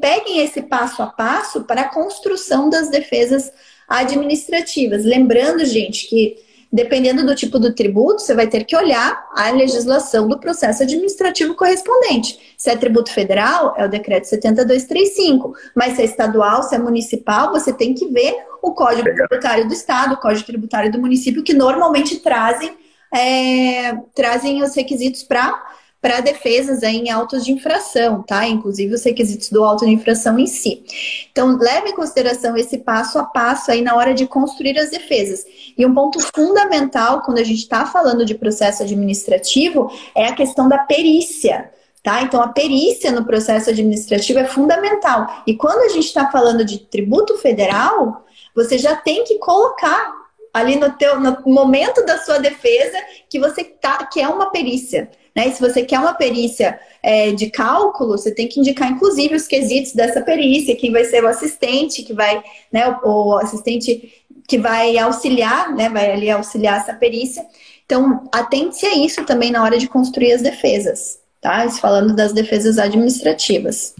peguem 0.00 0.40
esse 0.40 0.62
passo 0.62 1.02
a 1.02 1.06
passo 1.06 1.64
para 1.64 1.82
a 1.82 1.88
construção 1.88 2.70
das 2.70 2.88
defesas 2.88 3.52
administrativas. 3.86 5.04
Lembrando, 5.04 5.64
gente, 5.66 6.08
que 6.08 6.36
Dependendo 6.70 7.24
do 7.24 7.34
tipo 7.34 7.58
do 7.58 7.74
tributo, 7.74 8.20
você 8.20 8.34
vai 8.34 8.46
ter 8.46 8.64
que 8.64 8.76
olhar 8.76 9.26
a 9.34 9.50
legislação 9.50 10.28
do 10.28 10.38
processo 10.38 10.82
administrativo 10.82 11.54
correspondente. 11.54 12.54
Se 12.58 12.68
é 12.68 12.76
tributo 12.76 13.10
federal, 13.10 13.74
é 13.78 13.86
o 13.86 13.88
decreto 13.88 14.24
70235. 14.24 15.54
Mas 15.74 15.94
se 15.94 16.02
é 16.02 16.04
estadual, 16.04 16.62
se 16.62 16.74
é 16.74 16.78
municipal, 16.78 17.50
você 17.52 17.72
tem 17.72 17.94
que 17.94 18.08
ver 18.08 18.36
o 18.60 18.72
código 18.72 19.08
tributário 19.14 19.66
do 19.66 19.72
estado, 19.72 20.14
o 20.14 20.20
código 20.20 20.44
tributário 20.44 20.92
do 20.92 21.00
município, 21.00 21.42
que 21.42 21.54
normalmente 21.54 22.18
trazem, 22.18 22.76
é, 23.14 23.94
trazem 24.14 24.62
os 24.62 24.74
requisitos 24.74 25.22
para 25.22 25.77
para 26.00 26.20
defesas 26.20 26.82
em 26.82 27.10
autos 27.10 27.44
de 27.44 27.52
infração, 27.52 28.22
tá? 28.22 28.46
Inclusive 28.46 28.94
os 28.94 29.02
requisitos 29.02 29.50
do 29.50 29.64
auto 29.64 29.84
de 29.84 29.90
infração 29.90 30.38
em 30.38 30.46
si. 30.46 30.84
Então, 31.30 31.58
leve 31.58 31.90
em 31.90 31.94
consideração 31.94 32.56
esse 32.56 32.78
passo 32.78 33.18
a 33.18 33.24
passo 33.24 33.72
aí 33.72 33.82
na 33.82 33.96
hora 33.96 34.14
de 34.14 34.26
construir 34.26 34.78
as 34.78 34.90
defesas. 34.90 35.44
E 35.76 35.84
um 35.84 35.92
ponto 35.92 36.20
fundamental 36.20 37.22
quando 37.22 37.38
a 37.38 37.44
gente 37.44 37.58
está 37.58 37.84
falando 37.84 38.24
de 38.24 38.34
processo 38.34 38.82
administrativo 38.82 39.90
é 40.14 40.26
a 40.26 40.34
questão 40.34 40.68
da 40.68 40.78
perícia. 40.78 41.70
Tá? 42.02 42.22
Então, 42.22 42.40
a 42.40 42.48
perícia 42.48 43.10
no 43.10 43.24
processo 43.24 43.70
administrativo 43.70 44.38
é 44.38 44.44
fundamental. 44.44 45.42
E 45.46 45.56
quando 45.56 45.80
a 45.80 45.88
gente 45.88 46.06
está 46.06 46.30
falando 46.30 46.64
de 46.64 46.78
tributo 46.78 47.36
federal, 47.38 48.24
você 48.54 48.78
já 48.78 48.94
tem 48.94 49.24
que 49.24 49.38
colocar 49.38 50.16
ali 50.54 50.76
no, 50.76 50.90
teu, 50.92 51.20
no 51.20 51.36
momento 51.46 52.04
da 52.04 52.18
sua 52.18 52.38
defesa 52.38 52.98
que 53.28 53.38
você 53.38 53.64
tá, 53.64 54.06
que 54.06 54.20
é 54.20 54.28
uma 54.28 54.50
perícia. 54.50 55.10
Né? 55.34 55.50
Se 55.50 55.60
você 55.60 55.82
quer 55.84 55.98
uma 55.98 56.14
perícia 56.14 56.78
é, 57.02 57.32
de 57.32 57.50
cálculo, 57.50 58.18
você 58.18 58.34
tem 58.34 58.48
que 58.48 58.60
indicar, 58.60 58.90
inclusive, 58.90 59.34
os 59.34 59.46
quesitos 59.46 59.92
dessa 59.92 60.20
perícia, 60.20 60.76
quem 60.76 60.92
vai 60.92 61.04
ser 61.04 61.24
o 61.24 61.28
assistente, 61.28 62.02
que 62.02 62.12
vai, 62.12 62.42
né, 62.72 62.88
o, 63.02 63.30
o 63.30 63.36
assistente 63.38 64.12
que 64.46 64.58
vai 64.58 64.96
auxiliar, 64.98 65.74
né, 65.74 65.88
vai 65.88 66.10
ali 66.10 66.30
auxiliar 66.30 66.80
essa 66.80 66.94
perícia. 66.94 67.46
Então, 67.84 68.28
atente 68.32 68.84
a 68.84 68.94
isso 68.94 69.24
também 69.24 69.50
na 69.50 69.62
hora 69.62 69.78
de 69.78 69.88
construir 69.88 70.32
as 70.32 70.42
defesas, 70.42 71.18
tá? 71.40 71.68
Falando 71.70 72.14
das 72.14 72.34
defesas 72.34 72.78
administrativas. 72.78 73.94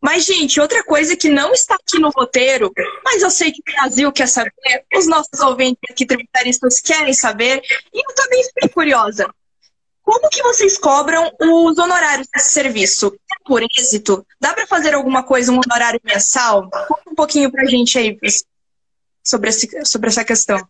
Mas, 0.00 0.24
gente, 0.24 0.60
outra 0.60 0.84
coisa 0.84 1.16
que 1.16 1.28
não 1.28 1.52
está 1.52 1.74
aqui 1.74 1.98
no 1.98 2.10
roteiro, 2.10 2.72
mas 3.04 3.22
eu 3.22 3.30
sei 3.30 3.50
que 3.50 3.60
o 3.60 3.72
Brasil 3.72 4.12
quer 4.12 4.28
saber, 4.28 4.52
os 4.94 5.06
nossos 5.06 5.40
ouvintes 5.40 5.80
aqui 5.90 6.04
tributaristas 6.04 6.80
querem 6.80 7.12
saber, 7.12 7.62
e 7.92 7.98
eu 7.98 8.14
também 8.14 8.44
fiquei 8.44 8.68
curiosa. 8.68 9.28
Como 10.06 10.30
que 10.30 10.40
vocês 10.40 10.78
cobram 10.78 11.32
os 11.40 11.76
honorários 11.76 12.28
desse 12.32 12.50
serviço? 12.50 13.12
Por 13.44 13.60
êxito? 13.60 14.24
Dá 14.40 14.54
para 14.54 14.64
fazer 14.64 14.94
alguma 14.94 15.24
coisa, 15.24 15.50
um 15.50 15.58
honorário 15.58 16.00
mensal? 16.04 16.70
Conta 16.70 17.10
um 17.10 17.14
pouquinho 17.14 17.50
para 17.50 17.64
a 17.64 17.66
gente 17.66 17.98
aí 17.98 18.16
sobre, 19.24 19.50
esse, 19.50 19.68
sobre 19.84 20.08
essa 20.08 20.24
questão. 20.24 20.64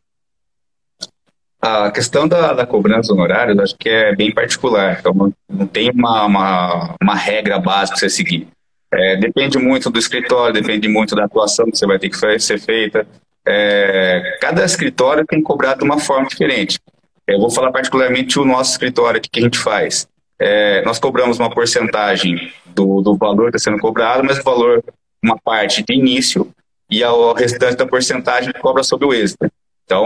A 1.61 1.91
questão 1.91 2.27
da, 2.27 2.55
da 2.55 2.67
cobrança 2.67 3.13
honorários, 3.13 3.59
acho 3.59 3.77
que 3.77 3.91
é 3.91 4.17
bem 4.17 4.33
particular. 4.33 4.99
Então, 4.99 5.13
não 5.47 5.67
tem 5.67 5.91
uma, 5.91 6.25
uma, 6.25 6.97
uma 7.03 7.15
regra 7.15 7.59
básica 7.59 7.99
para 7.99 8.09
você 8.09 8.17
seguir. 8.17 8.49
É, 8.91 9.17
depende 9.17 9.59
muito 9.59 9.91
do 9.91 9.99
escritório, 9.99 10.55
depende 10.55 10.89
muito 10.89 11.15
da 11.15 11.27
atuação 11.27 11.67
que 11.67 11.77
você 11.77 11.87
vai 11.87 11.99
ter 11.99 12.09
que 12.09 12.41
ser 12.41 12.59
feita. 12.59 13.07
É, 13.47 14.39
cada 14.41 14.65
escritório 14.65 15.27
tem 15.27 15.43
cobrado 15.43 15.81
de 15.81 15.85
uma 15.85 15.99
forma 15.99 16.27
diferente. 16.27 16.81
Eu 17.27 17.41
vou 17.41 17.51
falar 17.51 17.73
particularmente 17.73 18.39
o 18.39 18.45
nosso 18.45 18.73
escritório 18.73 19.21
que 19.21 19.41
a 19.41 19.43
gente 19.43 19.59
faz. 19.59 20.09
É, 20.39 20.85
nós 20.85 20.99
cobramos 20.99 21.39
uma 21.39 21.51
porcentagem 21.51 22.53
do, 22.67 23.01
do 23.01 23.17
valor 23.17 23.51
que 23.51 23.57
está 23.57 23.71
sendo 23.71 23.81
cobrado, 23.81 24.23
mas 24.25 24.39
o 24.39 24.43
valor, 24.43 24.85
uma 25.23 25.37
parte 25.39 25.83
de 25.83 25.95
início, 25.95 26.49
e 26.91 27.03
o 27.03 27.33
restante 27.33 27.77
da 27.77 27.87
porcentagem 27.87 28.53
cobra 28.53 28.85
sobre 28.85 29.07
o 29.07 29.13
êxito. 29.13 29.51
Então, 29.85 30.05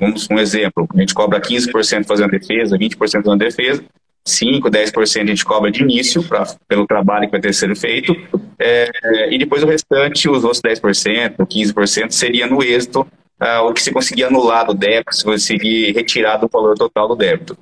vamos 0.00 0.28
um 0.30 0.38
exemplo, 0.38 0.86
a 0.94 1.00
gente 1.00 1.14
cobra 1.14 1.40
15% 1.40 2.06
fazendo 2.06 2.30
defesa, 2.30 2.78
20% 2.78 2.96
fazendo 2.98 3.36
defesa, 3.36 3.84
5, 4.24 4.70
10% 4.70 5.22
a 5.22 5.26
gente 5.26 5.44
cobra 5.44 5.70
de 5.70 5.82
início 5.82 6.22
pra, 6.22 6.46
pelo 6.68 6.86
trabalho 6.86 7.26
que 7.26 7.32
vai 7.32 7.40
ter 7.40 7.52
sido 7.52 7.74
feito, 7.74 8.14
é, 8.58 8.88
e 9.30 9.38
depois 9.38 9.62
o 9.62 9.66
restante, 9.66 10.28
os 10.28 10.44
outros 10.44 10.62
10%, 10.62 11.36
15% 11.36 12.10
seria 12.12 12.46
no 12.46 12.62
êxito 12.62 13.06
ah, 13.42 13.62
o 13.62 13.72
que 13.72 13.82
se 13.82 13.90
conseguir 13.90 14.22
anular 14.22 14.64
do 14.66 14.72
débito, 14.72 15.16
se 15.16 15.24
conseguir 15.24 15.92
retirar 15.92 16.36
do 16.36 16.48
valor 16.48 16.76
total 16.76 17.08
do 17.08 17.16
débito. 17.16 17.58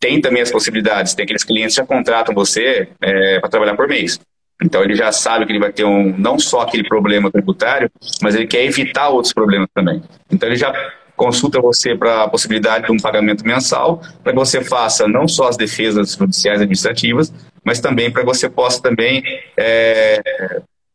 Tem 0.00 0.20
também 0.20 0.42
as 0.42 0.50
possibilidades, 0.50 1.14
tem 1.14 1.22
aqueles 1.22 1.44
clientes 1.44 1.76
que 1.76 1.80
já 1.80 1.86
contratam 1.86 2.34
você 2.34 2.88
é, 3.00 3.38
para 3.38 3.48
trabalhar 3.48 3.76
por 3.76 3.86
mês. 3.86 4.18
Então 4.60 4.82
ele 4.82 4.96
já 4.96 5.12
sabe 5.12 5.46
que 5.46 5.52
ele 5.52 5.60
vai 5.60 5.72
ter 5.72 5.84
um 5.84 6.12
não 6.18 6.40
só 6.40 6.62
aquele 6.62 6.82
problema 6.88 7.30
tributário, 7.30 7.88
mas 8.20 8.34
ele 8.34 8.48
quer 8.48 8.64
evitar 8.64 9.10
outros 9.10 9.32
problemas 9.32 9.68
também. 9.72 10.02
Então 10.28 10.48
ele 10.48 10.56
já 10.56 10.72
consulta 11.16 11.60
você 11.60 11.94
para 11.94 12.24
a 12.24 12.28
possibilidade 12.28 12.86
de 12.86 12.92
um 12.92 12.96
pagamento 12.96 13.46
mensal, 13.46 14.02
para 14.24 14.32
que 14.32 14.38
você 14.38 14.64
faça 14.64 15.06
não 15.06 15.28
só 15.28 15.46
as 15.46 15.56
defesas 15.56 16.16
judiciais 16.16 16.60
administrativas, 16.60 17.32
mas 17.64 17.78
também 17.78 18.10
para 18.10 18.22
que 18.22 18.26
você 18.26 18.50
possa 18.50 18.82
também 18.82 19.22
é, 19.56 20.20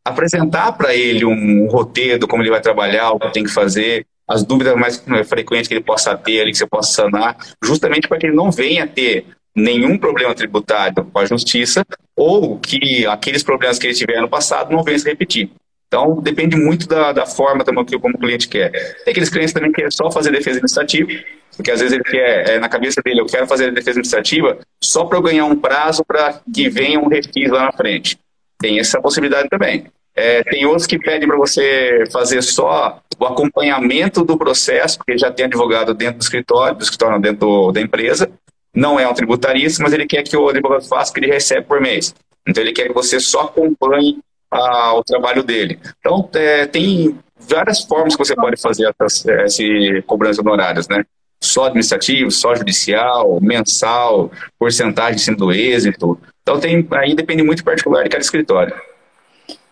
apresentar 0.04 0.72
para 0.72 0.94
ele 0.94 1.24
um 1.24 1.66
roteiro, 1.66 2.28
como 2.28 2.42
ele 2.42 2.50
vai 2.50 2.60
trabalhar, 2.60 3.12
o 3.12 3.18
que 3.18 3.32
tem 3.32 3.44
que 3.44 3.50
fazer, 3.50 4.04
as 4.28 4.44
dúvidas 4.44 4.76
mais 4.76 5.02
frequentes 5.24 5.66
que 5.66 5.74
ele 5.74 5.82
possa 5.82 6.16
ter 6.16 6.40
ali, 6.40 6.50
que 6.50 6.58
você 6.58 6.66
possa 6.66 6.92
sanar, 6.92 7.36
justamente 7.64 8.06
para 8.06 8.18
que 8.18 8.26
ele 8.26 8.36
não 8.36 8.50
venha 8.50 8.86
ter 8.86 9.24
nenhum 9.56 9.98
problema 9.98 10.34
tributário 10.34 11.04
com 11.04 11.18
a 11.18 11.24
justiça 11.24 11.84
ou 12.14 12.58
que 12.58 13.06
aqueles 13.06 13.42
problemas 13.42 13.78
que 13.78 13.86
ele 13.86 13.94
tiver 13.94 14.20
no 14.20 14.28
passado 14.28 14.70
não 14.70 14.84
venham 14.84 14.98
se 14.98 15.08
repetir. 15.08 15.50
Então, 15.88 16.20
depende 16.20 16.54
muito 16.54 16.86
da, 16.86 17.12
da 17.12 17.24
forma 17.24 17.64
também 17.64 17.84
que 17.84 17.98
como 17.98 18.14
o 18.14 18.18
cliente 18.18 18.46
quer. 18.46 18.70
Tem 19.04 19.12
aqueles 19.12 19.30
clientes 19.30 19.54
também 19.54 19.70
que 19.70 19.76
querem 19.76 19.90
só 19.90 20.10
fazer 20.10 20.30
defesa 20.30 20.58
administrativa, 20.58 21.08
porque 21.56 21.70
às 21.70 21.80
vezes 21.80 21.94
ele 21.94 22.04
quer, 22.04 22.50
é, 22.50 22.58
na 22.58 22.68
cabeça 22.68 23.00
dele, 23.02 23.20
eu 23.20 23.26
quero 23.26 23.46
fazer 23.46 23.72
defesa 23.72 23.98
administrativa 23.98 24.58
só 24.82 25.06
para 25.06 25.16
eu 25.16 25.22
ganhar 25.22 25.46
um 25.46 25.56
prazo 25.56 26.04
para 26.04 26.40
que 26.54 26.68
venha 26.68 27.00
um 27.00 27.08
refis 27.08 27.50
lá 27.50 27.64
na 27.64 27.72
frente. 27.72 28.18
Tem 28.58 28.78
essa 28.78 29.00
possibilidade 29.00 29.48
também. 29.48 29.86
É, 30.18 30.42
tem 30.42 30.66
outros 30.66 30.84
que 30.84 30.98
pedem 30.98 31.28
para 31.28 31.36
você 31.36 32.04
fazer 32.12 32.42
só 32.42 33.00
o 33.20 33.24
acompanhamento 33.24 34.24
do 34.24 34.36
processo, 34.36 34.98
porque 34.98 35.16
já 35.16 35.30
tem 35.30 35.46
advogado 35.46 35.94
dentro 35.94 36.18
do 36.18 36.22
escritório, 36.22 36.76
do 36.76 36.82
escritório 36.82 37.20
dentro 37.20 37.46
do, 37.46 37.72
da 37.72 37.80
empresa, 37.80 38.28
não 38.74 38.98
é 38.98 39.08
um 39.08 39.14
tributarista, 39.14 39.80
mas 39.80 39.92
ele 39.92 40.06
quer 40.06 40.24
que 40.24 40.36
o 40.36 40.48
advogado 40.48 40.84
faça 40.88 41.12
o 41.12 41.14
que 41.14 41.20
ele 41.20 41.32
recebe 41.32 41.66
por 41.66 41.80
mês. 41.80 42.12
Então 42.46 42.62
ele 42.62 42.72
quer 42.72 42.88
que 42.88 42.92
você 42.92 43.20
só 43.20 43.42
acompanhe 43.42 44.18
ah, 44.50 44.94
o 44.94 45.04
trabalho 45.04 45.44
dele. 45.44 45.78
Então 46.00 46.28
é, 46.34 46.66
tem 46.66 47.16
várias 47.38 47.84
formas 47.84 48.16
que 48.16 48.24
você 48.24 48.34
pode 48.34 48.60
fazer 48.60 48.92
essa, 49.00 49.32
essa 49.32 49.62
cobrança 50.04 50.42
de 50.42 50.48
honorários, 50.48 50.88
né? 50.88 51.04
Só 51.40 51.66
administrativo, 51.66 52.32
só 52.32 52.56
judicial, 52.56 53.38
mensal, 53.40 54.32
porcentagem 54.58 55.18
sendo 55.18 55.52
êxito. 55.52 56.18
Então 56.42 56.58
tem 56.58 56.86
aí 56.92 57.14
depende 57.14 57.44
muito 57.44 57.62
particular 57.62 58.02
de 58.02 58.10
cada 58.10 58.22
escritório. 58.22 58.74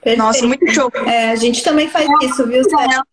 Perfeito. 0.07 0.19
Nossa, 0.19 0.47
muito 0.47 0.71
show. 0.71 0.88
É, 1.05 1.31
a 1.31 1.37
gente 1.37 1.64
também 1.64 1.88
faz 1.88 2.09
isso, 2.23 2.47
viu, 2.47 2.62
Sérgio? 2.62 3.01
O 3.01 3.05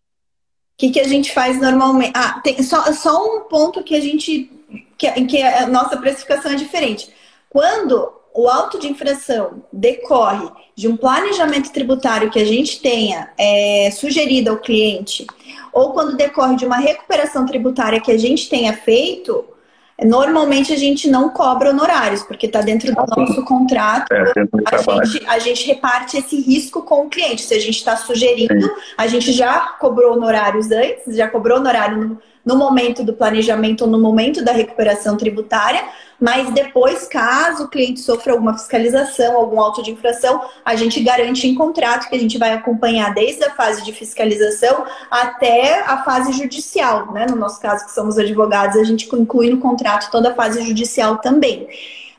que, 0.78 0.90
que 0.90 1.00
a 1.00 1.08
gente 1.08 1.32
faz 1.32 1.60
normalmente? 1.60 2.12
Ah, 2.14 2.40
tem 2.42 2.62
só, 2.62 2.92
só 2.92 3.36
um 3.36 3.40
ponto 3.40 3.82
que 3.82 3.96
a 3.96 4.00
gente. 4.00 4.50
Que, 4.96 5.10
que 5.24 5.42
a 5.42 5.66
nossa 5.66 5.96
precificação 5.96 6.52
é 6.52 6.54
diferente. 6.54 7.12
Quando 7.50 8.12
o 8.32 8.48
auto 8.48 8.78
de 8.78 8.86
infração 8.86 9.64
decorre 9.72 10.48
de 10.76 10.86
um 10.86 10.96
planejamento 10.96 11.72
tributário 11.72 12.30
que 12.30 12.38
a 12.38 12.44
gente 12.44 12.80
tenha 12.80 13.30
é, 13.36 13.90
sugerido 13.90 14.50
ao 14.50 14.58
cliente, 14.58 15.26
ou 15.72 15.92
quando 15.92 16.16
decorre 16.16 16.54
de 16.54 16.64
uma 16.64 16.76
recuperação 16.76 17.44
tributária 17.44 18.00
que 18.00 18.12
a 18.12 18.18
gente 18.18 18.48
tenha 18.48 18.72
feito, 18.72 19.44
Normalmente 20.02 20.72
a 20.72 20.76
gente 20.76 21.08
não 21.08 21.28
cobra 21.28 21.70
honorários, 21.70 22.22
porque 22.22 22.46
está 22.46 22.60
dentro 22.60 22.92
do 22.92 23.06
nosso 23.16 23.44
contrato. 23.44 24.12
É, 24.12 24.24
a, 24.66 25.04
gente, 25.04 25.26
a 25.26 25.38
gente 25.38 25.66
reparte 25.66 26.16
esse 26.16 26.40
risco 26.40 26.82
com 26.82 27.06
o 27.06 27.08
cliente. 27.08 27.42
Se 27.42 27.54
a 27.54 27.60
gente 27.60 27.76
está 27.76 27.96
sugerindo, 27.96 28.60
Sim. 28.60 28.74
a 28.98 29.06
gente 29.06 29.32
já 29.32 29.60
cobrou 29.78 30.14
honorários 30.14 30.70
antes, 30.70 31.16
já 31.16 31.28
cobrou 31.28 31.58
honorário 31.58 31.96
no, 31.96 32.18
no 32.44 32.56
momento 32.56 33.02
do 33.02 33.14
planejamento 33.14 33.82
ou 33.82 33.90
no 33.90 33.98
momento 33.98 34.44
da 34.44 34.52
recuperação 34.52 35.16
tributária, 35.16 35.82
mas 36.20 36.50
depois, 36.52 37.06
caso 37.06 37.64
o 37.64 37.68
cliente 37.68 38.00
sofra 38.00 38.32
alguma 38.32 38.54
fiscalização, 38.54 39.36
algum 39.36 39.60
auto 39.60 39.82
de 39.82 39.90
infração, 39.90 40.42
a 40.64 40.76
gente 40.76 41.02
garante 41.02 41.46
em 41.46 41.54
contrato 41.54 42.08
que 42.08 42.14
a 42.14 42.18
gente 42.18 42.38
vai 42.38 42.52
acompanhar 42.52 43.12
desde 43.12 43.44
a 43.44 43.50
fase 43.50 43.82
de 43.82 43.92
fiscalização 43.92 44.84
até 45.10 45.80
a 45.80 46.02
fase 46.04 46.32
judicial, 46.32 47.12
né? 47.12 47.26
No 47.28 47.36
nosso 47.36 47.60
caso, 47.60 47.84
que 47.84 47.92
somos 47.92 48.16
advogados, 48.18 48.76
a 48.76 48.84
gente 48.84 49.08
inclui 49.14 49.50
no 49.50 49.58
contrato 49.58 50.10
toda 50.10 50.30
a 50.30 50.34
fase 50.34 50.62
judicial 50.62 51.18
também. 51.18 51.68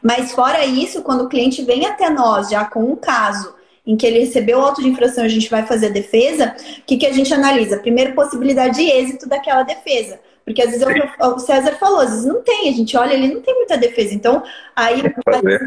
Mas 0.02 0.32
fora 0.34 0.64
isso, 0.66 1.02
quando 1.02 1.22
o 1.22 1.30
cliente 1.30 1.64
vem 1.64 1.86
até 1.86 2.10
nós 2.10 2.50
já 2.50 2.66
com 2.66 2.84
um 2.84 2.96
caso 2.96 3.56
em 3.86 3.96
que 3.96 4.06
ele 4.06 4.20
recebeu 4.20 4.60
auto 4.60 4.82
de 4.82 4.90
infração, 4.90 5.24
a 5.24 5.28
gente 5.28 5.50
vai 5.50 5.66
fazer 5.66 5.88
a 5.88 5.92
defesa, 5.92 6.56
o 6.80 6.82
que, 6.86 6.98
que 6.98 7.06
a 7.06 7.14
gente 7.14 7.34
analisa? 7.34 7.78
Primeiro, 7.78 8.14
possibilidade 8.14 8.76
de 8.76 8.90
êxito 8.90 9.30
daquela 9.30 9.64
defesa. 9.64 10.20
Porque 10.46 10.62
às 10.62 10.70
vezes 10.70 10.84
é 10.84 11.26
o, 11.26 11.36
o 11.36 11.40
César 11.40 11.72
falou, 11.72 12.02
às 12.02 12.12
vezes 12.12 12.26
não 12.26 12.44
tem, 12.44 12.70
a 12.70 12.72
gente 12.72 12.96
olha 12.96 13.14
ali, 13.14 13.34
não 13.34 13.42
tem 13.42 13.56
muita 13.56 13.78
defesa. 13.78 14.14
Então, 14.14 14.44
aí 14.76 15.02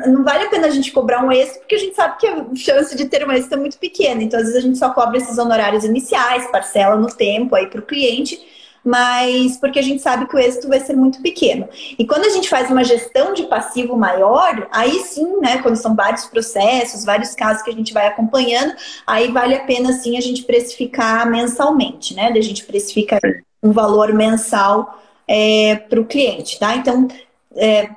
não 0.07 0.23
vale 0.23 0.45
a 0.45 0.49
pena 0.49 0.69
a 0.69 0.71
gente 0.71 0.93
cobrar 0.93 1.25
um 1.25 1.33
êxito, 1.33 1.59
porque 1.59 1.75
a 1.75 1.79
gente 1.79 1.97
sabe 1.97 2.17
que 2.17 2.27
a 2.29 2.47
chance 2.55 2.97
de 2.97 3.07
ter 3.07 3.27
um 3.27 3.33
êxito 3.33 3.55
é 3.55 3.57
muito 3.57 3.77
pequena. 3.77 4.23
Então, 4.23 4.39
às 4.39 4.47
vezes 4.47 4.59
a 4.59 4.67
gente 4.67 4.79
só 4.79 4.91
cobra 4.91 5.19
esses 5.19 5.37
honorários 5.37 5.85
iniciais, 5.85 6.49
parcela 6.53 6.97
no 6.97 7.09
tempo 7.09 7.57
aí 7.57 7.67
para 7.67 7.81
o 7.81 7.83
cliente, 7.83 8.41
mas 8.89 9.59
porque 9.59 9.79
a 9.79 9.83
gente 9.83 10.01
sabe 10.01 10.27
que 10.27 10.35
o 10.35 10.39
êxito 10.39 10.67
vai 10.67 10.81
ser 10.81 10.97
muito 10.97 11.21
pequeno. 11.21 11.69
E 11.99 12.07
quando 12.07 12.25
a 12.25 12.31
gente 12.31 12.49
faz 12.49 12.71
uma 12.71 12.83
gestão 12.83 13.35
de 13.35 13.43
passivo 13.43 13.95
maior, 13.99 14.67
aí 14.73 15.01
sim, 15.01 15.41
né, 15.41 15.59
quando 15.59 15.77
são 15.77 15.95
vários 15.95 16.25
processos, 16.25 17.05
vários 17.05 17.35
casos 17.35 17.63
que 17.63 17.69
a 17.69 17.75
gente 17.75 17.93
vai 17.93 18.07
acompanhando, 18.07 18.75
aí 19.07 19.31
vale 19.31 19.55
a 19.55 19.65
pena 19.65 19.93
sim 19.93 20.17
a 20.17 20.23
gente 20.23 20.43
precificar 20.45 21.31
mensalmente, 21.31 22.15
né? 22.15 22.29
A 22.29 22.41
gente 22.41 22.65
precifica 22.65 23.19
um 23.63 23.73
valor 23.73 24.15
mensal 24.15 24.99
é, 25.27 25.77
para 25.77 26.01
o 26.01 26.07
cliente, 26.07 26.59
tá? 26.59 26.75
Então, 26.75 27.09
é, 27.57 27.91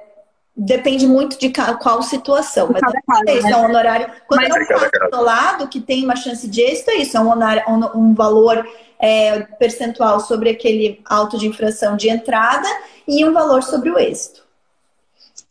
depende 0.56 1.08
muito 1.08 1.40
de 1.40 1.54
qual 1.82 2.02
situação. 2.02 2.70
Mas 2.72 2.82
é 3.28 3.38
isso, 3.38 3.48
né? 3.48 3.54
é 3.54 3.58
um 3.58 3.66
honorário. 3.66 4.08
Quando 4.28 4.42
mas, 4.42 4.70
é 4.70 4.76
um 4.76 4.80
caso 4.80 4.92
isolado 5.08 5.68
que 5.68 5.80
tem 5.80 6.04
uma 6.04 6.16
chance 6.16 6.48
de 6.48 6.62
êxito, 6.62 6.92
é 6.92 6.96
isso, 6.96 7.16
é 7.16 7.20
um, 7.20 7.30
honorário, 7.30 7.64
um, 7.96 8.14
valor 8.14 8.68
é, 9.02 9.42
percentual 9.42 10.20
sobre 10.20 10.52
aquele 10.52 11.02
auto 11.06 11.38
de 11.38 11.48
infração 11.48 11.98
de 11.98 12.08
entrada 12.08 12.68
e 13.08 13.26
um 13.26 13.34
valor 13.34 13.64
sobre 13.64 13.90
o 13.90 13.98
êxito. 13.98 14.42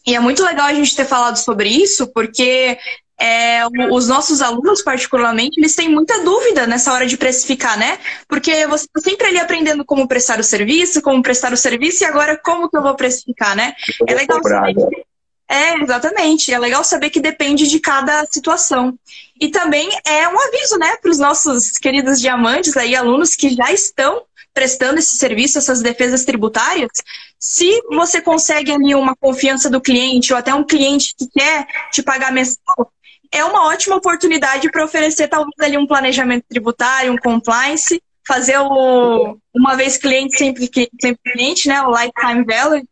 E 0.06 0.14
é 0.14 0.20
muito 0.20 0.42
legal 0.44 0.66
a 0.66 0.74
gente 0.74 0.94
ter 0.94 1.04
falado 1.04 1.36
sobre 1.36 1.68
isso, 1.68 2.06
porque 2.12 2.78
é, 3.20 3.66
os 3.90 4.08
nossos 4.08 4.40
alunos, 4.40 4.80
particularmente, 4.80 5.60
eles 5.60 5.74
têm 5.74 5.90
muita 5.90 6.24
dúvida 6.24 6.66
nessa 6.66 6.92
hora 6.92 7.04
de 7.04 7.18
precificar, 7.18 7.78
né? 7.78 7.98
Porque 8.26 8.66
você 8.66 8.86
está 8.86 9.10
sempre 9.10 9.26
ali 9.26 9.38
aprendendo 9.38 9.84
como 9.84 10.08
prestar 10.08 10.40
o 10.40 10.44
serviço, 10.44 11.02
como 11.02 11.22
prestar 11.22 11.52
o 11.52 11.56
serviço, 11.56 12.02
e 12.02 12.06
agora 12.06 12.40
como 12.42 12.70
que 12.70 12.78
eu 12.78 12.82
vou 12.82 12.94
precificar, 12.94 13.54
né? 13.54 13.74
É 14.08 14.14
legal 14.14 14.40
saber 14.42 14.74
que... 14.74 15.09
É, 15.50 15.82
exatamente. 15.82 16.52
É 16.52 16.58
legal 16.58 16.84
saber 16.84 17.10
que 17.10 17.20
depende 17.20 17.66
de 17.66 17.80
cada 17.80 18.24
situação. 18.26 18.96
E 19.40 19.48
também 19.48 19.90
é 20.06 20.28
um 20.28 20.38
aviso, 20.38 20.78
né, 20.78 20.96
para 20.96 21.10
os 21.10 21.18
nossos 21.18 21.72
queridos 21.72 22.20
diamantes 22.20 22.76
aí, 22.76 22.94
alunos 22.94 23.34
que 23.34 23.50
já 23.50 23.72
estão 23.72 24.22
prestando 24.54 25.00
esse 25.00 25.16
serviço, 25.16 25.58
essas 25.58 25.82
defesas 25.82 26.24
tributárias, 26.24 26.90
se 27.38 27.82
você 27.88 28.20
consegue 28.20 28.70
ali 28.70 28.94
uma 28.94 29.16
confiança 29.16 29.68
do 29.68 29.80
cliente 29.80 30.32
ou 30.32 30.38
até 30.38 30.54
um 30.54 30.64
cliente 30.64 31.14
que 31.18 31.26
quer 31.28 31.66
te 31.90 32.02
pagar 32.02 32.32
mensal, 32.32 32.92
é 33.32 33.44
uma 33.44 33.68
ótima 33.68 33.96
oportunidade 33.96 34.70
para 34.70 34.84
oferecer 34.84 35.28
talvez 35.28 35.54
ali 35.60 35.76
um 35.78 35.86
planejamento 35.86 36.44
tributário, 36.48 37.12
um 37.12 37.16
compliance, 37.16 38.00
fazer 38.26 38.58
o 38.58 39.36
uma 39.54 39.76
vez 39.76 39.96
cliente, 39.96 40.36
sempre, 40.36 40.68
sempre 41.00 41.32
cliente, 41.32 41.68
né? 41.68 41.80
O 41.82 41.90
lifetime 41.90 42.44
value. 42.44 42.82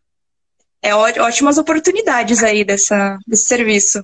É 0.89 0.95
ótimas 0.95 1.59
oportunidades 1.59 2.43
aí 2.43 2.65
dessa, 2.65 3.19
desse 3.27 3.45
serviço. 3.45 4.03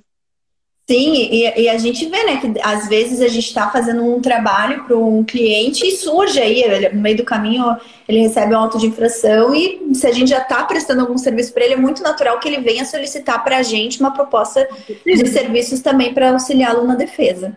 Sim, 0.87 1.15
e, 1.15 1.63
e, 1.63 1.69
a 1.71 1.79
gente 1.79 2.05
vê, 2.11 2.25
né, 2.25 2.37
que 2.37 2.61
às 2.63 2.87
vezes 2.89 3.23
a 3.23 3.29
gente 3.29 3.47
está 3.47 3.71
fazendo 3.71 4.05
um 4.05 4.21
trabalho 4.21 4.85
para 4.85 4.95
um 4.95 5.25
cliente 5.25 5.87
e 5.87 5.97
surge 5.97 6.39
aí, 6.39 6.63
ele, 6.63 6.91
no 6.91 7.01
meio 7.01 7.17
do 7.17 7.25
caminho, 7.25 7.65
ele 8.07 8.21
recebe 8.21 8.55
um 8.55 8.59
auto 8.59 8.77
de 8.77 8.87
infração 8.87 9.55
e 9.55 9.95
se 9.95 10.07
a 10.07 10.13
gente 10.13 10.29
já 10.29 10.43
está 10.43 10.63
prestando 10.65 11.01
algum 11.01 11.17
serviço 11.17 11.55
para 11.55 11.65
ele, 11.65 11.73
é 11.73 11.79
muito 11.79 12.03
natural 12.03 12.39
que 12.39 12.47
ele 12.47 12.61
venha 12.61 12.85
solicitar 12.85 13.43
para 13.43 13.57
a 13.57 13.63
gente 13.63 13.99
uma 13.99 14.13
proposta 14.13 14.69
de 15.07 15.27
serviços 15.27 15.81
também 15.81 16.13
para 16.13 16.33
auxiliá-lo 16.33 16.87
na 16.87 16.95
defesa. 16.95 17.57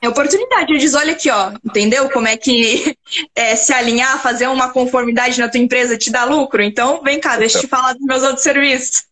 É 0.00 0.08
oportunidade. 0.08 0.78
Diz, 0.78 0.94
olha 0.94 1.12
aqui, 1.12 1.30
ó, 1.30 1.52
entendeu 1.64 2.08
como 2.10 2.28
é 2.28 2.36
que 2.36 2.96
é, 3.34 3.56
se 3.56 3.72
alinhar, 3.72 4.22
fazer 4.22 4.46
uma 4.48 4.72
conformidade 4.72 5.38
na 5.40 5.48
tua 5.48 5.60
empresa 5.60 5.98
te 5.98 6.10
dá 6.10 6.24
lucro? 6.24 6.62
Então, 6.62 7.02
vem 7.02 7.20
cá, 7.20 7.36
deixa 7.36 7.58
eu 7.58 7.62
te 7.62 7.68
falar 7.68 7.94
dos 7.94 8.04
meus 8.04 8.22
outros 8.22 8.42
serviços. 8.42 9.04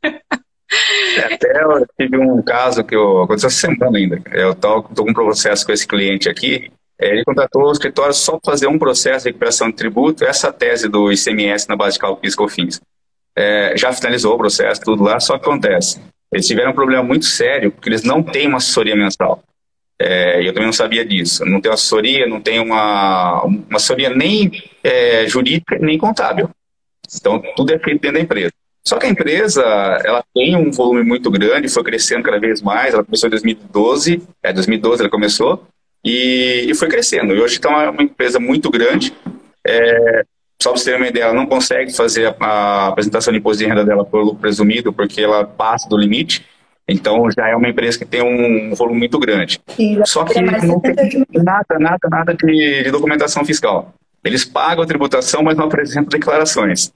Até 1.24 1.62
eu 1.62 1.86
tive 1.98 2.18
um 2.18 2.42
caso 2.42 2.84
que 2.84 2.94
eu, 2.94 3.22
aconteceu 3.22 3.48
essa 3.48 3.66
semana 3.68 3.98
ainda. 3.98 4.20
Eu 4.32 4.52
estou 4.52 4.82
com 4.82 5.10
um 5.10 5.14
processo 5.14 5.64
com 5.64 5.72
esse 5.72 5.86
cliente 5.86 6.28
aqui. 6.28 6.70
É, 7.00 7.10
ele 7.10 7.24
contratou 7.24 7.62
o 7.62 7.72
escritório 7.72 8.14
só 8.14 8.38
para 8.38 8.52
fazer 8.52 8.66
um 8.66 8.78
processo 8.78 9.24
de 9.24 9.30
recuperação 9.30 9.68
de 9.68 9.76
tributo, 9.76 10.24
essa 10.24 10.52
tese 10.52 10.88
do 10.88 11.12
ICMS 11.12 11.68
na 11.68 11.76
base 11.76 11.94
de 11.94 12.00
cálculo 12.00 12.24
fiscal-fins. 12.24 12.80
É, 13.36 13.76
já 13.76 13.92
finalizou 13.92 14.34
o 14.34 14.38
processo, 14.38 14.80
tudo 14.80 15.04
lá, 15.04 15.20
só 15.20 15.34
acontece. 15.34 16.00
Eles 16.32 16.46
tiveram 16.46 16.70
um 16.70 16.74
problema 16.74 17.02
muito 17.02 17.26
sério, 17.26 17.70
porque 17.70 17.88
eles 17.88 18.02
não 18.02 18.22
têm 18.22 18.48
uma 18.48 18.56
assessoria 18.56 18.96
mensal. 18.96 19.42
É, 20.00 20.46
eu 20.46 20.52
também 20.52 20.66
não 20.66 20.72
sabia 20.72 21.04
disso. 21.04 21.44
Não 21.44 21.60
tem 21.60 21.72
assessoria, 21.72 22.26
não 22.26 22.40
tem 22.40 22.60
uma, 22.60 23.42
uma 23.44 23.76
assessoria 23.76 24.10
nem 24.10 24.50
é, 24.84 25.26
jurídica, 25.26 25.78
nem 25.78 25.96
contábil. 25.98 26.50
Então, 27.14 27.42
tudo 27.54 27.72
é 27.72 27.78
feito 27.78 28.00
dentro 28.00 28.18
da 28.18 28.22
empresa. 28.22 28.52
Só 28.86 28.98
que 28.98 29.06
a 29.06 29.08
empresa, 29.08 29.62
ela 30.04 30.22
tem 30.32 30.54
um 30.54 30.70
volume 30.70 31.02
muito 31.02 31.28
grande, 31.28 31.68
foi 31.68 31.82
crescendo 31.82 32.22
cada 32.22 32.38
vez 32.38 32.62
mais. 32.62 32.94
Ela 32.94 33.04
começou 33.04 33.26
em 33.26 33.30
2012, 33.30 34.22
é 34.42 34.52
2012 34.52 35.02
ela 35.02 35.10
começou 35.10 35.66
e, 36.04 36.66
e 36.68 36.74
foi 36.74 36.86
crescendo. 36.88 37.34
E 37.34 37.40
hoje 37.40 37.56
está 37.56 37.68
uma, 37.68 37.90
uma, 37.90 38.02
empresa 38.04 38.38
muito 38.38 38.70
grande. 38.70 39.12
É, 39.66 40.22
só 40.62 40.70
para 40.70 40.78
você 40.78 40.92
ter 40.92 40.96
uma 40.96 41.08
ideia, 41.08 41.24
ela 41.24 41.34
não 41.34 41.46
consegue 41.46 41.92
fazer 41.92 42.28
a, 42.28 42.36
a, 42.38 42.88
apresentação 42.88 43.32
de 43.32 43.40
imposto 43.40 43.58
de 43.58 43.68
renda 43.68 43.84
dela 43.84 44.04
por 44.04 44.22
lucro 44.22 44.40
presumido 44.40 44.92
porque 44.92 45.20
ela 45.20 45.44
passa 45.44 45.88
do 45.88 45.96
limite. 45.96 46.46
Então 46.88 47.28
já 47.36 47.48
é 47.48 47.56
uma 47.56 47.68
empresa 47.68 47.98
que 47.98 48.04
tem 48.04 48.22
um 48.22 48.74
volume 48.74 48.98
muito 49.00 49.18
grande. 49.18 49.60
Sim, 49.68 50.00
Só 50.04 50.24
que 50.24 50.40
não 50.40 50.80
tem 50.80 50.94
nada, 51.42 51.78
nada, 51.78 52.08
nada 52.08 52.34
de, 52.34 52.84
de 52.84 52.90
documentação 52.90 53.44
fiscal. 53.44 53.92
Eles 54.24 54.44
pagam 54.44 54.84
a 54.84 54.86
tributação, 54.86 55.42
mas 55.42 55.56
não 55.56 55.66
apresentam 55.66 56.08
declarações. 56.08 56.92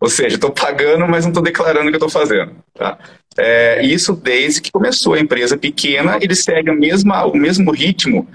Ou 0.00 0.08
seja, 0.08 0.36
estou 0.36 0.50
pagando, 0.50 1.06
mas 1.08 1.24
não 1.24 1.30
estou 1.30 1.42
declarando 1.42 1.86
o 1.86 1.90
que 1.90 1.96
estou 1.96 2.08
fazendo. 2.08 2.52
Tá? 2.74 2.98
É, 3.36 3.84
isso 3.84 4.14
desde 4.14 4.60
que 4.60 4.70
começou 4.70 5.14
a 5.14 5.20
empresa 5.20 5.56
pequena, 5.56 6.18
ele 6.20 6.34
segue 6.34 6.70
a 6.70 6.74
mesma, 6.74 7.24
o 7.24 7.36
mesmo 7.36 7.70
ritmo 7.72 8.26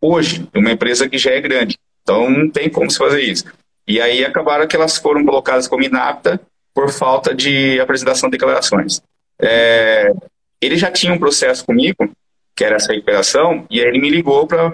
hoje, 0.00 0.48
uma 0.54 0.70
empresa 0.70 1.08
que 1.08 1.18
já 1.18 1.30
é 1.30 1.40
grande. 1.40 1.76
Então 2.02 2.30
não 2.30 2.48
tem 2.48 2.70
como 2.70 2.90
se 2.90 2.98
fazer 2.98 3.22
isso. 3.22 3.44
E 3.86 4.00
aí 4.00 4.24
acabaram 4.24 4.66
que 4.66 4.76
elas 4.76 4.96
foram 4.96 5.24
colocadas 5.24 5.66
como 5.66 5.82
inapta 5.82 6.40
por 6.74 6.90
falta 6.90 7.34
de 7.34 7.80
apresentação 7.80 8.28
de 8.28 8.36
declarações. 8.36 9.02
É, 9.40 10.12
ele 10.60 10.76
já 10.76 10.90
tinha 10.90 11.12
um 11.12 11.18
processo 11.18 11.64
comigo, 11.64 12.10
que 12.54 12.64
era 12.64 12.76
essa 12.76 12.92
recuperação, 12.92 13.66
e 13.70 13.80
aí 13.80 13.86
ele 13.86 14.00
me 14.00 14.10
ligou 14.10 14.46
para 14.46 14.68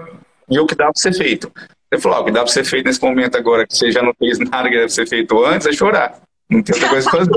ver 0.49 0.61
o 0.61 0.67
que 0.67 0.75
dá 0.75 0.85
para 0.85 0.95
ser 0.97 1.15
feito. 1.15 1.51
Ele 1.91 2.01
falou: 2.01 2.19
ah, 2.19 2.21
o 2.23 2.25
que 2.25 2.33
dá 2.33 2.41
para 2.41 2.53
ser 2.53 2.65
feito 2.65 2.87
nesse 2.87 3.03
momento 3.03 3.37
agora 3.37 3.67
que 3.67 3.77
você 3.77 3.93
já 3.93 4.03
não 4.03 4.13
fez 4.15 4.39
nada 4.39 4.69
que 4.69 4.77
deve 4.77 4.89
ser 4.89 5.07
feito 5.07 5.45
antes 5.45 5.67
é 5.67 5.73
chorar. 5.73 6.21
Não 6.51 6.63
tem 6.63 6.75
outra 6.75 6.91
coisa 6.91 7.11
pra 7.11 7.19
fazer. 7.21 7.33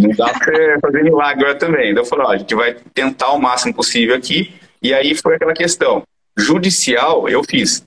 Não 0.00 0.10
dá 0.10 0.32
pra 0.32 0.80
fazer 0.80 1.02
milagre 1.02 1.44
agora 1.44 1.58
também. 1.58 1.90
Então 1.90 2.02
eu 2.02 2.06
falei, 2.06 2.26
ó, 2.26 2.30
a 2.32 2.36
gente 2.36 2.54
vai 2.54 2.74
tentar 2.94 3.30
o 3.32 3.40
máximo 3.40 3.74
possível 3.74 4.14
aqui. 4.14 4.54
E 4.82 4.92
aí 4.92 5.14
foi 5.14 5.36
aquela 5.36 5.52
questão. 5.52 6.02
Judicial, 6.36 7.28
eu 7.28 7.42
fiz. 7.44 7.84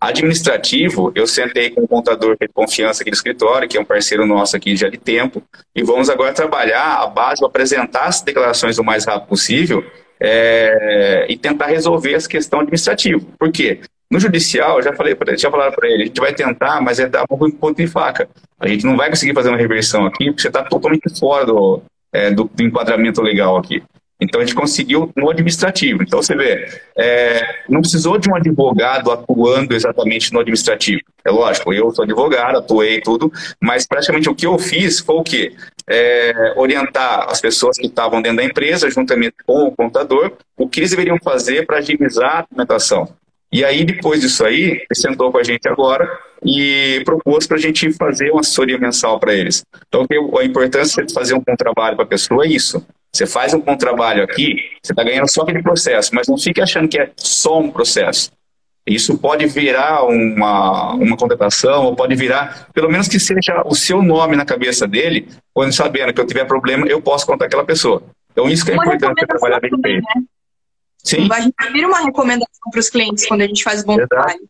Administrativo, 0.00 1.12
eu 1.14 1.26
sentei 1.26 1.68
com 1.68 1.82
o 1.82 1.88
contador 1.88 2.34
de 2.40 2.48
confiança 2.48 3.02
aqui 3.02 3.10
do 3.10 3.14
escritório, 3.14 3.68
que 3.68 3.76
é 3.76 3.80
um 3.80 3.84
parceiro 3.84 4.24
nosso 4.24 4.56
aqui 4.56 4.74
já 4.74 4.88
de 4.88 4.96
tempo, 4.96 5.42
e 5.76 5.82
vamos 5.82 6.08
agora 6.08 6.32
trabalhar 6.32 7.02
a 7.02 7.06
base, 7.06 7.44
apresentar 7.44 8.06
as 8.06 8.22
declarações 8.22 8.78
o 8.78 8.84
mais 8.84 9.04
rápido 9.04 9.28
possível 9.28 9.84
é, 10.18 11.26
e 11.28 11.36
tentar 11.36 11.66
resolver 11.66 12.14
essa 12.14 12.28
questão 12.28 12.60
administrativa. 12.60 13.20
Por 13.38 13.52
quê? 13.52 13.80
No 14.10 14.18
judicial, 14.18 14.82
já 14.82 14.92
falei 14.92 15.14
para 15.14 15.36
já 15.36 15.50
falaram 15.50 15.72
para 15.72 15.88
ele, 15.88 16.02
a 16.02 16.06
gente 16.06 16.20
vai 16.20 16.34
tentar, 16.34 16.80
mas 16.80 16.98
é 16.98 17.06
dar 17.06 17.24
um 17.30 17.50
ponto 17.50 17.76
de 17.76 17.86
faca. 17.86 18.28
A 18.58 18.66
gente 18.66 18.84
não 18.84 18.96
vai 18.96 19.10
conseguir 19.10 19.34
fazer 19.34 19.50
uma 19.50 19.58
reversão 19.58 20.06
aqui, 20.06 20.26
porque 20.26 20.42
você 20.42 20.48
está 20.48 20.64
totalmente 20.64 21.08
fora 21.18 21.46
do, 21.46 21.82
é, 22.12 22.30
do, 22.30 22.44
do, 22.44 22.62
enquadramento 22.62 23.22
legal 23.22 23.56
aqui. 23.56 23.82
Então 24.20 24.40
a 24.40 24.44
gente 24.44 24.54
conseguiu 24.54 25.10
no 25.16 25.30
administrativo. 25.30 26.02
Então 26.02 26.22
você 26.22 26.34
vê, 26.36 26.68
é, 26.96 27.64
não 27.68 27.80
precisou 27.80 28.18
de 28.18 28.28
um 28.30 28.34
advogado 28.34 29.10
atuando 29.10 29.74
exatamente 29.74 30.32
no 30.32 30.40
administrativo. 30.40 31.00
É 31.24 31.30
lógico, 31.30 31.72
eu 31.72 31.90
sou 31.90 32.04
advogado, 32.04 32.58
atuei 32.58 33.00
tudo, 33.00 33.32
mas 33.60 33.86
praticamente 33.86 34.28
o 34.28 34.34
que 34.34 34.46
eu 34.46 34.58
fiz 34.58 35.00
foi 35.00 35.16
o 35.16 35.22
quê? 35.22 35.54
É, 35.88 36.54
orientar 36.56 37.26
as 37.28 37.40
pessoas 37.40 37.76
que 37.76 37.86
estavam 37.86 38.20
dentro 38.22 38.38
da 38.38 38.44
empresa, 38.44 38.90
juntamente 38.90 39.36
com 39.46 39.64
o 39.64 39.72
contador, 39.72 40.32
o 40.56 40.68
que 40.68 40.80
eles 40.80 40.90
deveriam 40.90 41.18
fazer 41.22 41.66
para 41.66 41.78
agilizar 41.78 42.38
a 42.38 42.42
documentação. 42.42 43.08
E 43.52 43.64
aí, 43.64 43.84
depois 43.84 44.20
disso 44.20 44.44
aí, 44.44 44.62
ele 44.62 44.86
sentou 44.94 45.32
com 45.32 45.38
a 45.38 45.42
gente 45.42 45.68
agora 45.68 46.08
e 46.44 47.02
propôs 47.04 47.48
para 47.48 47.56
a 47.56 47.60
gente 47.60 47.92
fazer 47.92 48.30
uma 48.30 48.40
assessoria 48.40 48.78
mensal 48.78 49.18
para 49.18 49.34
eles. 49.34 49.64
Então, 49.88 50.06
a 50.38 50.44
importância 50.44 51.04
de 51.04 51.12
fazer 51.12 51.34
um 51.34 51.42
bom 51.44 51.56
trabalho 51.56 51.96
para 51.96 52.04
a 52.04 52.08
pessoa 52.08 52.44
é 52.44 52.48
isso. 52.48 52.84
Você 53.12 53.26
faz 53.26 53.52
um 53.52 53.60
bom 53.60 53.76
trabalho 53.76 54.22
aqui, 54.22 54.56
você 54.82 54.92
está 54.92 55.02
ganhando 55.02 55.30
só 55.30 55.42
aquele 55.42 55.62
processo, 55.62 56.14
mas 56.14 56.28
não 56.28 56.38
fique 56.38 56.60
achando 56.60 56.88
que 56.88 57.00
é 57.00 57.10
só 57.16 57.58
um 57.58 57.70
processo. 57.70 58.30
Isso 58.86 59.18
pode 59.18 59.46
virar 59.46 60.04
uma, 60.04 60.94
uma 60.94 61.16
contratação, 61.16 61.84
ou 61.86 61.96
pode 61.96 62.14
virar, 62.14 62.68
pelo 62.72 62.90
menos 62.90 63.08
que 63.08 63.20
seja 63.20 63.62
o 63.66 63.74
seu 63.74 64.00
nome 64.00 64.36
na 64.36 64.44
cabeça 64.44 64.86
dele, 64.86 65.28
quando 65.52 65.72
sabendo 65.72 66.14
que 66.14 66.20
eu 66.20 66.26
tiver 66.26 66.44
problema, 66.44 66.86
eu 66.86 67.02
posso 67.02 67.26
contar 67.26 67.46
aquela 67.46 67.64
pessoa. 67.64 68.02
Então, 68.32 68.48
isso 68.48 68.64
que 68.64 68.70
é 68.70 68.74
uma 68.74 68.84
importante 68.86 69.26
trabalhar 69.26 69.60
bem 69.60 69.70
feito. 69.70 70.02
Né? 70.14 70.22
Sim. 70.98 71.28
A 71.32 71.40
gente 71.40 71.54
vira 71.72 71.88
uma 71.88 72.00
recomendação 72.00 72.70
para 72.70 72.80
os 72.80 72.88
clientes 72.88 73.26
quando 73.26 73.42
a 73.42 73.46
gente 73.46 73.62
faz 73.62 73.84
bom 73.84 73.94
Exato. 73.94 74.08
trabalho. 74.08 74.40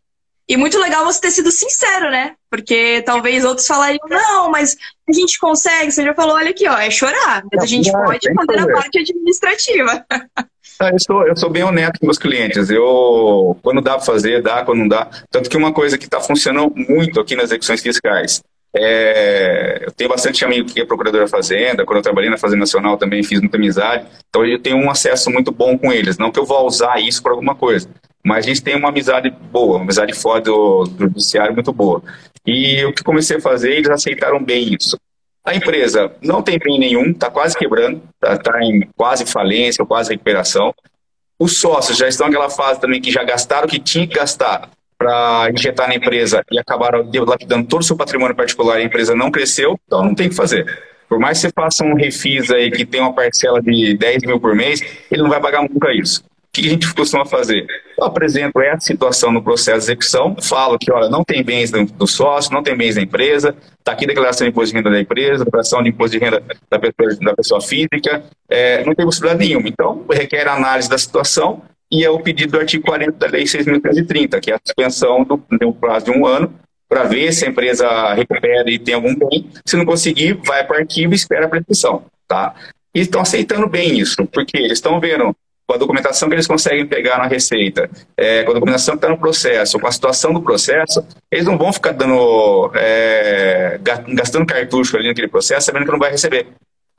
E 0.50 0.56
muito 0.56 0.80
legal 0.80 1.04
você 1.04 1.20
ter 1.20 1.30
sido 1.30 1.52
sincero, 1.52 2.10
né? 2.10 2.34
Porque 2.50 3.02
talvez 3.02 3.44
outros 3.44 3.68
falariam, 3.68 4.00
não, 4.08 4.50
mas 4.50 4.76
a 5.08 5.12
gente 5.12 5.38
consegue. 5.38 5.92
Você 5.92 6.02
já 6.02 6.12
falou, 6.12 6.34
olha 6.34 6.50
aqui, 6.50 6.66
ó, 6.66 6.76
é 6.76 6.90
chorar. 6.90 7.44
Mas 7.52 7.62
a 7.62 7.66
gente 7.68 7.92
pode 7.92 8.26
fazer 8.34 8.58
a 8.58 8.66
parte 8.66 8.98
administrativa. 8.98 10.04
Eu, 10.80 10.98
sou, 10.98 11.24
eu 11.24 11.36
sou 11.36 11.50
bem 11.50 11.62
honesto 11.62 12.00
com 12.00 12.06
meus 12.06 12.18
clientes. 12.18 12.68
Eu, 12.68 13.56
quando 13.62 13.80
dá 13.80 13.92
para 13.92 14.00
fazer, 14.00 14.42
dá, 14.42 14.64
quando 14.64 14.80
não 14.80 14.88
dá. 14.88 15.08
Tanto 15.30 15.48
que 15.48 15.56
uma 15.56 15.72
coisa 15.72 15.96
que 15.96 16.06
está 16.06 16.20
funcionando 16.20 16.74
muito 16.74 17.20
aqui 17.20 17.36
nas 17.36 17.44
execuções 17.44 17.80
fiscais 17.80 18.42
é, 18.74 19.84
eu 19.84 19.92
tenho 19.92 20.08
bastante 20.08 20.44
amigo 20.44 20.68
que 20.68 20.80
é 20.80 20.84
procurador 20.84 21.20
da 21.22 21.28
Fazenda. 21.28 21.84
Quando 21.84 21.98
eu 21.98 22.02
trabalhei 22.02 22.30
na 22.30 22.38
Fazenda 22.38 22.60
Nacional 22.60 22.96
também 22.96 23.22
fiz 23.22 23.40
muita 23.40 23.56
amizade. 23.56 24.06
Então 24.28 24.44
eu 24.44 24.58
tenho 24.58 24.76
um 24.76 24.90
acesso 24.90 25.30
muito 25.30 25.50
bom 25.50 25.76
com 25.76 25.92
eles. 25.92 26.18
Não 26.18 26.30
que 26.30 26.38
eu 26.38 26.46
vá 26.46 26.60
usar 26.60 27.00
isso 27.00 27.22
para 27.22 27.32
alguma 27.32 27.54
coisa, 27.54 27.88
mas 28.24 28.44
a 28.44 28.48
gente 28.48 28.62
tem 28.62 28.76
uma 28.76 28.90
amizade 28.90 29.30
boa, 29.30 29.76
uma 29.76 29.84
amizade 29.84 30.14
fora 30.14 30.40
do, 30.40 30.84
do 30.84 31.04
judiciário 31.04 31.54
muito 31.54 31.72
boa. 31.72 32.02
E 32.46 32.84
o 32.84 32.92
que 32.92 33.02
comecei 33.02 33.36
a 33.36 33.40
fazer, 33.40 33.72
eles 33.72 33.90
aceitaram 33.90 34.42
bem 34.42 34.74
isso. 34.74 34.96
A 35.44 35.54
empresa 35.54 36.12
não 36.22 36.42
tem 36.42 36.58
bem 36.58 36.78
nenhum, 36.78 37.10
está 37.10 37.30
quase 37.30 37.56
quebrando, 37.56 38.00
está 38.22 38.36
tá 38.38 38.62
em 38.62 38.88
quase 38.96 39.26
falência, 39.26 39.84
quase 39.84 40.10
recuperação. 40.10 40.72
Os 41.38 41.58
sócios 41.58 41.96
já 41.96 42.06
estão 42.06 42.26
naquela 42.26 42.50
fase 42.50 42.80
também 42.80 43.00
que 43.00 43.10
já 43.10 43.24
gastaram 43.24 43.66
o 43.66 43.70
que 43.70 43.80
tinha 43.80 44.06
que 44.06 44.14
gastar 44.14 44.70
para 45.00 45.50
injetar 45.50 45.88
na 45.88 45.94
empresa 45.94 46.44
e 46.52 46.58
acabaram 46.58 47.02
dilapidando 47.08 47.66
todo 47.66 47.80
o 47.80 47.84
seu 47.84 47.96
patrimônio 47.96 48.36
particular 48.36 48.78
e 48.78 48.82
a 48.82 48.84
empresa 48.84 49.14
não 49.14 49.30
cresceu, 49.30 49.80
então 49.86 50.04
não 50.04 50.14
tem 50.14 50.26
o 50.26 50.30
que 50.30 50.36
fazer. 50.36 50.66
Por 51.08 51.18
mais 51.18 51.38
que 51.38 51.46
você 51.46 51.52
faça 51.54 51.82
um 51.82 51.94
refis 51.94 52.50
aí 52.50 52.70
que 52.70 52.84
tem 52.84 53.00
uma 53.00 53.14
parcela 53.14 53.62
de 53.62 53.96
10 53.96 54.24
mil 54.24 54.38
por 54.38 54.54
mês, 54.54 54.82
ele 55.10 55.22
não 55.22 55.30
vai 55.30 55.40
pagar 55.40 55.62
nunca 55.62 55.90
isso. 55.94 56.20
O 56.20 56.52
que 56.52 56.66
a 56.66 56.70
gente 56.70 56.92
costuma 56.92 57.24
fazer? 57.24 57.66
Eu 57.96 58.04
apresento 58.04 58.60
essa 58.60 58.80
situação 58.80 59.32
no 59.32 59.42
processo 59.42 59.86
de 59.86 59.92
execução, 59.92 60.36
falo 60.42 60.78
que, 60.78 60.92
olha, 60.92 61.08
não 61.08 61.24
tem 61.24 61.42
bens 61.42 61.70
do 61.70 62.06
sócio, 62.06 62.52
não 62.52 62.62
tem 62.62 62.76
bens 62.76 62.96
da 62.96 63.00
empresa, 63.00 63.54
está 63.78 63.92
aqui 63.92 64.04
a 64.04 64.08
declaração 64.08 64.44
de 64.44 64.50
imposto 64.50 64.70
de 64.70 64.76
renda 64.76 64.90
da 64.90 65.00
empresa, 65.00 65.44
declaração 65.46 65.82
de 65.82 65.88
imposto 65.88 66.18
de 66.18 66.22
renda 66.22 66.42
da 66.68 66.78
pessoa, 66.78 67.16
da 67.22 67.34
pessoa 67.34 67.60
física, 67.62 68.22
é, 68.50 68.84
não 68.84 68.94
tem 68.94 69.06
possibilidade 69.06 69.48
nenhuma. 69.48 69.66
Então, 69.66 70.04
requer 70.10 70.46
análise 70.46 70.90
da 70.90 70.98
situação 70.98 71.62
e 71.90 72.04
é 72.04 72.10
o 72.10 72.20
pedido 72.20 72.52
do 72.52 72.60
artigo 72.60 72.84
40 72.84 73.12
da 73.12 73.26
Lei 73.26 73.44
6.330, 73.44 74.40
que 74.40 74.50
é 74.52 74.54
a 74.54 74.60
suspensão 74.64 75.24
do, 75.24 75.42
do 75.58 75.72
prazo 75.72 76.06
de 76.06 76.10
um 76.12 76.26
ano, 76.26 76.52
para 76.88 77.04
ver 77.04 77.32
se 77.32 77.44
a 77.44 77.48
empresa 77.48 78.14
recupera 78.14 78.70
e 78.70 78.78
tem 78.78 78.94
algum 78.94 79.14
bem. 79.14 79.48
Se 79.64 79.76
não 79.76 79.84
conseguir, 79.84 80.38
vai 80.44 80.64
para 80.64 80.78
o 80.78 80.80
arquivo 80.80 81.12
e 81.12 81.16
espera 81.16 81.46
a 81.46 81.48
prescrição. 81.48 82.04
Tá? 82.26 82.54
E 82.94 83.00
estão 83.00 83.20
aceitando 83.20 83.68
bem 83.68 83.98
isso, 83.98 84.26
porque 84.26 84.56
eles 84.56 84.72
estão 84.72 85.00
vendo 85.00 85.34
com 85.66 85.74
a 85.74 85.78
documentação 85.78 86.28
que 86.28 86.34
eles 86.34 86.48
conseguem 86.48 86.84
pegar 86.84 87.18
na 87.18 87.28
receita, 87.28 87.88
é, 88.16 88.42
com 88.42 88.50
a 88.50 88.54
documentação 88.54 88.94
que 88.94 88.98
está 88.98 89.08
no 89.08 89.18
processo, 89.18 89.78
com 89.78 89.86
a 89.86 89.92
situação 89.92 90.34
do 90.34 90.42
processo, 90.42 91.06
eles 91.30 91.46
não 91.46 91.56
vão 91.56 91.72
ficar 91.72 91.92
dando, 91.92 92.72
é, 92.74 93.78
gastando 94.08 94.46
cartucho 94.46 94.96
ali 94.96 95.06
naquele 95.06 95.28
processo, 95.28 95.66
sabendo 95.66 95.84
que 95.84 95.92
não 95.92 95.98
vai 95.98 96.10
receber. 96.10 96.48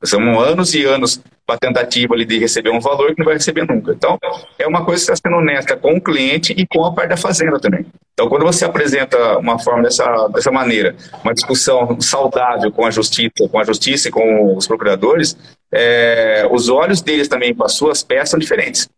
São 0.02 0.40
anos 0.40 0.74
e 0.74 0.84
anos 0.84 1.20
para 1.46 1.58
tentativa 1.58 2.14
ali 2.14 2.24
de 2.24 2.38
receber 2.38 2.70
um 2.70 2.80
valor 2.80 3.14
que 3.14 3.18
não 3.18 3.26
vai 3.26 3.34
receber 3.34 3.66
nunca. 3.66 3.92
Então, 3.92 4.18
é 4.58 4.66
uma 4.66 4.84
coisa 4.84 5.04
que 5.04 5.12
está 5.12 5.28
sendo 5.28 5.40
honesta 5.40 5.76
com 5.76 5.96
o 5.96 6.00
cliente 6.00 6.52
e 6.56 6.66
com 6.66 6.84
a 6.84 6.92
parte 6.92 7.10
da 7.10 7.16
fazenda 7.16 7.58
também. 7.58 7.86
Então, 8.12 8.28
quando 8.28 8.44
você 8.44 8.64
apresenta 8.64 9.38
uma 9.38 9.58
forma 9.58 9.82
dessa, 9.82 10.28
dessa 10.28 10.50
maneira, 10.50 10.94
uma 11.24 11.34
discussão 11.34 12.00
saudável 12.00 12.70
com 12.70 12.86
a 12.86 12.90
justiça, 12.90 13.48
com 13.50 13.58
a 13.58 13.64
justiça 13.64 14.08
e 14.08 14.10
com 14.10 14.56
os 14.56 14.66
procuradores, 14.66 15.36
é, 15.72 16.46
os 16.50 16.68
olhos 16.68 17.00
deles 17.00 17.28
também 17.28 17.54
para 17.54 17.66
as 17.66 17.72
suas 17.72 18.02
peças 18.02 18.30
são 18.30 18.38
diferentes. 18.38 18.88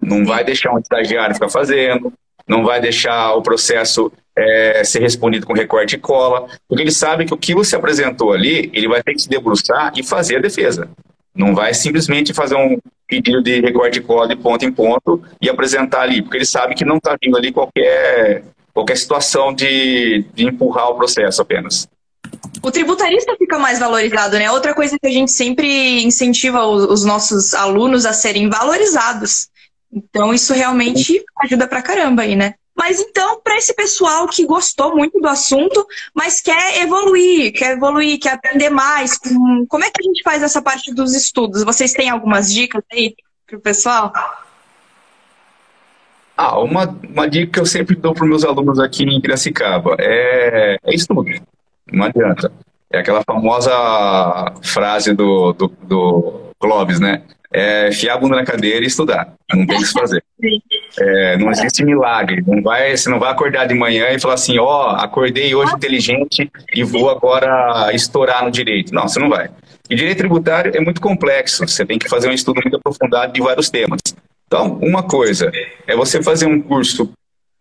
Não 0.00 0.24
vai 0.24 0.44
deixar 0.44 0.72
um 0.72 0.78
estagiário 0.78 1.34
ficar 1.34 1.48
fazendo, 1.48 2.12
não 2.46 2.64
vai 2.64 2.80
deixar 2.80 3.34
o 3.34 3.42
processo 3.42 4.10
é, 4.36 4.82
ser 4.84 5.00
respondido 5.00 5.46
com 5.46 5.52
recorte 5.52 5.96
e 5.96 5.98
cola, 5.98 6.46
porque 6.68 6.82
ele 6.82 6.90
sabe 6.90 7.24
que 7.24 7.34
o 7.34 7.38
que 7.38 7.54
você 7.54 7.76
apresentou 7.76 8.32
ali, 8.32 8.70
ele 8.72 8.88
vai 8.88 9.02
ter 9.02 9.14
que 9.14 9.22
se 9.22 9.28
debruçar 9.28 9.92
e 9.96 10.02
fazer 10.02 10.36
a 10.36 10.40
defesa. 10.40 10.88
Não 11.34 11.54
vai 11.54 11.74
simplesmente 11.74 12.32
fazer 12.32 12.54
um 12.54 12.78
pedido 13.06 13.42
de 13.42 13.60
recorte 13.60 13.98
e 13.98 14.02
cola 14.02 14.28
de 14.28 14.36
ponto 14.36 14.64
em 14.64 14.72
ponto 14.72 15.22
e 15.40 15.48
apresentar 15.48 16.02
ali, 16.02 16.22
porque 16.22 16.38
ele 16.38 16.46
sabe 16.46 16.74
que 16.74 16.84
não 16.84 16.96
está 16.96 17.16
vindo 17.22 17.36
ali 17.36 17.52
qualquer, 17.52 18.44
qualquer 18.72 18.96
situação 18.96 19.52
de, 19.52 20.24
de 20.34 20.46
empurrar 20.46 20.88
o 20.88 20.96
processo 20.96 21.42
apenas. 21.42 21.88
O 22.62 22.70
tributarista 22.70 23.36
fica 23.36 23.58
mais 23.58 23.78
valorizado, 23.78 24.38
né? 24.38 24.50
Outra 24.50 24.74
coisa 24.74 24.98
que 24.98 25.06
a 25.06 25.10
gente 25.10 25.30
sempre 25.30 26.02
incentiva 26.02 26.66
os 26.66 27.04
nossos 27.04 27.52
alunos 27.52 28.06
a 28.06 28.12
serem 28.12 28.48
valorizados. 28.48 29.48
Então, 29.92 30.32
isso 30.32 30.52
realmente 30.54 31.22
ajuda 31.42 31.68
pra 31.68 31.82
caramba 31.82 32.22
aí, 32.22 32.34
né? 32.34 32.54
Mas 32.76 33.00
então, 33.00 33.40
para 33.40 33.56
esse 33.56 33.72
pessoal 33.72 34.26
que 34.26 34.44
gostou 34.44 34.96
muito 34.96 35.20
do 35.20 35.28
assunto, 35.28 35.86
mas 36.12 36.40
quer 36.40 36.82
evoluir, 36.82 37.52
quer 37.52 37.76
evoluir, 37.76 38.18
quer 38.18 38.32
aprender 38.34 38.68
mais, 38.68 39.18
como 39.68 39.84
é 39.84 39.90
que 39.90 40.00
a 40.00 40.02
gente 40.02 40.22
faz 40.24 40.42
essa 40.42 40.60
parte 40.60 40.92
dos 40.92 41.14
estudos? 41.14 41.62
Vocês 41.62 41.92
têm 41.92 42.10
algumas 42.10 42.52
dicas 42.52 42.82
aí 42.92 43.14
para 43.46 43.56
o 43.56 43.60
pessoal? 43.60 44.12
Ah, 46.36 46.58
uma, 46.58 46.98
uma 47.08 47.28
dica 47.28 47.52
que 47.52 47.60
eu 47.60 47.66
sempre 47.66 47.94
dou 47.94 48.12
para 48.12 48.26
meus 48.26 48.44
alunos 48.44 48.80
aqui 48.80 49.04
em 49.04 49.20
Piracicaba 49.20 49.94
é, 50.00 50.76
é 50.82 50.94
estudo. 50.94 51.30
Não 51.92 52.06
adianta. 52.06 52.50
É 52.90 52.98
aquela 52.98 53.22
famosa 53.22 53.72
frase 54.62 55.14
do, 55.14 55.52
do, 55.52 55.68
do 55.82 56.50
Clóvis, 56.58 56.98
né? 56.98 57.22
É 57.52 57.92
fiar 57.92 58.16
a 58.16 58.20
bunda 58.20 58.34
na 58.34 58.44
cadeira 58.44 58.82
e 58.84 58.88
estudar. 58.88 59.32
Não 59.52 59.64
tem 59.64 59.76
o 59.76 59.80
que 59.80 59.92
fazer. 59.92 60.23
É, 60.98 61.36
não 61.36 61.50
existe 61.50 61.84
milagre. 61.84 62.42
Não 62.46 62.62
vai, 62.62 62.96
você 62.96 63.08
não 63.08 63.18
vai 63.18 63.30
acordar 63.30 63.66
de 63.66 63.74
manhã 63.74 64.10
e 64.10 64.20
falar 64.20 64.34
assim, 64.34 64.58
ó, 64.58 64.64
oh, 64.64 64.96
acordei 64.96 65.54
hoje 65.54 65.74
inteligente 65.74 66.50
e 66.74 66.82
vou 66.82 67.10
agora 67.10 67.90
estourar 67.92 68.44
no 68.44 68.50
direito. 68.50 68.92
Não, 68.92 69.08
você 69.08 69.18
não 69.18 69.28
vai. 69.28 69.50
E 69.88 69.94
direito 69.94 70.18
tributário 70.18 70.72
é 70.74 70.80
muito 70.80 71.00
complexo. 71.00 71.66
Você 71.66 71.84
tem 71.84 71.98
que 71.98 72.08
fazer 72.08 72.28
um 72.28 72.32
estudo 72.32 72.60
muito 72.62 72.76
aprofundado 72.76 73.32
de 73.32 73.40
vários 73.40 73.70
temas. 73.70 74.00
Então, 74.46 74.78
uma 74.82 75.02
coisa 75.02 75.50
é 75.86 75.96
você 75.96 76.22
fazer 76.22 76.46
um 76.46 76.60
curso 76.60 77.12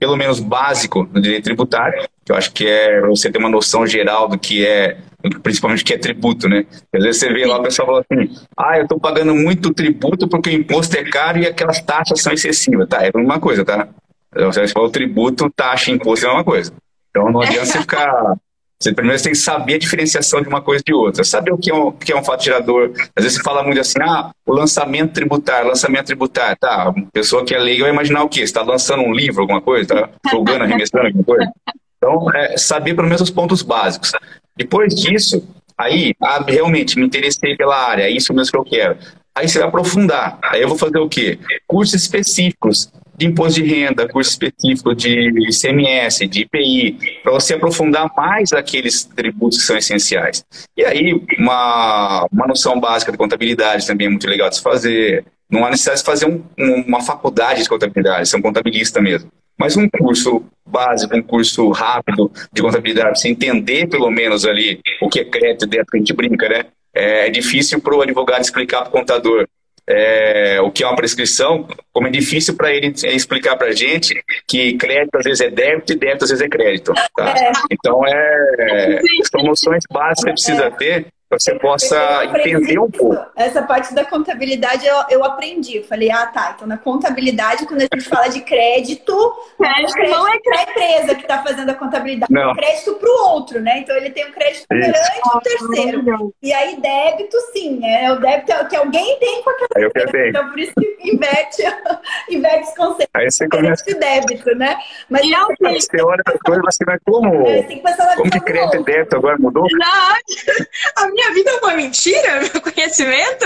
pelo 0.03 0.17
menos 0.17 0.41
básico 0.41 1.07
no 1.13 1.21
direito 1.21 1.45
tributário, 1.45 2.03
que 2.25 2.31
eu 2.33 2.35
acho 2.35 2.51
que 2.51 2.67
é 2.67 2.99
você 3.07 3.31
ter 3.31 3.39
uma 3.39 3.47
noção 3.47 3.87
geral 3.87 4.27
do 4.27 4.37
que 4.37 4.65
é, 4.65 4.97
principalmente 5.41 5.81
o 5.81 5.85
que 5.85 5.93
é 5.93 5.97
tributo, 5.97 6.49
né? 6.49 6.65
Às 6.93 7.03
vezes 7.05 7.21
você 7.21 7.31
vê 7.31 7.45
lá 7.45 7.57
o 7.57 7.63
pessoal 7.63 7.87
fala 7.87 8.01
assim, 8.01 8.35
ah, 8.57 8.77
eu 8.77 8.83
estou 8.83 8.99
pagando 8.99 9.33
muito 9.33 9.73
tributo 9.73 10.27
porque 10.27 10.49
o 10.49 10.53
imposto 10.53 10.97
é 10.97 11.05
caro 11.05 11.39
e 11.39 11.47
aquelas 11.47 11.79
taxas 11.79 12.21
são 12.21 12.33
excessivas. 12.33 12.89
Tá, 12.89 13.01
é 13.01 13.11
a 13.13 13.17
mesma 13.17 13.39
coisa, 13.39 13.63
tá? 13.63 13.87
Você 14.35 14.67
fala 14.67 14.91
tributo, 14.91 15.49
taxa, 15.49 15.89
imposto 15.89 16.25
é 16.25 16.27
a 16.27 16.31
mesma 16.33 16.43
coisa. 16.43 16.73
Então 17.09 17.31
não 17.31 17.41
adianta 17.41 17.67
você 17.67 17.79
ficar 17.79 18.35
você 18.83 18.93
primeiro 18.93 19.21
tem 19.21 19.31
que 19.31 19.37
saber 19.37 19.75
a 19.75 19.79
diferenciação 19.79 20.41
de 20.41 20.49
uma 20.49 20.61
coisa 20.61 20.83
de 20.85 20.93
outra. 20.93 21.23
Saber 21.23 21.53
o 21.53 21.57
que 21.57 21.71
é 21.71 21.73
um, 21.73 21.91
que 21.91 22.11
é 22.11 22.17
um 22.17 22.23
fato 22.23 22.43
gerador. 22.43 22.91
Às 23.15 23.23
vezes 23.23 23.37
você 23.37 23.43
fala 23.43 23.63
muito 23.63 23.79
assim, 23.79 23.99
ah, 24.01 24.31
o 24.45 24.53
lançamento 24.53 25.13
tributário, 25.13 25.69
lançamento 25.69 26.07
tributário. 26.07 26.57
Tá, 26.59 26.89
uma 26.89 27.07
pessoa 27.11 27.45
que 27.45 27.55
é 27.55 27.57
leiga 27.57 27.83
vai 27.83 27.93
imaginar 27.93 28.23
o 28.23 28.29
quê? 28.29 28.39
Você 28.39 28.45
está 28.45 28.61
lançando 28.61 29.01
um 29.03 29.13
livro, 29.13 29.41
alguma 29.41 29.61
coisa? 29.61 29.83
Está 29.83 30.09
jogando, 30.29 30.63
arremessando 30.63 31.05
alguma 31.05 31.23
coisa? 31.23 31.51
Então, 31.97 32.29
é, 32.35 32.57
saber 32.57 32.93
pelo 32.93 33.07
menos 33.07 33.21
os 33.21 33.29
pontos 33.29 33.61
básicos. 33.61 34.11
Depois 34.57 34.93
disso, 34.93 35.47
aí, 35.77 36.13
ah, 36.21 36.43
realmente 36.45 36.99
me 36.99 37.05
interessei 37.05 37.55
pela 37.55 37.77
área, 37.77 38.03
é 38.03 38.11
isso 38.11 38.33
mesmo 38.33 38.51
que 38.51 38.57
eu 38.57 38.65
quero. 38.65 38.97
Aí 39.35 39.47
você 39.47 39.59
vai 39.59 39.67
aprofundar. 39.67 40.37
Aí 40.43 40.61
eu 40.61 40.67
vou 40.67 40.77
fazer 40.77 40.99
o 40.99 41.09
quê? 41.09 41.39
Cursos 41.67 42.01
específicos 42.01 42.91
de 43.15 43.27
imposto 43.27 43.61
de 43.61 43.67
renda, 43.67 44.07
curso 44.07 44.31
específico 44.31 44.95
de 44.95 45.29
ICMS, 45.49 46.27
de 46.27 46.41
IPI, 46.41 47.21
para 47.21 47.31
você 47.31 47.53
aprofundar 47.53 48.11
mais 48.15 48.51
aqueles 48.53 49.03
tributos 49.03 49.59
que 49.59 49.65
são 49.65 49.77
essenciais. 49.77 50.43
E 50.75 50.83
aí, 50.83 51.21
uma, 51.37 52.27
uma 52.31 52.47
noção 52.47 52.79
básica 52.79 53.11
de 53.11 53.17
contabilidade 53.17 53.85
também 53.85 54.07
é 54.07 54.09
muito 54.09 54.27
legal 54.27 54.49
de 54.49 54.57
se 54.57 54.61
fazer, 54.61 55.25
Não 55.49 55.65
há 55.65 55.69
necessidade 55.69 55.99
de 55.99 56.05
fazer 56.05 56.25
um, 56.25 56.43
uma 56.87 57.01
faculdade 57.01 57.63
de 57.63 57.69
contabilidade, 57.69 58.27
ser 58.27 58.37
um 58.37 58.41
contabilista 58.41 59.01
mesmo. 59.01 59.31
Mas 59.57 59.77
um 59.77 59.87
curso 59.87 60.43
básico, 60.65 61.15
um 61.15 61.21
curso 61.21 61.69
rápido 61.69 62.31
de 62.51 62.61
contabilidade, 62.61 63.19
você 63.19 63.29
entender 63.29 63.87
pelo 63.87 64.09
menos 64.09 64.45
ali 64.45 64.79
o 65.01 65.07
que 65.07 65.19
é 65.19 65.25
crédito 65.25 65.67
dentro, 65.67 65.89
a 65.93 65.97
gente 65.97 66.13
brinca, 66.13 66.49
né? 66.49 66.65
É 66.93 67.29
difícil 67.29 67.81
para 67.81 67.95
o 67.95 68.01
advogado 68.01 68.41
explicar 68.41 68.81
para 68.81 68.89
o 68.89 68.91
contador 68.91 69.47
é, 69.87 70.61
o 70.61 70.71
que 70.71 70.83
é 70.83 70.87
uma 70.87 70.95
prescrição, 70.95 71.67
como 71.91 72.07
é 72.07 72.09
difícil 72.09 72.55
para 72.55 72.71
ele 72.73 72.93
explicar 73.03 73.57
para 73.57 73.67
a 73.67 73.73
gente 73.73 74.23
que 74.47 74.77
crédito 74.77 75.15
às 75.15 75.23
vezes 75.23 75.41
é 75.41 75.49
débito 75.49 75.93
e 75.93 75.95
débito 75.95 76.23
às 76.23 76.29
vezes 76.29 76.45
é 76.45 76.49
crédito. 76.49 76.93
Tá? 77.15 77.33
É. 77.37 77.51
Então, 77.71 78.05
é, 78.07 79.01
são 79.29 79.43
noções 79.43 79.83
básicas 79.91 80.23
que 80.23 80.31
precisa 80.31 80.71
ter 80.71 81.07
você 81.39 81.55
possa 81.55 82.25
entender 82.25 82.79
um 82.79 82.89
pouco. 82.89 83.25
Essa 83.35 83.61
parte 83.61 83.93
da 83.93 84.05
contabilidade 84.05 84.85
eu, 84.85 84.95
eu 85.09 85.23
aprendi. 85.23 85.77
Eu 85.77 85.83
falei, 85.83 86.11
ah, 86.11 86.25
tá. 86.27 86.53
Então, 86.55 86.67
na 86.67 86.77
contabilidade, 86.77 87.65
quando 87.65 87.81
a 87.81 87.87
gente 87.93 88.07
fala 88.07 88.27
de 88.27 88.41
crédito, 88.41 89.15
crédito, 89.57 89.93
crédito 89.93 90.11
não 90.11 90.27
é 90.27 90.39
para 90.39 90.59
a 90.59 90.63
empresa 90.63 91.15
que 91.15 91.21
está 91.21 91.43
fazendo 91.43 91.69
a 91.69 91.73
contabilidade, 91.73 92.31
não. 92.31 92.51
é 92.51 92.55
crédito 92.55 92.93
para 92.95 93.09
o 93.09 93.29
outro, 93.29 93.61
né? 93.61 93.79
Então, 93.79 93.95
ele 93.95 94.11
tem 94.11 94.27
um 94.27 94.31
crédito 94.31 94.65
perante 94.67 94.99
o 95.25 95.39
terceiro. 95.39 96.35
E 96.41 96.53
aí, 96.53 96.79
débito, 96.79 97.37
sim, 97.53 97.79
né? 97.79 98.11
O 98.11 98.19
débito 98.19 98.51
é 98.51 98.61
o 98.61 98.67
que 98.67 98.75
alguém 98.75 99.19
tem 99.19 99.43
com 99.43 99.49
aquela 99.49 99.87
empresa. 99.87 100.27
Então, 100.29 100.49
por 100.49 100.59
isso 100.59 100.73
que 100.73 101.09
inverte, 101.09 101.63
inverte 102.29 102.69
os 102.69 102.75
conceitos. 102.75 103.11
Aí 103.13 103.29
você 103.29 103.47
começa... 103.47 103.83
e 103.89 103.93
débito, 103.93 104.55
né? 104.55 104.77
Mas 105.09 105.23
e 105.23 105.33
é 105.33 105.39
você 105.73 106.01
olha 106.01 106.21
a 106.25 106.39
coisa, 106.39 106.61
você 106.63 106.85
vai 106.85 106.97
como... 107.05 107.47
É, 107.47 107.63
tem 107.63 107.77
que 107.77 107.83
pensar 107.83 108.15
como 108.15 108.29
que 108.29 108.39
crédito 108.39 108.77
e 108.77 108.83
débito 108.83 109.15
agora 109.15 109.37
mudou? 109.39 109.67
Não, 109.71 109.87
a 111.03 111.07
minha 111.09 111.22
minha 111.23 111.33
vida 111.33 111.51
é 111.51 111.53
uma 111.55 111.75
mentira, 111.75 112.39
meu 112.53 112.61
conhecimento. 112.61 113.45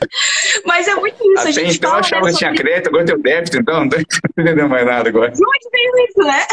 Mas 0.64 0.88
é 0.88 0.94
muito 0.94 1.16
isso. 1.32 1.40
Até 1.40 1.48
a 1.48 1.52
gente 1.52 1.76
então 1.76 1.92
eu 1.92 1.98
achava 1.98 2.26
né, 2.26 2.32
que 2.32 2.38
tinha 2.38 2.54
crédito, 2.54 2.88
agora 2.88 3.04
tem 3.04 3.14
o 3.14 3.22
débito, 3.22 3.58
então 3.58 3.80
não 3.80 3.88
tô 3.88 3.96
entendendo 4.38 4.68
mais 4.68 4.86
nada 4.86 5.08
agora. 5.08 5.32
Muito 5.36 5.70
bem 5.70 6.06
isso, 6.08 6.18
né? 6.18 6.46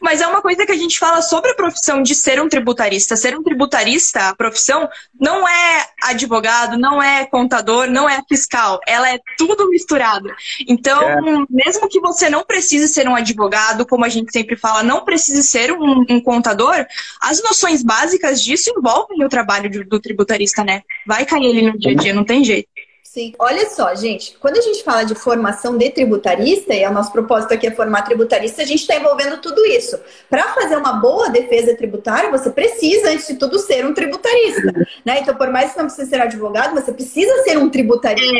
Mas 0.00 0.20
é 0.20 0.26
uma 0.26 0.42
coisa 0.42 0.64
que 0.64 0.72
a 0.72 0.76
gente 0.76 0.98
fala 0.98 1.22
sobre 1.22 1.50
a 1.50 1.54
profissão 1.54 2.02
de 2.02 2.14
ser 2.14 2.40
um 2.40 2.48
tributarista. 2.48 3.16
Ser 3.16 3.36
um 3.36 3.42
tributarista, 3.42 4.28
a 4.28 4.34
profissão, 4.34 4.88
não 5.18 5.48
é 5.48 5.86
advogado, 6.02 6.78
não 6.78 7.02
é 7.02 7.26
contador, 7.26 7.88
não 7.88 8.08
é 8.08 8.20
fiscal. 8.28 8.80
Ela 8.86 9.14
é 9.14 9.20
tudo 9.36 9.68
misturado. 9.68 10.28
Então, 10.66 11.02
é. 11.02 11.20
mesmo 11.48 11.88
que 11.88 12.00
você 12.00 12.28
não 12.28 12.44
precise 12.44 12.88
ser 12.88 13.08
um 13.08 13.14
advogado, 13.14 13.86
como 13.86 14.04
a 14.04 14.08
gente 14.08 14.32
sempre 14.32 14.56
fala, 14.56 14.82
não 14.82 15.04
precise 15.04 15.42
ser 15.42 15.72
um, 15.72 16.04
um 16.08 16.20
contador, 16.20 16.86
as 17.20 17.42
noções 17.42 17.82
básicas 17.82 18.42
disso 18.42 18.72
envolvem 18.76 19.24
o 19.24 19.28
trabalho 19.28 19.70
do 19.86 20.00
tributarista, 20.00 20.64
né? 20.64 20.82
Vai 21.06 21.24
cair 21.24 21.46
ele 21.46 21.70
no 21.70 21.78
dia 21.78 21.92
a 21.92 21.94
dia, 21.94 22.14
não 22.14 22.24
tem 22.24 22.44
jeito. 22.44 22.68
Sim. 23.16 23.32
Olha 23.38 23.66
só, 23.70 23.94
gente, 23.94 24.36
quando 24.38 24.58
a 24.58 24.60
gente 24.60 24.84
fala 24.84 25.02
de 25.02 25.14
formação 25.14 25.78
de 25.78 25.88
tributarista, 25.88 26.74
e 26.74 26.86
o 26.86 26.92
nosso 26.92 27.10
propósito 27.10 27.54
aqui 27.54 27.66
é 27.66 27.70
formar 27.70 28.02
tributarista, 28.02 28.60
a 28.60 28.66
gente 28.66 28.80
está 28.80 28.94
envolvendo 28.94 29.40
tudo 29.40 29.64
isso. 29.64 29.98
Para 30.28 30.42
fazer 30.52 30.76
uma 30.76 30.92
boa 31.00 31.30
defesa 31.30 31.74
tributária, 31.74 32.30
você 32.30 32.50
precisa, 32.50 33.08
antes 33.08 33.26
de 33.26 33.36
tudo, 33.36 33.58
ser 33.58 33.86
um 33.86 33.94
tributarista. 33.94 34.70
Né? 35.02 35.20
Então, 35.20 35.34
por 35.34 35.50
mais 35.50 35.72
que 35.72 35.78
não 35.78 35.86
precise 35.86 36.10
ser 36.10 36.20
advogado, 36.20 36.74
você 36.74 36.92
precisa 36.92 37.42
ser 37.42 37.56
um 37.56 37.70
tributarista. 37.70 38.34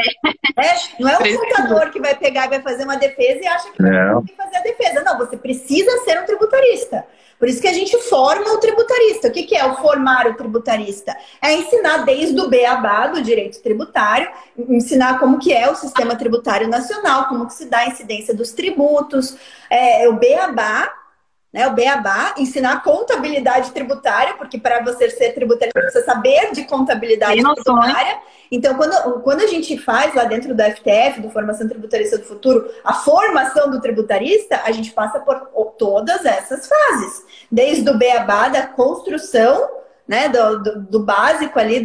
Né? 0.54 0.76
Não 1.00 1.08
é 1.08 1.18
um 1.20 1.36
contador 1.38 1.90
que 1.90 1.98
vai 1.98 2.14
pegar 2.14 2.44
e 2.44 2.50
vai 2.50 2.60
fazer 2.60 2.84
uma 2.84 2.96
defesa 2.96 3.40
e 3.40 3.46
acha 3.46 3.70
que 3.70 3.82
vai 3.82 4.24
fazer 4.36 4.56
a 4.58 4.60
defesa. 4.60 5.02
Não, 5.02 5.16
você 5.16 5.38
precisa 5.38 5.90
ser 6.04 6.20
um 6.20 6.26
tributarista. 6.26 7.02
Por 7.38 7.48
isso 7.48 7.60
que 7.60 7.68
a 7.68 7.72
gente 7.72 7.96
forma 8.02 8.52
o 8.52 8.58
tributarista. 8.58 9.28
O 9.28 9.30
que, 9.30 9.42
que 9.42 9.56
é 9.56 9.64
o 9.66 9.76
formar 9.76 10.26
o 10.26 10.34
tributarista? 10.34 11.16
É 11.40 11.52
ensinar 11.52 11.98
desde 11.98 12.40
o 12.40 12.48
beabá 12.48 13.08
do 13.08 13.22
direito 13.22 13.60
tributário, 13.62 14.28
ensinar 14.56 15.18
como 15.18 15.38
que 15.38 15.52
é 15.52 15.70
o 15.70 15.74
sistema 15.74 16.16
tributário 16.16 16.68
nacional, 16.68 17.28
como 17.28 17.46
que 17.46 17.54
se 17.54 17.66
dá 17.66 17.78
a 17.78 17.88
incidência 17.88 18.34
dos 18.34 18.52
tributos, 18.52 19.36
é, 19.68 20.08
o 20.08 20.14
beabá, 20.14 20.90
né, 21.52 21.66
o 21.66 21.72
beabá, 21.72 22.34
ensinar 22.36 22.82
contabilidade 22.82 23.70
tributária, 23.70 24.34
porque 24.34 24.58
para 24.58 24.82
você 24.82 25.08
ser 25.10 25.32
tributarista, 25.32 25.80
você 25.80 25.86
precisa 25.86 26.04
saber 26.04 26.52
de 26.52 26.64
contabilidade 26.64 27.40
tributária. 27.42 28.18
Então, 28.50 28.74
quando, 28.74 29.20
quando 29.22 29.40
a 29.40 29.46
gente 29.46 29.76
faz 29.78 30.14
lá 30.14 30.24
dentro 30.24 30.54
do 30.54 30.62
FTF, 30.62 31.20
do 31.20 31.30
Formação 31.30 31.68
Tributarista 31.68 32.18
do 32.18 32.24
Futuro, 32.24 32.70
a 32.84 32.92
formação 32.92 33.70
do 33.70 33.80
tributarista, 33.80 34.60
a 34.64 34.72
gente 34.72 34.92
passa 34.92 35.20
por 35.20 35.34
todas 35.78 36.24
essas 36.24 36.68
fases. 36.68 37.24
Desde 37.50 37.88
o 37.88 37.98
beabá 37.98 38.48
da 38.48 38.66
construção, 38.66 39.68
né, 40.06 40.28
do, 40.28 40.62
do, 40.62 40.80
do 40.82 41.00
básico 41.00 41.58
ali, 41.58 41.82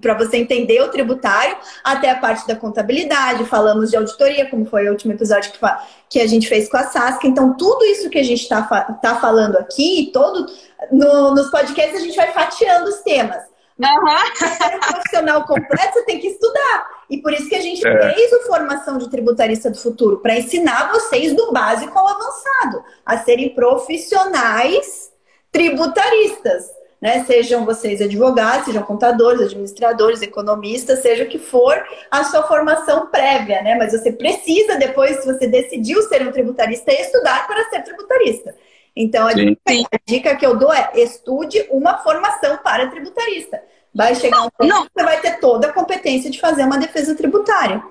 para 0.00 0.14
você 0.14 0.36
entender 0.36 0.82
o 0.82 0.90
tributário, 0.90 1.56
até 1.82 2.10
a 2.10 2.18
parte 2.18 2.46
da 2.46 2.54
contabilidade, 2.54 3.46
falamos 3.46 3.90
de 3.90 3.96
auditoria, 3.96 4.48
como 4.50 4.66
foi 4.66 4.88
o 4.88 4.90
último 4.90 5.12
episódio 5.12 5.52
que, 5.52 5.58
que 6.10 6.20
a 6.20 6.26
gente 6.26 6.48
fez 6.48 6.68
com 6.68 6.76
a 6.76 6.84
Sasca. 6.84 7.26
Então, 7.26 7.56
tudo 7.56 7.84
isso 7.84 8.10
que 8.10 8.18
a 8.18 8.22
gente 8.22 8.42
está 8.42 8.62
tá 8.62 9.16
falando 9.16 9.56
aqui, 9.56 10.10
todo 10.12 10.46
no, 10.90 11.34
nos 11.34 11.50
podcasts, 11.50 11.96
a 11.96 12.04
gente 12.04 12.16
vai 12.16 12.30
fatiando 12.32 12.90
os 12.90 12.98
temas. 12.98 13.51
Uhum. 13.82 14.58
Para 14.58 14.76
um 14.76 14.80
profissional 14.80 15.44
completo, 15.44 15.94
você 15.94 16.04
tem 16.04 16.20
que 16.20 16.28
estudar. 16.28 16.86
E 17.10 17.18
por 17.18 17.32
isso 17.32 17.48
que 17.48 17.54
a 17.54 17.60
gente 17.60 17.86
é. 17.86 18.14
fez 18.14 18.32
o 18.32 18.46
Formação 18.46 18.96
de 18.96 19.10
Tributarista 19.10 19.70
do 19.70 19.78
Futuro, 19.78 20.18
para 20.18 20.38
ensinar 20.38 20.92
vocês 20.92 21.34
do 21.34 21.52
básico 21.52 21.98
ao 21.98 22.08
avançado, 22.08 22.84
a 23.04 23.18
serem 23.18 23.54
profissionais 23.54 25.12
tributaristas. 25.50 26.70
Né? 27.00 27.24
Sejam 27.24 27.64
vocês 27.64 28.00
advogados, 28.00 28.66
sejam 28.66 28.84
contadores, 28.84 29.42
administradores, 29.42 30.22
economistas, 30.22 31.00
seja 31.00 31.24
o 31.24 31.28
que 31.28 31.38
for 31.38 31.84
a 32.08 32.22
sua 32.22 32.44
formação 32.44 33.08
prévia, 33.08 33.60
né? 33.60 33.74
Mas 33.74 33.90
você 33.90 34.12
precisa, 34.12 34.76
depois, 34.76 35.16
se 35.16 35.26
você 35.26 35.48
decidiu 35.48 36.00
ser 36.02 36.22
um 36.22 36.30
tributarista, 36.30 36.92
estudar 36.92 37.44
para 37.48 37.68
ser 37.70 37.82
tributarista. 37.82 38.54
Então, 38.94 39.26
a 39.26 39.32
dica, 39.32 39.60
a 39.66 39.98
dica, 40.06 40.36
que 40.36 40.46
eu 40.46 40.56
dou 40.56 40.72
é 40.72 40.92
estude 40.94 41.66
uma 41.70 41.98
formação 41.98 42.58
para 42.58 42.88
tributarista. 42.88 43.60
Vai 43.94 44.14
chegar 44.14 44.38
não, 44.38 44.46
um 44.46 44.50
ponto 44.50 44.68
não. 44.68 44.82
que 44.84 44.90
você 44.94 45.04
vai 45.04 45.20
ter 45.20 45.38
toda 45.38 45.68
a 45.68 45.72
competência 45.72 46.30
de 46.30 46.40
fazer 46.40 46.64
uma 46.64 46.78
defesa 46.78 47.14
tributária. 47.14 47.82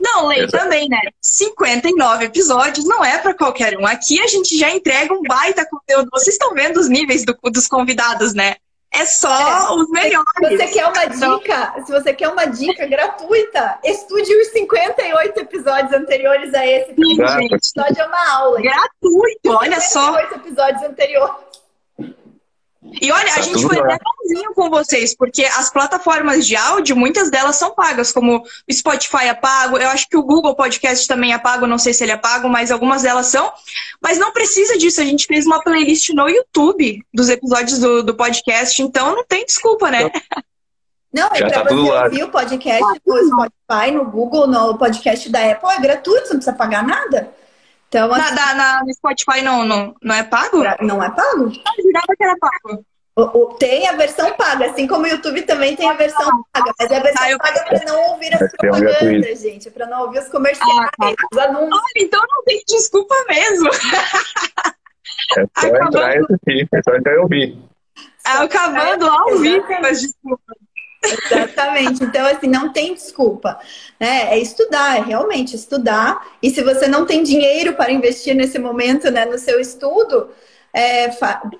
Não, 0.00 0.26
Lei, 0.26 0.46
também, 0.48 0.88
né? 0.88 1.00
59 1.20 2.24
episódios 2.26 2.84
não 2.84 3.04
é 3.04 3.18
para 3.18 3.32
qualquer 3.32 3.78
um. 3.78 3.86
Aqui 3.86 4.20
a 4.20 4.26
gente 4.26 4.56
já 4.58 4.70
entrega 4.70 5.14
um 5.14 5.22
baita 5.22 5.66
conteúdo. 5.66 6.10
Vocês 6.12 6.34
estão 6.34 6.52
vendo 6.52 6.78
os 6.78 6.88
níveis 6.88 7.24
do, 7.24 7.36
dos 7.44 7.68
convidados, 7.68 8.34
né? 8.34 8.56
É 8.92 9.04
só 9.06 9.28
é. 9.28 9.74
os 9.74 9.90
melhores. 9.90 10.28
Se 10.40 10.56
você 10.56 10.66
quer 10.68 10.86
uma 10.86 11.04
dica, 11.06 11.74
se 11.84 11.92
você 11.92 12.14
quer 12.14 12.28
uma 12.28 12.44
dica 12.44 12.86
gratuita, 12.86 13.78
estude 13.82 14.32
os 14.36 14.48
58 14.52 15.40
episódios 15.40 15.92
anteriores 15.92 16.54
a 16.54 16.64
esse. 16.64 16.94
Sim, 16.94 17.16
gente. 17.16 17.54
episódio 17.54 18.02
é 18.02 18.06
uma 18.06 18.32
aula. 18.36 18.60
Gratuito, 18.60 19.50
olha 19.50 19.80
só. 19.80 20.16
58 20.16 20.34
episódios 20.36 20.82
anteriores. 20.82 21.53
E 23.00 23.10
olha, 23.10 23.32
a 23.32 23.36
tá 23.36 23.40
gente 23.40 23.62
foi 23.62 23.78
até 23.78 23.96
bonzinho 23.98 24.54
com 24.54 24.68
vocês, 24.68 25.16
porque 25.16 25.44
as 25.44 25.70
plataformas 25.70 26.46
de 26.46 26.54
áudio, 26.54 26.94
muitas 26.94 27.30
delas 27.30 27.56
são 27.56 27.74
pagas, 27.74 28.12
como 28.12 28.38
o 28.38 28.72
Spotify 28.72 29.26
é 29.26 29.34
pago, 29.34 29.78
eu 29.78 29.88
acho 29.88 30.08
que 30.08 30.16
o 30.16 30.22
Google 30.22 30.54
Podcast 30.54 31.08
também 31.08 31.32
é 31.32 31.38
pago, 31.38 31.66
não 31.66 31.78
sei 31.78 31.94
se 31.94 32.04
ele 32.04 32.12
é 32.12 32.16
pago, 32.16 32.48
mas 32.48 32.70
algumas 32.70 33.02
delas 33.02 33.26
são. 33.26 33.50
Mas 34.02 34.18
não 34.18 34.32
precisa 34.32 34.76
disso, 34.76 35.00
a 35.00 35.04
gente 35.04 35.26
fez 35.26 35.46
uma 35.46 35.62
playlist 35.62 36.10
no 36.10 36.28
YouTube 36.28 37.04
dos 37.12 37.28
episódios 37.28 37.78
do, 37.78 38.02
do 38.02 38.14
podcast, 38.14 38.80
então 38.82 39.16
não 39.16 39.24
tem 39.24 39.46
desculpa, 39.46 39.90
né? 39.90 40.10
Não, 41.12 41.28
é 41.28 41.38
para 41.38 41.50
tá 41.50 41.62
você 41.62 41.74
ouvir 41.74 42.24
o 42.24 42.28
podcast 42.28 43.00
no 43.06 43.26
Spotify, 43.28 43.90
no 43.92 44.04
Google, 44.04 44.46
no 44.46 44.76
podcast 44.76 45.30
da 45.30 45.52
Apple, 45.52 45.70
é 45.70 45.80
gratuito, 45.80 46.26
você 46.26 46.34
não 46.34 46.40
precisa 46.40 46.56
pagar 46.56 46.84
nada. 46.84 47.32
Então, 47.94 48.12
assim, 48.12 48.34
na, 48.34 48.54
na, 48.54 48.84
no 48.84 48.92
Spotify 48.92 49.40
não, 49.40 49.64
não, 49.64 49.94
não 50.02 50.14
é 50.16 50.24
pago? 50.24 50.64
Não 50.80 51.00
é 51.00 51.08
pago? 51.10 51.44
Eu 51.44 51.82
jurava 51.82 52.16
que 52.16 52.24
era 52.24 52.36
pago. 52.40 52.84
O, 53.16 53.22
o, 53.22 53.54
tem 53.54 53.86
a 53.86 53.92
versão 53.92 54.32
paga, 54.32 54.66
assim 54.66 54.88
como 54.88 55.04
o 55.04 55.06
YouTube 55.06 55.42
também 55.42 55.76
tem 55.76 55.88
a 55.88 55.92
versão 55.92 56.28
paga, 56.52 56.72
mas 56.76 56.90
é 56.90 56.96
a 56.96 57.00
versão 57.00 57.24
ah, 57.32 57.38
paga 57.38 57.64
para 57.64 57.84
não 57.84 58.10
ouvir 58.10 58.34
as 58.34 58.50
propagandas, 58.56 59.40
gente, 59.40 59.70
para 59.70 59.86
não 59.86 60.02
ouvir 60.02 60.18
os 60.18 60.28
comerciais, 60.28 60.68
ah, 60.76 60.90
tá. 60.98 61.14
os 61.32 61.38
anúncios. 61.38 61.70
Olha, 61.72 62.04
então 62.04 62.20
não 62.20 62.42
tem 62.42 62.60
desculpa 62.66 63.14
mesmo. 63.28 63.70
É 65.38 65.46
só 65.60 65.66
Acabando. 65.68 65.86
entrar 65.86 66.16
e 66.16 66.18
assistir, 66.18 66.68
é 66.74 66.82
só 66.82 66.96
entrar 66.96 67.14
e 67.14 67.18
ouvir. 67.18 67.58
Acabando 68.24 69.06
ao 69.06 69.38
vivo 69.38 69.72
as 69.86 70.00
desculpas. 70.00 70.63
Exatamente. 71.04 72.02
Então, 72.04 72.26
assim, 72.26 72.46
não 72.46 72.72
tem 72.72 72.94
desculpa. 72.94 73.58
Né? 73.98 74.34
É 74.34 74.38
estudar, 74.38 74.98
é 74.98 75.02
realmente 75.02 75.54
estudar. 75.54 76.26
E 76.42 76.50
se 76.50 76.62
você 76.62 76.86
não 76.86 77.06
tem 77.06 77.22
dinheiro 77.22 77.74
para 77.74 77.92
investir 77.92 78.34
nesse 78.34 78.58
momento 78.58 79.10
né, 79.10 79.24
no 79.24 79.38
seu 79.38 79.60
estudo, 79.60 80.28
é, 80.72 81.08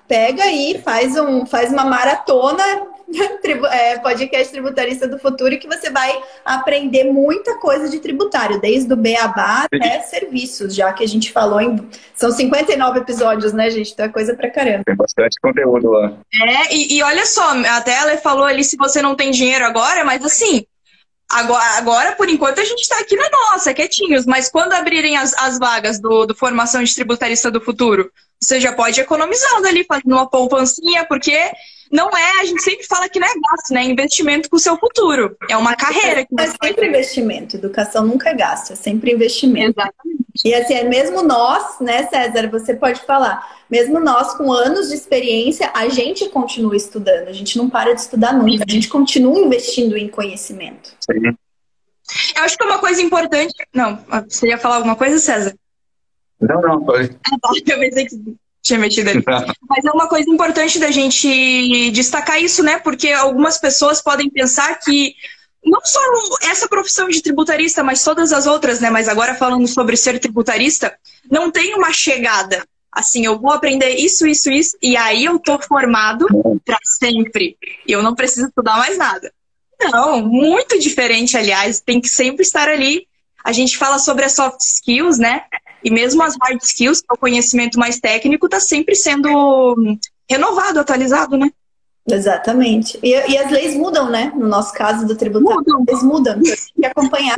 pega 0.07 0.43
aí, 0.43 0.81
faz, 0.83 1.15
um, 1.17 1.45
faz 1.45 1.71
uma 1.71 1.85
maratona 1.85 2.63
podcast 4.01 4.51
tributarista 4.51 5.07
do 5.07 5.19
futuro 5.19 5.57
que 5.57 5.67
você 5.67 5.89
vai 5.89 6.11
aprender 6.43 7.05
muita 7.05 7.57
coisa 7.59 7.89
de 7.89 7.99
tributário, 7.99 8.59
desde 8.59 8.91
o 8.93 8.95
beabá 8.95 9.65
até 9.65 10.01
serviços, 10.01 10.75
já 10.75 10.91
que 10.93 11.03
a 11.03 11.07
gente 11.07 11.31
falou 11.31 11.59
em. 11.59 11.87
São 12.13 12.31
59 12.31 12.99
episódios, 12.99 13.53
né, 13.53 13.69
gente? 13.69 13.91
Então 13.91 14.05
é 14.05 14.09
coisa 14.09 14.35
pra 14.35 14.49
caramba. 14.49 14.83
Tem 14.85 14.95
bastante 14.95 15.39
conteúdo 15.41 15.91
lá. 15.91 16.13
É, 16.33 16.73
e, 16.73 16.97
e 16.97 17.03
olha 17.03 17.25
só, 17.25 17.51
até 17.77 17.93
ela 17.93 18.17
falou 18.17 18.45
ali 18.45 18.63
se 18.63 18.77
você 18.77 19.01
não 19.01 19.15
tem 19.15 19.31
dinheiro 19.31 19.65
agora, 19.65 20.03
mas 20.03 20.23
assim, 20.23 20.65
Agora, 21.31 21.77
agora, 21.77 22.11
por 22.11 22.29
enquanto, 22.29 22.61
a 22.61 22.63
gente 22.63 22.81
está 22.81 22.99
aqui 22.99 23.15
na 23.15 23.27
nossa, 23.29 23.73
quietinhos, 23.73 24.27
mas 24.27 24.47
quando 24.47 24.73
abrirem 24.73 25.17
as, 25.17 25.33
as 25.33 25.57
vagas 25.57 25.99
do, 25.99 26.25
do 26.25 26.35
Formação 26.35 26.83
de 26.83 26.93
Tributarista 26.93 27.49
do 27.49 27.59
Futuro, 27.59 28.11
você 28.39 28.59
já 28.59 28.71
pode 28.73 28.99
ir 28.99 29.03
economizando 29.03 29.67
ali, 29.67 29.83
fazendo 29.83 30.13
uma 30.13 30.29
poupancinha, 30.29 31.03
porque 31.05 31.35
não 31.91 32.09
é, 32.09 32.41
a 32.41 32.45
gente 32.45 32.61
sempre 32.61 32.85
fala 32.85 33.07
que 33.07 33.19
não 33.19 33.27
é 33.27 33.33
gasto, 33.33 33.73
né? 33.73 33.81
É 33.81 33.85
investimento 33.85 34.49
com 34.49 34.55
o 34.55 34.59
seu 34.59 34.77
futuro. 34.77 35.37
É 35.49 35.55
uma 35.55 35.75
carreira. 35.75 36.25
Que 36.25 36.41
é 36.41 36.47
sempre 36.63 36.87
investimento. 36.87 37.57
Educação 37.57 38.05
nunca 38.05 38.29
é 38.29 38.33
gasto, 38.33 38.73
é 38.73 38.75
sempre 38.75 39.11
investimento. 39.13 39.79
Exatamente. 39.79 40.25
E 40.43 40.53
assim, 40.53 40.73
é 40.73 40.83
mesmo 40.83 41.23
nós, 41.23 41.79
né, 41.79 42.07
César, 42.07 42.49
você 42.49 42.73
pode 42.73 43.01
falar, 43.01 43.63
mesmo 43.69 43.99
nós 43.99 44.33
com 44.33 44.51
anos 44.51 44.89
de 44.89 44.95
experiência, 44.95 45.71
a 45.73 45.87
gente 45.87 46.27
continua 46.29 46.75
estudando, 46.75 47.29
a 47.29 47.33
gente 47.33 47.57
não 47.57 47.69
para 47.69 47.93
de 47.93 48.01
estudar 48.01 48.33
nunca, 48.33 48.65
a 48.67 48.71
gente 48.71 48.89
continua 48.89 49.39
investindo 49.39 49.95
em 49.95 50.09
conhecimento. 50.09 50.93
Sim. 50.99 51.35
Eu 52.35 52.43
acho 52.43 52.57
que 52.57 52.63
é 52.63 52.67
uma 52.67 52.79
coisa 52.79 53.01
importante. 53.01 53.53
Não, 53.73 53.97
você 54.27 54.49
ia 54.49 54.57
falar 54.57 54.75
alguma 54.75 54.95
coisa, 54.95 55.17
César? 55.19 55.55
Não, 56.39 56.61
não, 56.61 56.83
pode. 56.83 57.17
Ah, 57.31 57.37
tá. 57.41 57.49
Eu 57.65 57.79
pensei 57.79 58.05
que 58.05 58.35
tinha 58.65 58.79
metido 58.79 59.09
ali. 59.09 59.23
Mas 59.69 59.85
é 59.85 59.91
uma 59.91 60.09
coisa 60.09 60.29
importante 60.29 60.79
da 60.79 60.89
gente 60.89 61.91
destacar 61.91 62.41
isso, 62.41 62.63
né? 62.63 62.79
Porque 62.79 63.11
algumas 63.11 63.59
pessoas 63.59 64.01
podem 64.01 64.29
pensar 64.29 64.79
que 64.79 65.13
não 65.63 65.79
só 65.83 65.99
essa 66.49 66.67
profissão 66.67 67.07
de 67.07 67.21
tributarista, 67.23 67.83
mas 67.83 68.03
todas 68.03 68.31
as 68.31 68.45
outras, 68.45 68.79
né? 68.79 68.91
Mas 68.91 69.07
agora 69.07 69.33
falando 69.33 69.67
sobre 69.67 69.97
ser 69.97 70.19
tributarista, 70.19 70.95
não 71.29 71.49
tem 71.49 71.73
uma 71.73 71.91
chegada. 71.91 72.63
Assim, 72.91 73.25
eu 73.25 73.39
vou 73.39 73.51
aprender 73.51 73.95
isso, 73.95 74.27
isso, 74.27 74.49
isso, 74.51 74.77
e 74.81 74.95
aí 74.95 75.25
eu 75.25 75.39
tô 75.39 75.59
formado 75.59 76.27
para 76.63 76.77
sempre. 76.83 77.57
E 77.87 77.91
eu 77.91 78.03
não 78.03 78.13
preciso 78.13 78.47
estudar 78.47 78.77
mais 78.77 78.95
nada. 78.95 79.33
Não, 79.81 80.21
muito 80.21 80.79
diferente, 80.79 81.35
aliás, 81.35 81.81
tem 81.81 81.99
que 81.99 82.07
sempre 82.07 82.43
estar 82.43 82.69
ali. 82.69 83.07
A 83.43 83.51
gente 83.51 83.75
fala 83.75 83.97
sobre 83.97 84.23
as 84.23 84.33
soft 84.33 84.61
skills, 84.61 85.17
né? 85.17 85.43
E 85.85 85.91
mesmo 85.91 86.23
as 86.23 86.35
hard 86.41 86.59
skills, 86.63 86.99
que 86.99 87.07
é 87.11 87.13
o 87.13 87.17
conhecimento 87.17 87.77
mais 87.77 87.99
técnico, 87.99 88.47
está 88.47 88.59
sempre 88.59 88.95
sendo 88.95 89.77
renovado, 90.27 90.79
atualizado, 90.79 91.37
né? 91.37 91.51
Exatamente. 92.09 92.99
E, 93.03 93.11
e, 93.11 93.37
as 93.37 93.51
leis 93.51 93.75
mudam, 93.75 94.09
né? 94.09 94.31
No 94.35 94.47
nosso 94.47 94.73
caso 94.73 95.05
do 95.05 95.15
tributário, 95.15 95.63
mudam. 95.65 95.85
eles 95.87 96.03
mudam. 96.03 96.33
Então 96.39 96.53
a 96.53 96.55
gente 96.55 96.73
tem 96.73 96.81
que 96.81 96.85
acompanhar. 96.87 97.35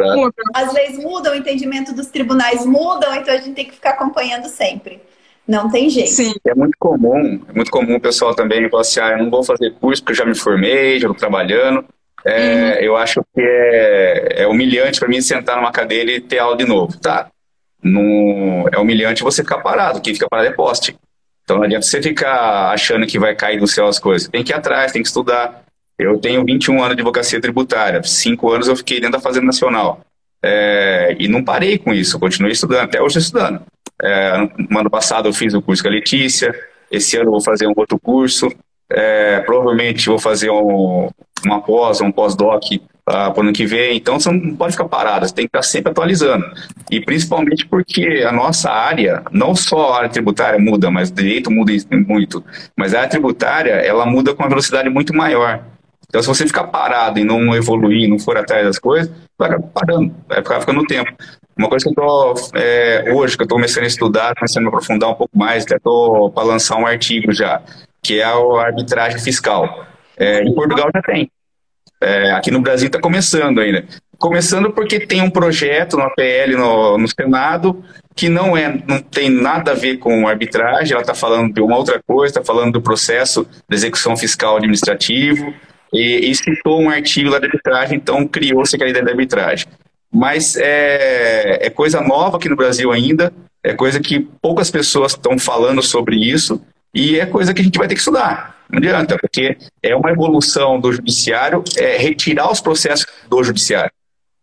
As 0.54 0.74
leis 0.74 0.98
mudam, 0.98 1.34
o 1.34 1.36
entendimento 1.36 1.94
dos 1.94 2.08
tribunais 2.08 2.66
mudam, 2.66 3.14
então 3.16 3.34
a 3.34 3.38
gente 3.38 3.54
tem 3.54 3.66
que 3.66 3.74
ficar 3.74 3.92
acompanhando 3.92 4.48
sempre. 4.48 5.02
Não 5.46 5.70
tem 5.70 5.90
jeito. 5.90 6.10
Sim. 6.10 6.34
É 6.46 6.56
muito 6.56 6.76
comum, 6.80 7.42
é 7.50 7.54
muito 7.54 7.72
comum 7.72 7.96
o 7.96 8.02
pessoal 8.02 8.34
também 8.34 8.70
falar 8.70 8.82
assim, 8.82 9.00
ah, 9.00 9.12
eu 9.12 9.20
não 9.20 9.30
vou 9.30 9.44
fazer 9.44 9.74
curso 9.76 10.02
porque 10.02 10.14
eu 10.14 10.18
já 10.18 10.26
me 10.26 10.36
formei, 10.36 11.00
já 11.00 11.08
estou 11.08 11.16
trabalhando. 11.16 11.86
É, 12.26 12.78
uhum. 12.80 12.86
Eu 12.86 12.98
acho 12.98 13.22
que 13.34 13.42
é, 13.42 14.44
é 14.44 14.48
humilhante 14.48 15.00
para 15.00 15.08
mim 15.08 15.22
sentar 15.22 15.56
numa 15.56 15.72
cadeira 15.72 16.12
e 16.12 16.20
ter 16.20 16.40
aula 16.40 16.58
de 16.58 16.66
novo. 16.66 16.98
Tá, 17.00 17.30
no, 17.88 18.70
é 18.72 18.78
humilhante 18.78 19.24
você 19.24 19.44
ficar 19.44 19.60
parado. 19.60 20.02
Quem 20.02 20.14
fica 20.14 20.28
parado 20.30 20.50
é 20.50 20.52
poste. 20.52 20.96
Então 21.44 21.58
não 21.58 21.64
adianta 21.64 21.86
você 21.86 22.02
ficar 22.02 22.72
achando 22.72 23.08
que 23.08 23.18
vai 23.18 23.36
cair 23.36 23.60
do 23.60 23.68
céu 23.68 23.88
as 23.88 24.00
coisas. 24.00 24.28
Tem 24.28 24.44
que 24.44 24.52
ir 24.52 24.56
atrás, 24.56 24.92
tem 24.92 25.02
que 25.02 25.08
estudar. 25.08 25.64
Eu 25.98 26.20
tenho 26.20 26.44
21 26.46 26.76
anos 26.76 26.96
de 26.96 27.02
advocacia 27.02 27.42
tributária. 27.42 28.04
Cinco 28.04 28.52
anos 28.52 28.68
eu 28.68 28.76
fiquei 28.76 29.00
dentro 29.00 29.14
da 29.14 29.22
Fazenda 29.22 29.46
Nacional. 29.46 30.02
É, 30.44 31.16
e 31.20 31.28
não 31.28 31.44
parei 31.44 31.78
com 31.78 31.94
isso, 31.94 32.20
continuei 32.20 32.52
estudando, 32.52 32.84
até 32.84 33.02
hoje 33.02 33.18
estudando. 33.18 33.62
É, 34.02 34.38
no 34.70 34.80
ano 34.80 34.90
passado 34.90 35.28
eu 35.28 35.34
fiz 35.34 35.54
o 35.54 35.62
curso 35.62 35.82
com 35.82 35.90
a 35.90 35.92
Letícia, 35.92 36.54
esse 36.92 37.18
ano 37.18 37.28
eu 37.28 37.32
vou 37.32 37.42
fazer 37.42 37.66
um 37.66 37.74
outro 37.76 38.00
curso. 38.00 38.52
É, 38.90 39.40
provavelmente 39.42 40.08
vou 40.08 40.20
fazer 40.20 40.50
um, 40.50 41.10
uma 41.46 41.62
pós, 41.62 42.00
um 42.00 42.12
pós-doc 42.12 42.64
para 43.08 43.34
o 43.38 43.42
ano 43.42 43.54
que 43.54 43.66
vem. 43.66 43.96
Então 43.96 44.20
você 44.20 44.30
não 44.30 44.54
pode 44.54 44.74
ficar 44.74 44.90
parado, 44.90 45.26
você 45.26 45.34
tem 45.34 45.46
que 45.46 45.58
estar 45.58 45.62
sempre 45.62 45.92
atualizando. 45.92 46.46
E 46.92 47.00
principalmente 47.00 47.66
porque 47.66 48.26
a 48.28 48.34
nossa 48.34 48.70
área, 48.70 49.24
não 49.32 49.56
só 49.56 49.94
a 49.94 49.98
área 50.00 50.10
tributária 50.10 50.60
muda, 50.60 50.92
mas 50.92 51.10
o 51.10 51.14
direito 51.14 51.50
muda 51.50 51.72
muito, 52.06 52.44
mas 52.76 52.94
a 52.94 53.00
área 53.00 53.10
tributária 53.10 53.72
ela 53.72 54.06
muda 54.06 54.36
com 54.36 54.44
uma 54.44 54.50
velocidade 54.50 54.90
muito 54.90 55.16
maior. 55.16 55.64
Então 56.10 56.22
se 56.22 56.28
você 56.28 56.46
ficar 56.46 56.66
parado 56.66 57.18
e 57.18 57.24
não 57.24 57.56
evoluir, 57.56 58.10
não 58.10 58.20
for 58.20 58.38
atrás 58.38 58.66
das 58.66 58.78
coisas, 58.78 59.10
vai 59.38 59.52
ficar 59.52 59.62
parando, 59.68 60.14
vai 60.28 60.38
ficar 60.40 60.60
ficando 60.60 60.84
tempo. 60.84 61.12
Uma 61.58 61.70
coisa 61.70 61.86
que 61.86 61.90
eu 61.90 62.04
estou, 62.04 62.52
é, 62.56 63.14
hoje, 63.14 63.38
que 63.38 63.42
eu 63.42 63.46
estou 63.46 63.58
começando 63.58 63.86
a 63.86 63.88
estudar, 63.88 64.36
começando 64.36 64.60
a 64.60 64.62
me 64.64 64.68
aprofundar 64.68 65.10
um 65.10 65.16
pouco 65.16 65.38
mais, 65.38 65.64
até 65.64 65.78
estou 65.78 66.30
para 66.30 66.44
lançar 66.44 66.76
um 66.76 66.86
artigo 66.86 67.32
já, 67.32 67.62
que 68.04 68.20
é 68.20 68.24
a 68.24 68.36
arbitragem 68.62 69.20
fiscal. 69.20 69.86
É, 70.18 70.44
em 70.44 70.54
Portugal 70.54 70.90
já 70.94 71.02
tem. 71.02 71.32
É, 72.02 72.32
aqui 72.32 72.52
no 72.52 72.62
Brasil 72.62 72.88
está 72.88 73.00
começando 73.00 73.60
ainda. 73.60 73.86
Começando 74.18 74.72
porque 74.72 75.00
tem 75.00 75.22
um 75.22 75.30
projeto 75.30 75.98
no 75.98 76.04
APL 76.04 76.58
no, 76.58 76.98
no 76.98 77.08
Senado 77.08 77.84
que 78.16 78.30
não, 78.30 78.58
é, 78.58 78.82
não 78.88 79.00
tem 79.00 79.30
nada 79.30 79.72
a 79.72 79.76
ver 79.76 79.98
com 79.98 80.28
arbitragem, 80.28 80.94
ela 80.94 81.02
está 81.02 81.14
falando 81.14 81.54
de 81.54 81.62
uma 81.62 81.78
outra 81.78 82.02
coisa, 82.06 82.32
está 82.32 82.44
falando 82.44 82.74
do 82.74 82.82
processo 82.82 83.48
de 83.70 83.76
execução 83.76 84.18
fiscal 84.18 84.58
administrativo, 84.58 85.54
e, 85.94 86.32
e 86.32 86.36
citou 86.36 86.82
um 86.82 86.90
artigo 86.90 87.30
lá 87.30 87.40
de 87.40 87.46
arbitragem, 87.46 87.98
então 87.98 88.28
criou-se 88.28 88.76
aquela 88.76 88.90
ideia 88.90 89.06
da 89.06 89.12
arbitragem. 89.12 89.68
Mas 90.12 90.56
é, 90.56 91.68
é 91.68 91.70
coisa 91.70 92.02
nova 92.02 92.38
aqui 92.38 92.50
no 92.50 92.56
Brasil 92.56 92.92
ainda, 92.92 93.32
é 93.64 93.74
coisa 93.74 94.00
que 94.00 94.20
poucas 94.42 94.72
pessoas 94.72 95.12
estão 95.12 95.38
falando 95.38 95.82
sobre 95.82 96.16
isso, 96.16 96.62
e 96.98 97.20
é 97.20 97.28
coisa 97.28 97.54
que 97.54 97.62
a 97.62 97.64
gente 97.64 97.78
vai 97.78 97.88
ter 97.88 97.94
que 97.94 98.00
estudar. 98.00 98.58
Não 98.68 98.80
adianta, 98.80 99.16
porque 99.20 99.56
é 99.84 99.96
uma 99.96 100.12
evolução 100.12 100.80
do 100.80 100.92
judiciário, 100.92 101.64
é 101.78 101.96
retirar 101.96 102.52
os 102.52 102.60
processos 102.60 103.06
do 103.30 103.44
judiciário. 103.44 103.92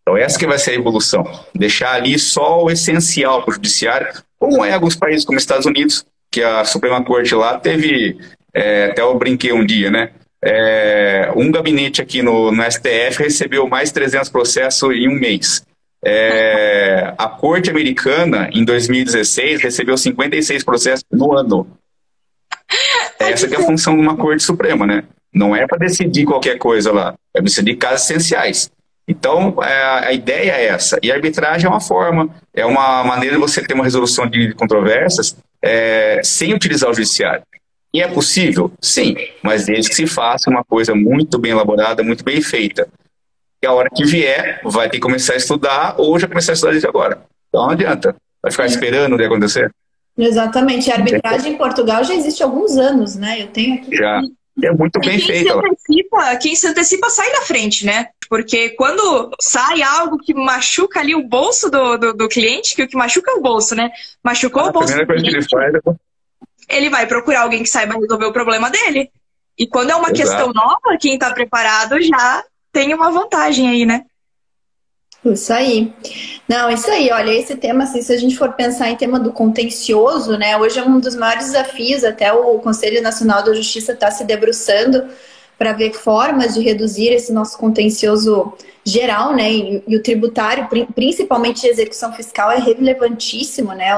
Então, 0.00 0.16
essa 0.16 0.38
que 0.38 0.46
vai 0.46 0.56
ser 0.56 0.70
a 0.70 0.74
evolução. 0.74 1.24
Deixar 1.52 1.94
ali 1.94 2.16
só 2.16 2.62
o 2.62 2.70
essencial 2.70 3.42
para 3.42 3.50
o 3.50 3.54
judiciário, 3.54 4.06
como 4.38 4.64
é 4.64 4.70
em 4.70 4.72
alguns 4.72 4.94
países 4.94 5.24
como 5.24 5.36
Estados 5.36 5.66
Unidos, 5.66 6.06
que 6.30 6.42
a 6.42 6.64
Suprema 6.64 7.02
Corte 7.04 7.34
lá 7.34 7.58
teve, 7.58 8.18
é, 8.54 8.86
até 8.86 9.02
eu 9.02 9.18
brinquei 9.18 9.52
um 9.52 9.66
dia, 9.66 9.90
né? 9.90 10.10
É, 10.40 11.32
um 11.34 11.50
gabinete 11.50 12.00
aqui 12.00 12.22
no, 12.22 12.52
no, 12.52 12.62
STF 12.70 13.20
recebeu 13.22 13.66
mais 13.66 13.90
300 13.90 14.28
processos 14.28 14.94
em 14.94 15.08
um 15.08 15.18
mês. 15.18 15.66
É, 16.04 17.14
a 17.18 17.26
Corte 17.28 17.70
Americana, 17.70 18.48
em 18.52 18.64
2016, 18.64 19.60
recebeu 19.60 19.96
56 19.96 20.62
processos 20.62 21.04
no 21.10 21.36
ano. 21.36 21.66
Essa 23.30 23.48
que 23.48 23.54
é 23.54 23.58
a 23.58 23.62
função 23.62 23.94
de 23.94 24.00
uma 24.00 24.16
Corte 24.16 24.42
Suprema, 24.42 24.86
né? 24.86 25.04
Não 25.32 25.54
é 25.54 25.66
para 25.66 25.78
decidir 25.78 26.24
qualquer 26.24 26.58
coisa 26.58 26.92
lá, 26.92 27.14
é 27.34 27.42
decidir 27.42 27.76
casos 27.76 28.08
essenciais. 28.08 28.70
Então, 29.06 29.56
é, 29.62 30.06
a 30.06 30.12
ideia 30.12 30.52
é 30.52 30.66
essa. 30.66 30.98
E 31.02 31.10
a 31.10 31.14
arbitragem 31.14 31.66
é 31.66 31.70
uma 31.70 31.80
forma, 31.80 32.30
é 32.54 32.64
uma 32.64 33.04
maneira 33.04 33.36
de 33.36 33.40
você 33.40 33.62
ter 33.62 33.74
uma 33.74 33.84
resolução 33.84 34.26
de 34.26 34.54
controvérsias 34.54 35.36
é, 35.62 36.20
sem 36.22 36.54
utilizar 36.54 36.90
o 36.90 36.94
judiciário. 36.94 37.42
E 37.92 38.00
é 38.00 38.08
possível? 38.08 38.72
Sim, 38.80 39.14
mas 39.42 39.66
desde 39.66 39.88
que 39.88 39.94
se 39.94 40.06
faça 40.06 40.50
uma 40.50 40.64
coisa 40.64 40.94
muito 40.94 41.38
bem 41.38 41.52
elaborada, 41.52 42.02
muito 42.02 42.24
bem 42.24 42.40
feita. 42.40 42.88
E 43.62 43.66
a 43.66 43.72
hora 43.72 43.88
que 43.88 44.04
vier, 44.04 44.60
vai 44.64 44.88
ter 44.88 44.96
que 44.96 45.02
começar 45.02 45.34
a 45.34 45.36
estudar 45.36 45.94
ou 45.96 46.18
já 46.18 46.26
começar 46.26 46.52
a 46.52 46.54
estudar 46.54 46.72
desde 46.72 46.88
agora. 46.88 47.22
Então 47.48 47.62
não 47.62 47.70
adianta. 47.70 48.16
Vai 48.42 48.50
ficar 48.50 48.66
esperando 48.66 49.14
o 49.14 49.16
que 49.16 49.24
acontecer? 49.24 49.70
Exatamente. 50.16 50.90
A 50.90 50.94
arbitragem 50.94 51.52
em 51.52 51.56
Portugal 51.56 52.04
já 52.04 52.14
existe 52.14 52.42
há 52.42 52.46
alguns 52.46 52.76
anos, 52.76 53.16
né? 53.16 53.42
Eu 53.42 53.48
tenho 53.48 53.74
aqui. 53.74 53.96
Já. 53.96 54.20
É 54.62 54.70
muito 54.70 55.00
bem 55.00 55.16
antecipa, 55.16 56.36
quem 56.36 56.54
se 56.54 56.68
antecipa 56.68 57.10
sai 57.10 57.28
na 57.32 57.40
frente, 57.40 57.84
né? 57.84 58.06
Porque 58.28 58.70
quando 58.70 59.30
sai 59.40 59.82
algo 59.82 60.16
que 60.16 60.32
machuca 60.32 61.00
ali 61.00 61.12
o 61.12 61.26
bolso 61.26 61.68
do, 61.68 61.96
do, 61.96 62.14
do 62.14 62.28
cliente, 62.28 62.76
que 62.76 62.84
o 62.84 62.88
que 62.88 62.96
machuca 62.96 63.32
é 63.32 63.34
o 63.34 63.42
bolso, 63.42 63.74
né? 63.74 63.90
Machucou 64.22 64.62
ah, 64.62 64.68
o 64.68 64.72
bolso. 64.72 64.94
Coisa 64.94 65.06
cliente, 65.06 65.30
que 65.30 65.36
ele 65.36 65.46
faz 65.50 65.74
é... 65.74 66.76
Ele 66.76 66.88
vai 66.88 67.04
procurar 67.06 67.42
alguém 67.42 67.64
que 67.64 67.68
saiba 67.68 67.94
resolver 67.94 68.26
o 68.26 68.32
problema 68.32 68.70
dele. 68.70 69.10
E 69.58 69.66
quando 69.66 69.90
é 69.90 69.96
uma 69.96 70.10
Exato. 70.10 70.20
questão 70.20 70.52
nova, 70.52 70.98
quem 71.00 71.14
está 71.14 71.32
preparado 71.32 72.00
já 72.00 72.44
tem 72.72 72.94
uma 72.94 73.10
vantagem 73.10 73.68
aí, 73.68 73.84
né? 73.84 74.04
Isso 75.24 75.52
aí. 75.52 75.92
Não, 76.48 76.70
isso 76.70 76.90
aí. 76.90 77.10
Olha, 77.10 77.32
esse 77.32 77.56
tema, 77.56 77.84
assim, 77.84 78.02
se 78.02 78.12
a 78.12 78.16
gente 78.16 78.36
for 78.36 78.52
pensar 78.52 78.90
em 78.90 78.96
tema 78.96 79.18
do 79.18 79.32
contencioso, 79.32 80.36
né? 80.36 80.56
Hoje 80.56 80.78
é 80.78 80.82
um 80.82 81.00
dos 81.00 81.16
maiores 81.16 81.46
desafios, 81.46 82.04
até 82.04 82.32
o 82.32 82.58
Conselho 82.58 83.02
Nacional 83.02 83.42
da 83.42 83.54
Justiça 83.54 83.92
está 83.92 84.10
se 84.10 84.24
debruçando 84.24 85.04
para 85.58 85.72
ver 85.72 85.92
formas 85.92 86.54
de 86.54 86.60
reduzir 86.60 87.08
esse 87.08 87.32
nosso 87.32 87.56
contencioso 87.56 88.52
geral, 88.84 89.34
né? 89.34 89.50
E, 89.50 89.82
e, 89.86 89.96
o 89.96 90.02
tributário, 90.02 90.68
principalmente 90.94 91.62
de 91.62 91.68
execução 91.68 92.12
fiscal, 92.12 92.50
é 92.50 92.58
relevantíssimo, 92.58 93.72
né? 93.72 93.88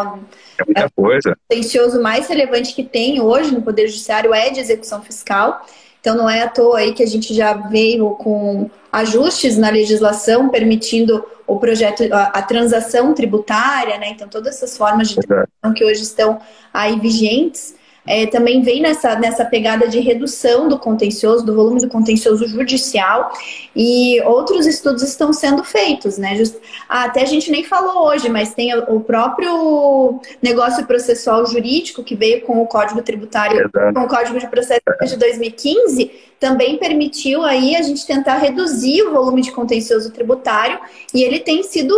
É 0.59 0.65
muita 0.65 0.91
coisa. 0.91 1.33
O 1.33 1.37
contencioso 1.49 2.01
mais 2.01 2.29
relevante 2.29 2.75
que 2.75 2.85
tem 2.85 3.21
hoje 3.21 3.53
no 3.53 3.63
Poder 3.63 3.89
Judiciário 3.89 4.33
é 4.33 4.51
de 4.51 4.61
execução 4.61 5.03
fiscal. 5.03 5.67
Então 6.07 6.17
não 6.17 6.31
é 6.31 6.43
à 6.43 6.49
toa 6.49 6.79
aí 6.79 6.93
que 6.93 7.03
a 7.03 7.07
gente 7.07 7.35
já 7.35 7.53
veio 7.53 8.11
com 8.11 8.71
ajustes 8.93 9.59
na 9.59 9.71
legislação 9.71 10.49
permitindo 10.49 11.27
o 11.45 11.59
projeto, 11.59 12.05
a, 12.13 12.27
a 12.27 12.43
transação 12.43 13.13
tributária, 13.13 13.99
né? 13.99 14.11
Então 14.11 14.29
todas 14.29 14.55
essas 14.55 14.77
formas 14.77 15.09
de 15.09 15.17
transação 15.17 15.75
que 15.75 15.85
hoje 15.85 16.03
estão 16.03 16.39
aí 16.73 16.97
vigentes. 17.01 17.75
É, 18.07 18.27
também 18.27 18.63
vem 18.63 18.81
nessa, 18.81 19.17
nessa 19.17 19.45
pegada 19.45 19.89
de 19.89 19.99
redução 20.01 20.69
do 20.69 20.79
contencioso, 20.79 21.45
do 21.45 21.55
volume 21.55 21.81
do 21.81 21.89
contencioso 21.89 22.47
judicial, 22.47 23.33
e 23.75 24.21
outros 24.23 24.67
estudos 24.67 25.03
estão 25.03 25.33
sendo 25.33 25.65
feitos, 25.65 26.17
né? 26.19 26.37
Just, 26.37 26.57
ah, 26.89 27.05
até 27.05 27.23
a 27.23 27.27
gente 27.27 27.51
nem 27.51 27.65
falou 27.65 28.07
hoje, 28.07 28.29
mas 28.29 28.55
tem 28.55 28.75
o 28.75 29.01
próprio 29.01 30.21
negócio 30.41 30.87
processual 30.87 31.45
jurídico 31.47 32.05
que 32.05 32.15
veio 32.15 32.43
com 32.43 32.63
o 32.63 32.67
Código 32.67 33.03
Tributário, 33.03 33.71
com 33.71 34.01
o 34.01 34.09
Código 34.09 34.39
de 34.39 34.47
Processo 34.47 34.81
de 35.05 35.17
2015, 35.17 36.11
também 36.39 36.77
permitiu 36.77 37.43
aí 37.43 37.75
a 37.77 37.83
gente 37.83 38.07
tentar 38.07 38.37
reduzir 38.37 39.03
o 39.03 39.13
volume 39.13 39.43
de 39.43 39.53
contencioso 39.53 40.13
tributário, 40.13 40.79
e 41.13 41.23
ele 41.23 41.41
tem 41.41 41.63
sido 41.63 41.95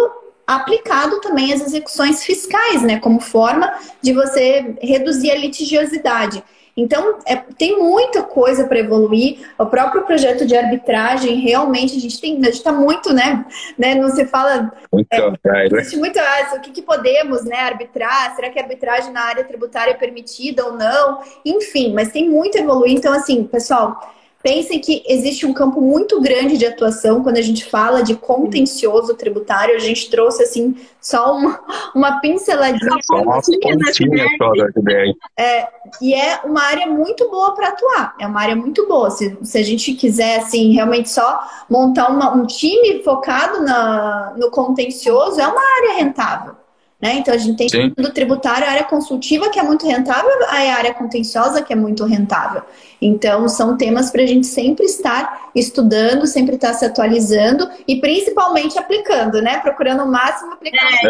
aplicado 0.48 1.20
também 1.20 1.52
às 1.52 1.60
execuções 1.60 2.24
fiscais, 2.24 2.82
né, 2.82 2.98
como 2.98 3.20
forma 3.20 3.70
de 4.00 4.14
você 4.14 4.74
reduzir 4.80 5.30
a 5.30 5.36
litigiosidade. 5.36 6.42
Então, 6.74 7.18
é, 7.26 7.34
tem 7.34 7.76
muita 7.76 8.22
coisa 8.22 8.64
para 8.64 8.78
evoluir. 8.78 9.40
O 9.58 9.66
próprio 9.66 10.02
projeto 10.04 10.46
de 10.46 10.56
arbitragem, 10.56 11.40
realmente, 11.40 11.96
a 11.96 12.00
gente 12.00 12.20
tem, 12.20 12.34
a 12.34 12.44
gente 12.44 12.54
está 12.54 12.70
muito, 12.70 13.12
né, 13.12 13.44
né? 13.76 13.96
Não 13.96 14.08
se 14.10 14.24
fala. 14.26 14.72
Muito 14.92 15.08
é, 15.10 15.30
né? 15.44 15.66
Existe 15.66 15.96
muito 15.96 16.20
ah, 16.20 16.54
o 16.54 16.60
que, 16.60 16.70
que 16.70 16.82
podemos 16.82 17.44
né, 17.44 17.58
arbitrar, 17.58 18.36
será 18.36 18.48
que 18.48 18.60
a 18.60 18.62
arbitragem 18.62 19.12
na 19.12 19.22
área 19.22 19.42
tributária 19.42 19.90
é 19.90 19.94
permitida 19.94 20.64
ou 20.66 20.74
não? 20.74 21.20
Enfim, 21.44 21.92
mas 21.92 22.12
tem 22.12 22.30
muito 22.30 22.56
a 22.56 22.60
evoluir. 22.60 22.92
Então, 22.92 23.12
assim, 23.12 23.42
pessoal, 23.42 24.00
Pensem 24.40 24.80
que 24.80 25.02
existe 25.06 25.44
um 25.44 25.52
campo 25.52 25.80
muito 25.80 26.20
grande 26.20 26.56
de 26.56 26.64
atuação 26.64 27.24
quando 27.24 27.38
a 27.38 27.42
gente 27.42 27.64
fala 27.64 28.02
de 28.02 28.14
contencioso 28.14 29.14
tributário. 29.14 29.74
A 29.74 29.80
gente 29.80 30.08
trouxe 30.08 30.44
assim 30.44 30.76
só 31.00 31.34
uma, 31.36 31.60
uma 31.92 32.20
pinceladinha. 32.20 32.98
Só 33.02 33.16
uma 33.16 33.42
pontinha 33.42 34.26
só 34.38 34.52
da 34.52 34.68
ideia. 34.76 35.14
É, 35.36 35.68
e 36.00 36.14
é 36.14 36.40
uma 36.44 36.62
área 36.62 36.86
muito 36.86 37.28
boa 37.28 37.52
para 37.54 37.68
atuar. 37.68 38.14
É 38.20 38.26
uma 38.28 38.40
área 38.40 38.54
muito 38.54 38.86
boa. 38.86 39.10
Se, 39.10 39.36
se 39.42 39.58
a 39.58 39.62
gente 39.64 39.92
quiser 39.94 40.38
assim 40.38 40.72
realmente 40.72 41.10
só 41.10 41.40
montar 41.68 42.08
uma, 42.08 42.32
um 42.32 42.46
time 42.46 43.02
focado 43.02 43.60
na, 43.62 44.34
no 44.36 44.52
contencioso, 44.52 45.40
é 45.40 45.48
uma 45.48 45.60
área 45.60 45.96
rentável. 45.96 46.54
Né? 47.00 47.14
Então 47.14 47.32
a 47.32 47.36
gente 47.36 47.56
tem 47.56 47.68
Sim. 47.68 47.94
do 47.96 48.12
tributário, 48.12 48.66
a 48.66 48.70
área 48.70 48.84
consultiva 48.84 49.50
que 49.50 49.58
é 49.60 49.62
muito 49.62 49.86
rentável, 49.86 50.32
a 50.48 50.56
área 50.74 50.92
contenciosa 50.92 51.62
que 51.62 51.72
é 51.72 51.76
muito 51.76 52.04
rentável. 52.04 52.62
Então 53.00 53.48
são 53.48 53.76
temas 53.76 54.10
para 54.10 54.22
a 54.22 54.26
gente 54.26 54.48
sempre 54.48 54.84
estar 54.84 55.48
estudando, 55.54 56.26
sempre 56.26 56.56
estar 56.56 56.74
se 56.74 56.84
atualizando 56.84 57.70
e 57.86 58.00
principalmente 58.00 58.76
aplicando, 58.76 59.40
né? 59.40 59.60
Procurando 59.60 60.02
o 60.02 60.10
máximo 60.10 60.54
aplicar. 60.54 60.88
É, 61.04 61.06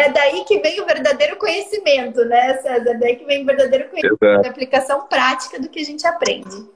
é, 0.00 0.06
é 0.06 0.08
daí 0.10 0.44
que 0.44 0.58
vem 0.58 0.80
o 0.80 0.86
verdadeiro 0.86 1.36
conhecimento, 1.36 2.24
né, 2.24 2.58
César? 2.58 2.90
É 2.90 2.98
daí 2.98 3.14
que 3.14 3.24
vem 3.24 3.44
o 3.44 3.46
verdadeiro 3.46 3.88
conhecimento, 3.88 4.24
a 4.24 4.48
aplicação 4.48 5.06
prática 5.06 5.60
do 5.60 5.68
que 5.68 5.78
a 5.78 5.84
gente 5.84 6.04
aprende. 6.04 6.66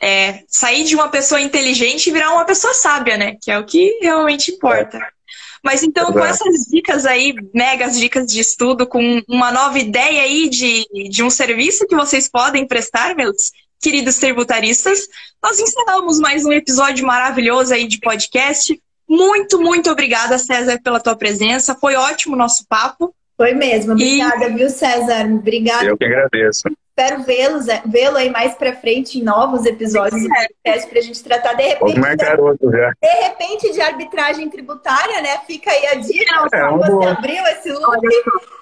É, 0.00 0.42
sair 0.48 0.82
de 0.82 0.96
uma 0.96 1.08
pessoa 1.08 1.40
inteligente 1.40 2.08
e 2.08 2.12
virar 2.12 2.32
uma 2.32 2.44
pessoa 2.44 2.74
sábia, 2.74 3.16
né? 3.16 3.36
Que 3.40 3.52
é 3.52 3.58
o 3.58 3.64
que 3.64 4.00
realmente 4.02 4.50
importa. 4.50 4.98
É. 4.98 5.21
Mas 5.62 5.82
então, 5.82 6.12
com 6.12 6.24
essas 6.24 6.64
dicas 6.64 7.06
aí, 7.06 7.34
megas 7.54 7.98
dicas 7.98 8.26
de 8.26 8.40
estudo, 8.40 8.86
com 8.86 9.22
uma 9.28 9.52
nova 9.52 9.78
ideia 9.78 10.22
aí 10.22 10.48
de, 10.48 10.84
de 11.08 11.22
um 11.22 11.30
serviço 11.30 11.86
que 11.86 11.94
vocês 11.94 12.28
podem 12.28 12.66
prestar, 12.66 13.14
meus 13.14 13.52
queridos 13.80 14.18
tributaristas, 14.18 15.08
nós 15.42 15.58
encerramos 15.60 16.18
mais 16.18 16.44
um 16.44 16.52
episódio 16.52 17.06
maravilhoso 17.06 17.72
aí 17.72 17.86
de 17.86 17.98
podcast. 17.98 18.80
Muito, 19.08 19.60
muito 19.60 19.90
obrigada, 19.90 20.38
César, 20.38 20.80
pela 20.82 21.00
tua 21.00 21.14
presença. 21.14 21.74
Foi 21.74 21.94
ótimo 21.94 22.34
o 22.34 22.38
nosso 22.38 22.66
papo. 22.68 23.14
Foi 23.36 23.54
mesmo. 23.54 23.92
Obrigada, 23.92 24.48
e... 24.48 24.54
viu, 24.54 24.70
César? 24.70 25.26
Obrigada. 25.26 25.84
Eu 25.84 25.96
que 25.96 26.04
agradeço. 26.04 26.68
Espero 26.94 27.22
vê-los, 27.22 27.68
é, 27.68 27.82
vê-lo 27.86 28.18
aí 28.18 28.28
mais 28.28 28.54
pra 28.54 28.74
frente 28.74 29.18
em 29.18 29.22
novos 29.22 29.64
episódios 29.64 30.22
do 30.22 30.28
podcast 30.28 30.90
pra 30.90 31.00
gente 31.00 31.24
tratar 31.24 31.54
de 31.54 31.62
repente. 31.62 31.98
marcar 31.98 32.38
outro 32.38 32.70
já. 32.70 32.92
De 33.02 33.22
repente, 33.22 33.72
de 33.72 33.80
arbitragem 33.80 34.50
tributária, 34.50 35.22
né? 35.22 35.38
Fica 35.46 35.70
aí 35.70 35.86
a 35.86 35.94
dica. 35.94 36.48
É, 36.52 36.68
você 36.70 36.90
boa. 36.90 37.12
abriu 37.12 37.42
esse 37.46 37.72
loop. 37.72 38.08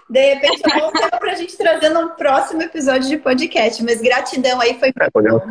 De 0.08 0.34
repente, 0.34 0.62
é 0.64 0.76
um 0.76 0.80
bom 0.80 0.92
tempo 0.92 1.18
pra 1.18 1.34
gente 1.34 1.56
trazer 1.56 1.88
num 1.88 2.10
próximo 2.10 2.62
episódio 2.62 3.08
de 3.08 3.16
podcast. 3.16 3.82
Mas 3.82 4.00
gratidão 4.00 4.60
aí, 4.60 4.78
foi 4.78 4.90
é, 4.90 5.10
podemos, 5.12 5.42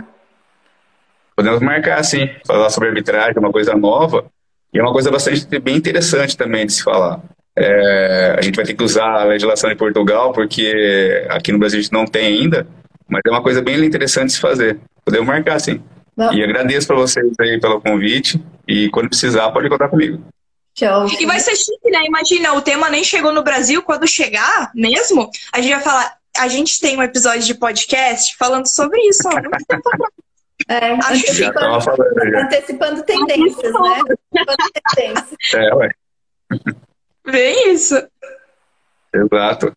podemos 1.36 1.60
marcar, 1.60 2.02
sim. 2.06 2.30
Falar 2.48 2.70
sobre 2.70 2.88
arbitragem, 2.90 3.34
é 3.36 3.40
uma 3.40 3.52
coisa 3.52 3.76
nova. 3.76 4.26
E 4.74 4.80
é 4.80 4.82
uma 4.82 4.94
coisa 4.94 5.12
bastante 5.12 5.60
bem 5.60 5.76
interessante 5.76 6.38
também 6.38 6.66
de 6.66 6.72
se 6.72 6.84
falar. 6.84 7.20
É, 7.58 8.36
a 8.38 8.42
gente 8.42 8.56
vai 8.56 8.66
ter 8.66 8.74
que 8.74 8.84
usar 8.84 9.22
a 9.22 9.24
legislação 9.26 9.70
de 9.70 9.76
Portugal, 9.76 10.32
porque 10.32 11.26
aqui 11.30 11.52
no 11.52 11.60
Brasil 11.60 11.80
a 11.80 11.82
gente 11.82 11.94
não 11.94 12.06
tem 12.06 12.26
ainda, 12.26 12.68
mas 13.08 13.22
é 13.26 13.30
uma 13.30 13.44
coisa 13.44 13.62
bem 13.62 13.84
interessante 13.84 14.28
de 14.28 14.34
se 14.34 14.40
fazer. 14.40 14.80
Podemos 15.04 15.28
marcar, 15.28 15.60
sim. 15.60 15.82
E 16.34 16.44
agradeço 16.44 16.88
para 16.88 16.98
vocês 16.98 17.32
aí 17.40 17.60
pelo 17.60 17.80
convite, 17.80 18.42
e 18.68 18.90
quando 18.90 19.10
precisar, 19.10 19.52
pode 19.52 19.70
contar 19.70 19.88
comigo. 19.88 20.22
Show. 20.78 21.08
E 21.20 21.26
vai 21.26 21.40
ser 21.40 21.56
chique, 21.56 21.90
né? 21.90 22.06
Imagina, 22.06 22.54
o 22.54 22.62
tema 22.62 22.90
nem 22.90 23.04
chegou 23.04 23.34
no 23.34 23.44
Brasil, 23.44 23.82
quando 23.82 24.08
chegar 24.08 24.72
mesmo, 24.74 25.30
a 25.52 25.62
gente 25.62 25.74
vai 25.74 25.84
falar. 25.84 26.18
A 26.38 26.48
gente 26.48 26.80
tem 26.80 26.98
um 26.98 27.04
episódio 27.04 27.42
de 27.42 27.56
podcast 27.56 28.38
falando 28.38 28.68
sobre 28.68 29.00
isso. 29.02 29.28
Ó, 29.28 29.32
é, 30.70 30.94
antecipando, 30.94 31.82
falando, 31.82 32.36
antecipando 32.38 33.04
tendências, 33.04 33.74
né? 33.74 34.02
Antecipando 34.32 34.58
tendências. 34.96 35.54
É, 35.54 35.76
ué. 35.76 35.90
Bem 37.26 37.72
isso. 37.72 37.96
Exato. 39.14 39.74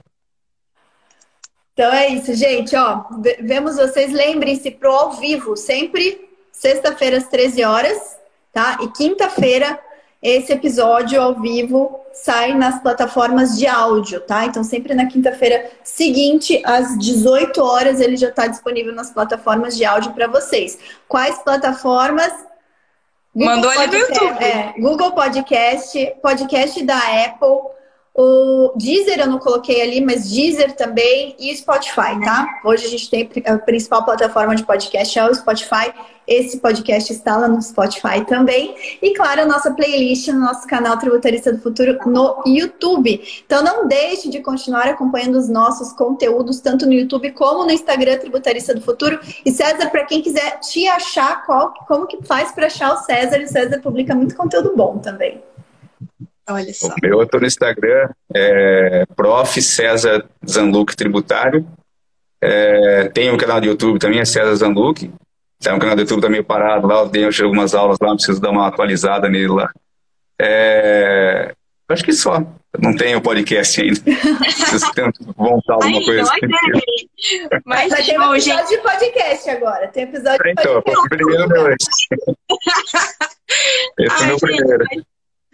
Então 1.73 1.93
é 1.93 2.09
isso, 2.09 2.35
gente. 2.35 2.77
Ó, 2.77 3.05
vemos 3.41 3.77
vocês. 3.77 4.13
Lembrem-se 4.13 4.71
pro 4.71 4.93
ao 4.93 5.13
vivo, 5.13 5.57
sempre 5.57 6.29
sexta-feira 6.53 7.17
às 7.17 7.29
13 7.29 7.65
horas, 7.65 8.19
tá? 8.53 8.79
E 8.83 8.89
quinta-feira 8.89 9.79
esse 10.23 10.53
episódio 10.53 11.21
ao 11.21 11.41
vivo 11.41 11.99
sai 12.13 12.55
nas 12.55 12.81
plataformas 12.81 13.59
de 13.59 13.67
áudio, 13.67 14.21
tá? 14.21 14.45
Então 14.45 14.63
sempre 14.63 14.95
na 14.95 15.07
quinta-feira 15.07 15.69
seguinte 15.83 16.63
às 16.65 16.97
18 16.97 17.61
horas 17.61 18.01
ele 18.01 18.17
já 18.17 18.29
está 18.29 18.47
disponível 18.47 18.95
nas 18.95 19.11
plataformas 19.11 19.77
de 19.77 19.85
áudio 19.85 20.13
para 20.13 20.29
vocês. 20.29 20.79
Quais 21.09 21.39
plataformas? 21.43 22.33
Google 23.35 23.55
Mandou 23.55 23.71
ali 23.71 23.87
no 23.87 23.95
YouTube. 23.95 24.45
É, 24.45 24.75
Google 24.79 25.13
Podcast, 25.13 26.15
podcast 26.21 26.85
da 26.85 26.99
Apple, 26.99 27.59
o 28.15 28.75
Deezer 28.77 29.21
eu 29.21 29.27
não 29.27 29.39
coloquei 29.39 29.81
ali, 29.81 30.01
mas 30.01 30.31
Deezer 30.31 30.77
também 30.77 31.35
e 31.39 31.55
Spotify, 31.57 32.21
tá? 32.23 32.61
Hoje 32.63 32.85
a 32.85 32.89
gente 32.89 33.09
tem 33.09 33.31
a 33.47 33.57
principal 33.57 34.05
plataforma 34.05 34.55
de 34.55 34.65
podcast 34.65 35.19
é 35.19 35.25
o 35.25 35.35
Spotify. 35.35 35.93
Esse 36.29 36.59
podcast 36.59 37.11
está 37.11 37.37
lá 37.37 37.49
no 37.49 37.61
Spotify 37.61 38.25
também. 38.29 38.77
E 39.01 39.15
claro, 39.15 39.41
a 39.41 39.47
nossa 39.47 39.73
playlist 39.73 40.29
no 40.29 40.41
nosso 40.41 40.67
canal 40.67 40.99
Tributarista 40.99 41.53
do 41.53 41.61
Futuro 41.61 41.99
no 42.07 42.43
YouTube. 42.47 43.21
Então 43.47 43.65
não 43.65 43.89
deixe 43.89 44.29
de 44.29 44.41
continuar 44.41 44.89
acompanhando 44.89 45.39
os 45.39 45.49
nossos 45.49 45.93
conteúdos, 45.95 46.61
tanto 46.61 46.85
no 46.85 46.93
YouTube 46.93 47.33
como 47.33 47.65
no 47.65 47.73
Instagram 47.73 48.19
Tributarista 48.19 48.75
do 48.75 48.83
Futuro. 48.83 49.19
E 49.45 49.51
César, 49.51 49.89
para 49.91 50.05
quem 50.05 50.21
quiser 50.21 50.61
te 50.61 50.87
achar, 50.87 51.47
qual, 51.47 51.73
como 51.89 52.07
que 52.07 52.23
faz 52.25 52.53
para 52.53 52.67
achar 52.67 52.93
o 52.93 52.99
César? 52.99 53.41
O 53.41 53.49
César 53.49 53.81
publica 53.81 54.15
muito 54.15 54.37
conteúdo 54.37 54.75
bom 54.77 54.99
também. 54.99 55.43
Olha 56.53 56.75
só. 56.75 56.89
O 56.89 56.95
meu, 57.03 57.21
eu 57.21 57.27
tô 57.27 57.39
no 57.39 57.47
Instagram, 57.47 58.09
é 58.35 59.05
prof. 59.17 59.61
César 59.63 60.25
Zanluc 60.49 60.97
Tributário. 60.97 61.67
É, 62.41 63.09
tem 63.09 63.31
um 63.31 63.37
canal 63.37 63.61
do 63.61 63.67
YouTube 63.67 63.99
também, 63.99 64.21
é 64.21 64.25
César 64.25 64.55
Zanluc. 64.55 65.11
Tem 65.61 65.73
um 65.73 65.79
canal 65.79 65.95
do 65.95 66.03
YouTube 66.03 66.21
também 66.21 66.43
tá 66.43 66.49
parado 66.49 66.87
lá, 66.89 67.01
eu 67.01 67.09
tenho 67.09 67.31
algumas 67.43 67.73
aulas 67.73 67.99
lá, 68.01 68.15
preciso 68.15 68.41
dar 68.41 68.51
uma 68.51 68.67
atualizada 68.67 69.29
nele 69.29 69.49
lá. 69.49 69.71
É, 70.41 71.55
acho 71.89 72.05
que 72.05 72.13
só. 72.13 72.45
Não 72.79 72.97
tenho 72.97 73.21
podcast 73.21 73.81
ainda. 73.81 74.01
Preciso 74.01 74.91
montar 75.37 75.75
alguma 75.75 75.99
Aí, 75.99 76.05
coisa 76.05 76.23
assim. 76.23 76.41
Mas, 77.67 77.91
Mas 77.91 78.07
tem 78.07 78.19
um 78.19 78.35
episódio 78.35 78.69
de 78.69 78.79
podcast 78.79 79.51
agora. 79.51 79.89
Tem 79.89 80.05
episódio 80.05 80.43
de 80.43 80.51
então, 80.51 80.83
podcast. 80.83 80.91
Então, 80.91 81.05
o 81.05 81.09
primeiro 81.09 81.49
meu 81.49 81.71
esse. 81.71 81.91
esse 83.99 84.23
é 84.23 84.25
o 84.25 84.27
meu 84.27 84.39
primeiro. 84.39 84.85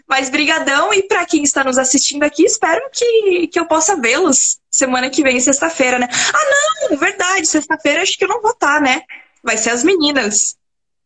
Mas 0.08 0.30
brigadão 0.30 0.92
e 0.94 1.02
para 1.02 1.26
quem 1.26 1.42
está 1.42 1.62
nos 1.62 1.76
assistindo 1.76 2.22
aqui, 2.22 2.44
espero 2.44 2.88
que, 2.90 3.46
que 3.48 3.60
eu 3.60 3.66
possa 3.66 4.00
vê-los 4.00 4.58
semana 4.70 5.10
que 5.10 5.22
vem, 5.22 5.38
sexta-feira, 5.38 5.98
né? 5.98 6.08
Ah, 6.10 6.88
não, 6.90 6.96
verdade, 6.96 7.46
sexta-feira 7.46 8.02
acho 8.02 8.16
que 8.16 8.24
eu 8.24 8.28
não 8.28 8.40
vou 8.40 8.52
estar, 8.52 8.76
tá, 8.76 8.80
né? 8.80 9.02
Vai 9.42 9.58
ser 9.58 9.70
as 9.70 9.84
meninas. 9.84 10.56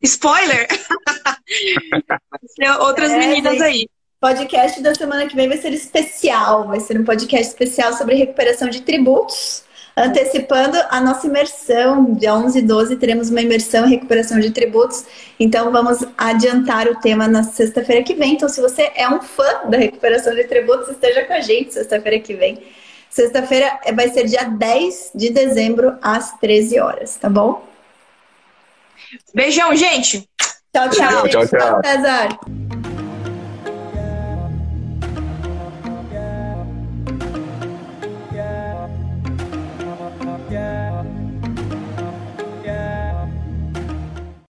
Spoiler! 0.00 0.68
vai 2.30 2.40
ser 2.46 2.70
outras 2.80 3.11
é, 3.11 3.18
meninas 3.18 3.53
gente. 3.55 3.62
aí 3.62 3.88
podcast 4.22 4.80
da 4.80 4.94
semana 4.94 5.26
que 5.26 5.34
vem 5.34 5.48
vai 5.48 5.59
ser 5.59 5.72
especial. 5.72 6.68
Vai 6.68 6.78
ser 6.78 6.96
um 6.98 7.05
podcast 7.05 7.48
especial 7.48 7.92
sobre 7.92 8.14
recuperação 8.14 8.68
de 8.68 8.82
tributos. 8.82 9.64
Antecipando 9.95 10.78
a 10.88 11.01
nossa 11.01 11.26
imersão, 11.26 12.14
dia 12.14 12.34
11 12.34 12.59
e 12.59 12.62
12 12.62 12.97
teremos 12.97 13.28
uma 13.28 13.43
imersão 13.43 13.86
em 13.86 13.90
recuperação 13.90 14.40
de 14.40 14.51
tributos. 14.51 15.05
Então 15.38 15.70
vamos 15.70 15.99
adiantar 16.16 16.88
o 16.88 16.99
tema 16.99 17.28
na 17.28 17.43
sexta-feira 17.43 18.03
que 18.03 18.14
vem. 18.14 18.32
Então, 18.32 18.49
se 18.49 18.61
você 18.61 18.90
é 18.95 19.07
um 19.09 19.20
fã 19.20 19.68
da 19.68 19.76
recuperação 19.76 20.34
de 20.34 20.45
tributos, 20.45 20.88
esteja 20.88 21.24
com 21.24 21.34
a 21.34 21.40
gente 21.40 21.74
sexta-feira 21.74 22.18
que 22.20 22.34
vem. 22.34 22.62
Sexta-feira 23.11 23.78
vai 23.95 24.09
ser 24.09 24.24
dia 24.24 24.45
10 24.45 25.11
de 25.14 25.28
dezembro, 25.28 25.99
às 26.01 26.32
13 26.38 26.80
horas, 26.80 27.16
tá 27.16 27.28
bom? 27.28 27.62
Beijão, 29.34 29.76
gente! 29.76 30.26
Tchau, 30.74 30.88
tchau. 30.88 31.28
Tchau, 31.28 31.47
tchau, 31.47 31.47
tchau. 31.47 31.80
César. 31.84 32.28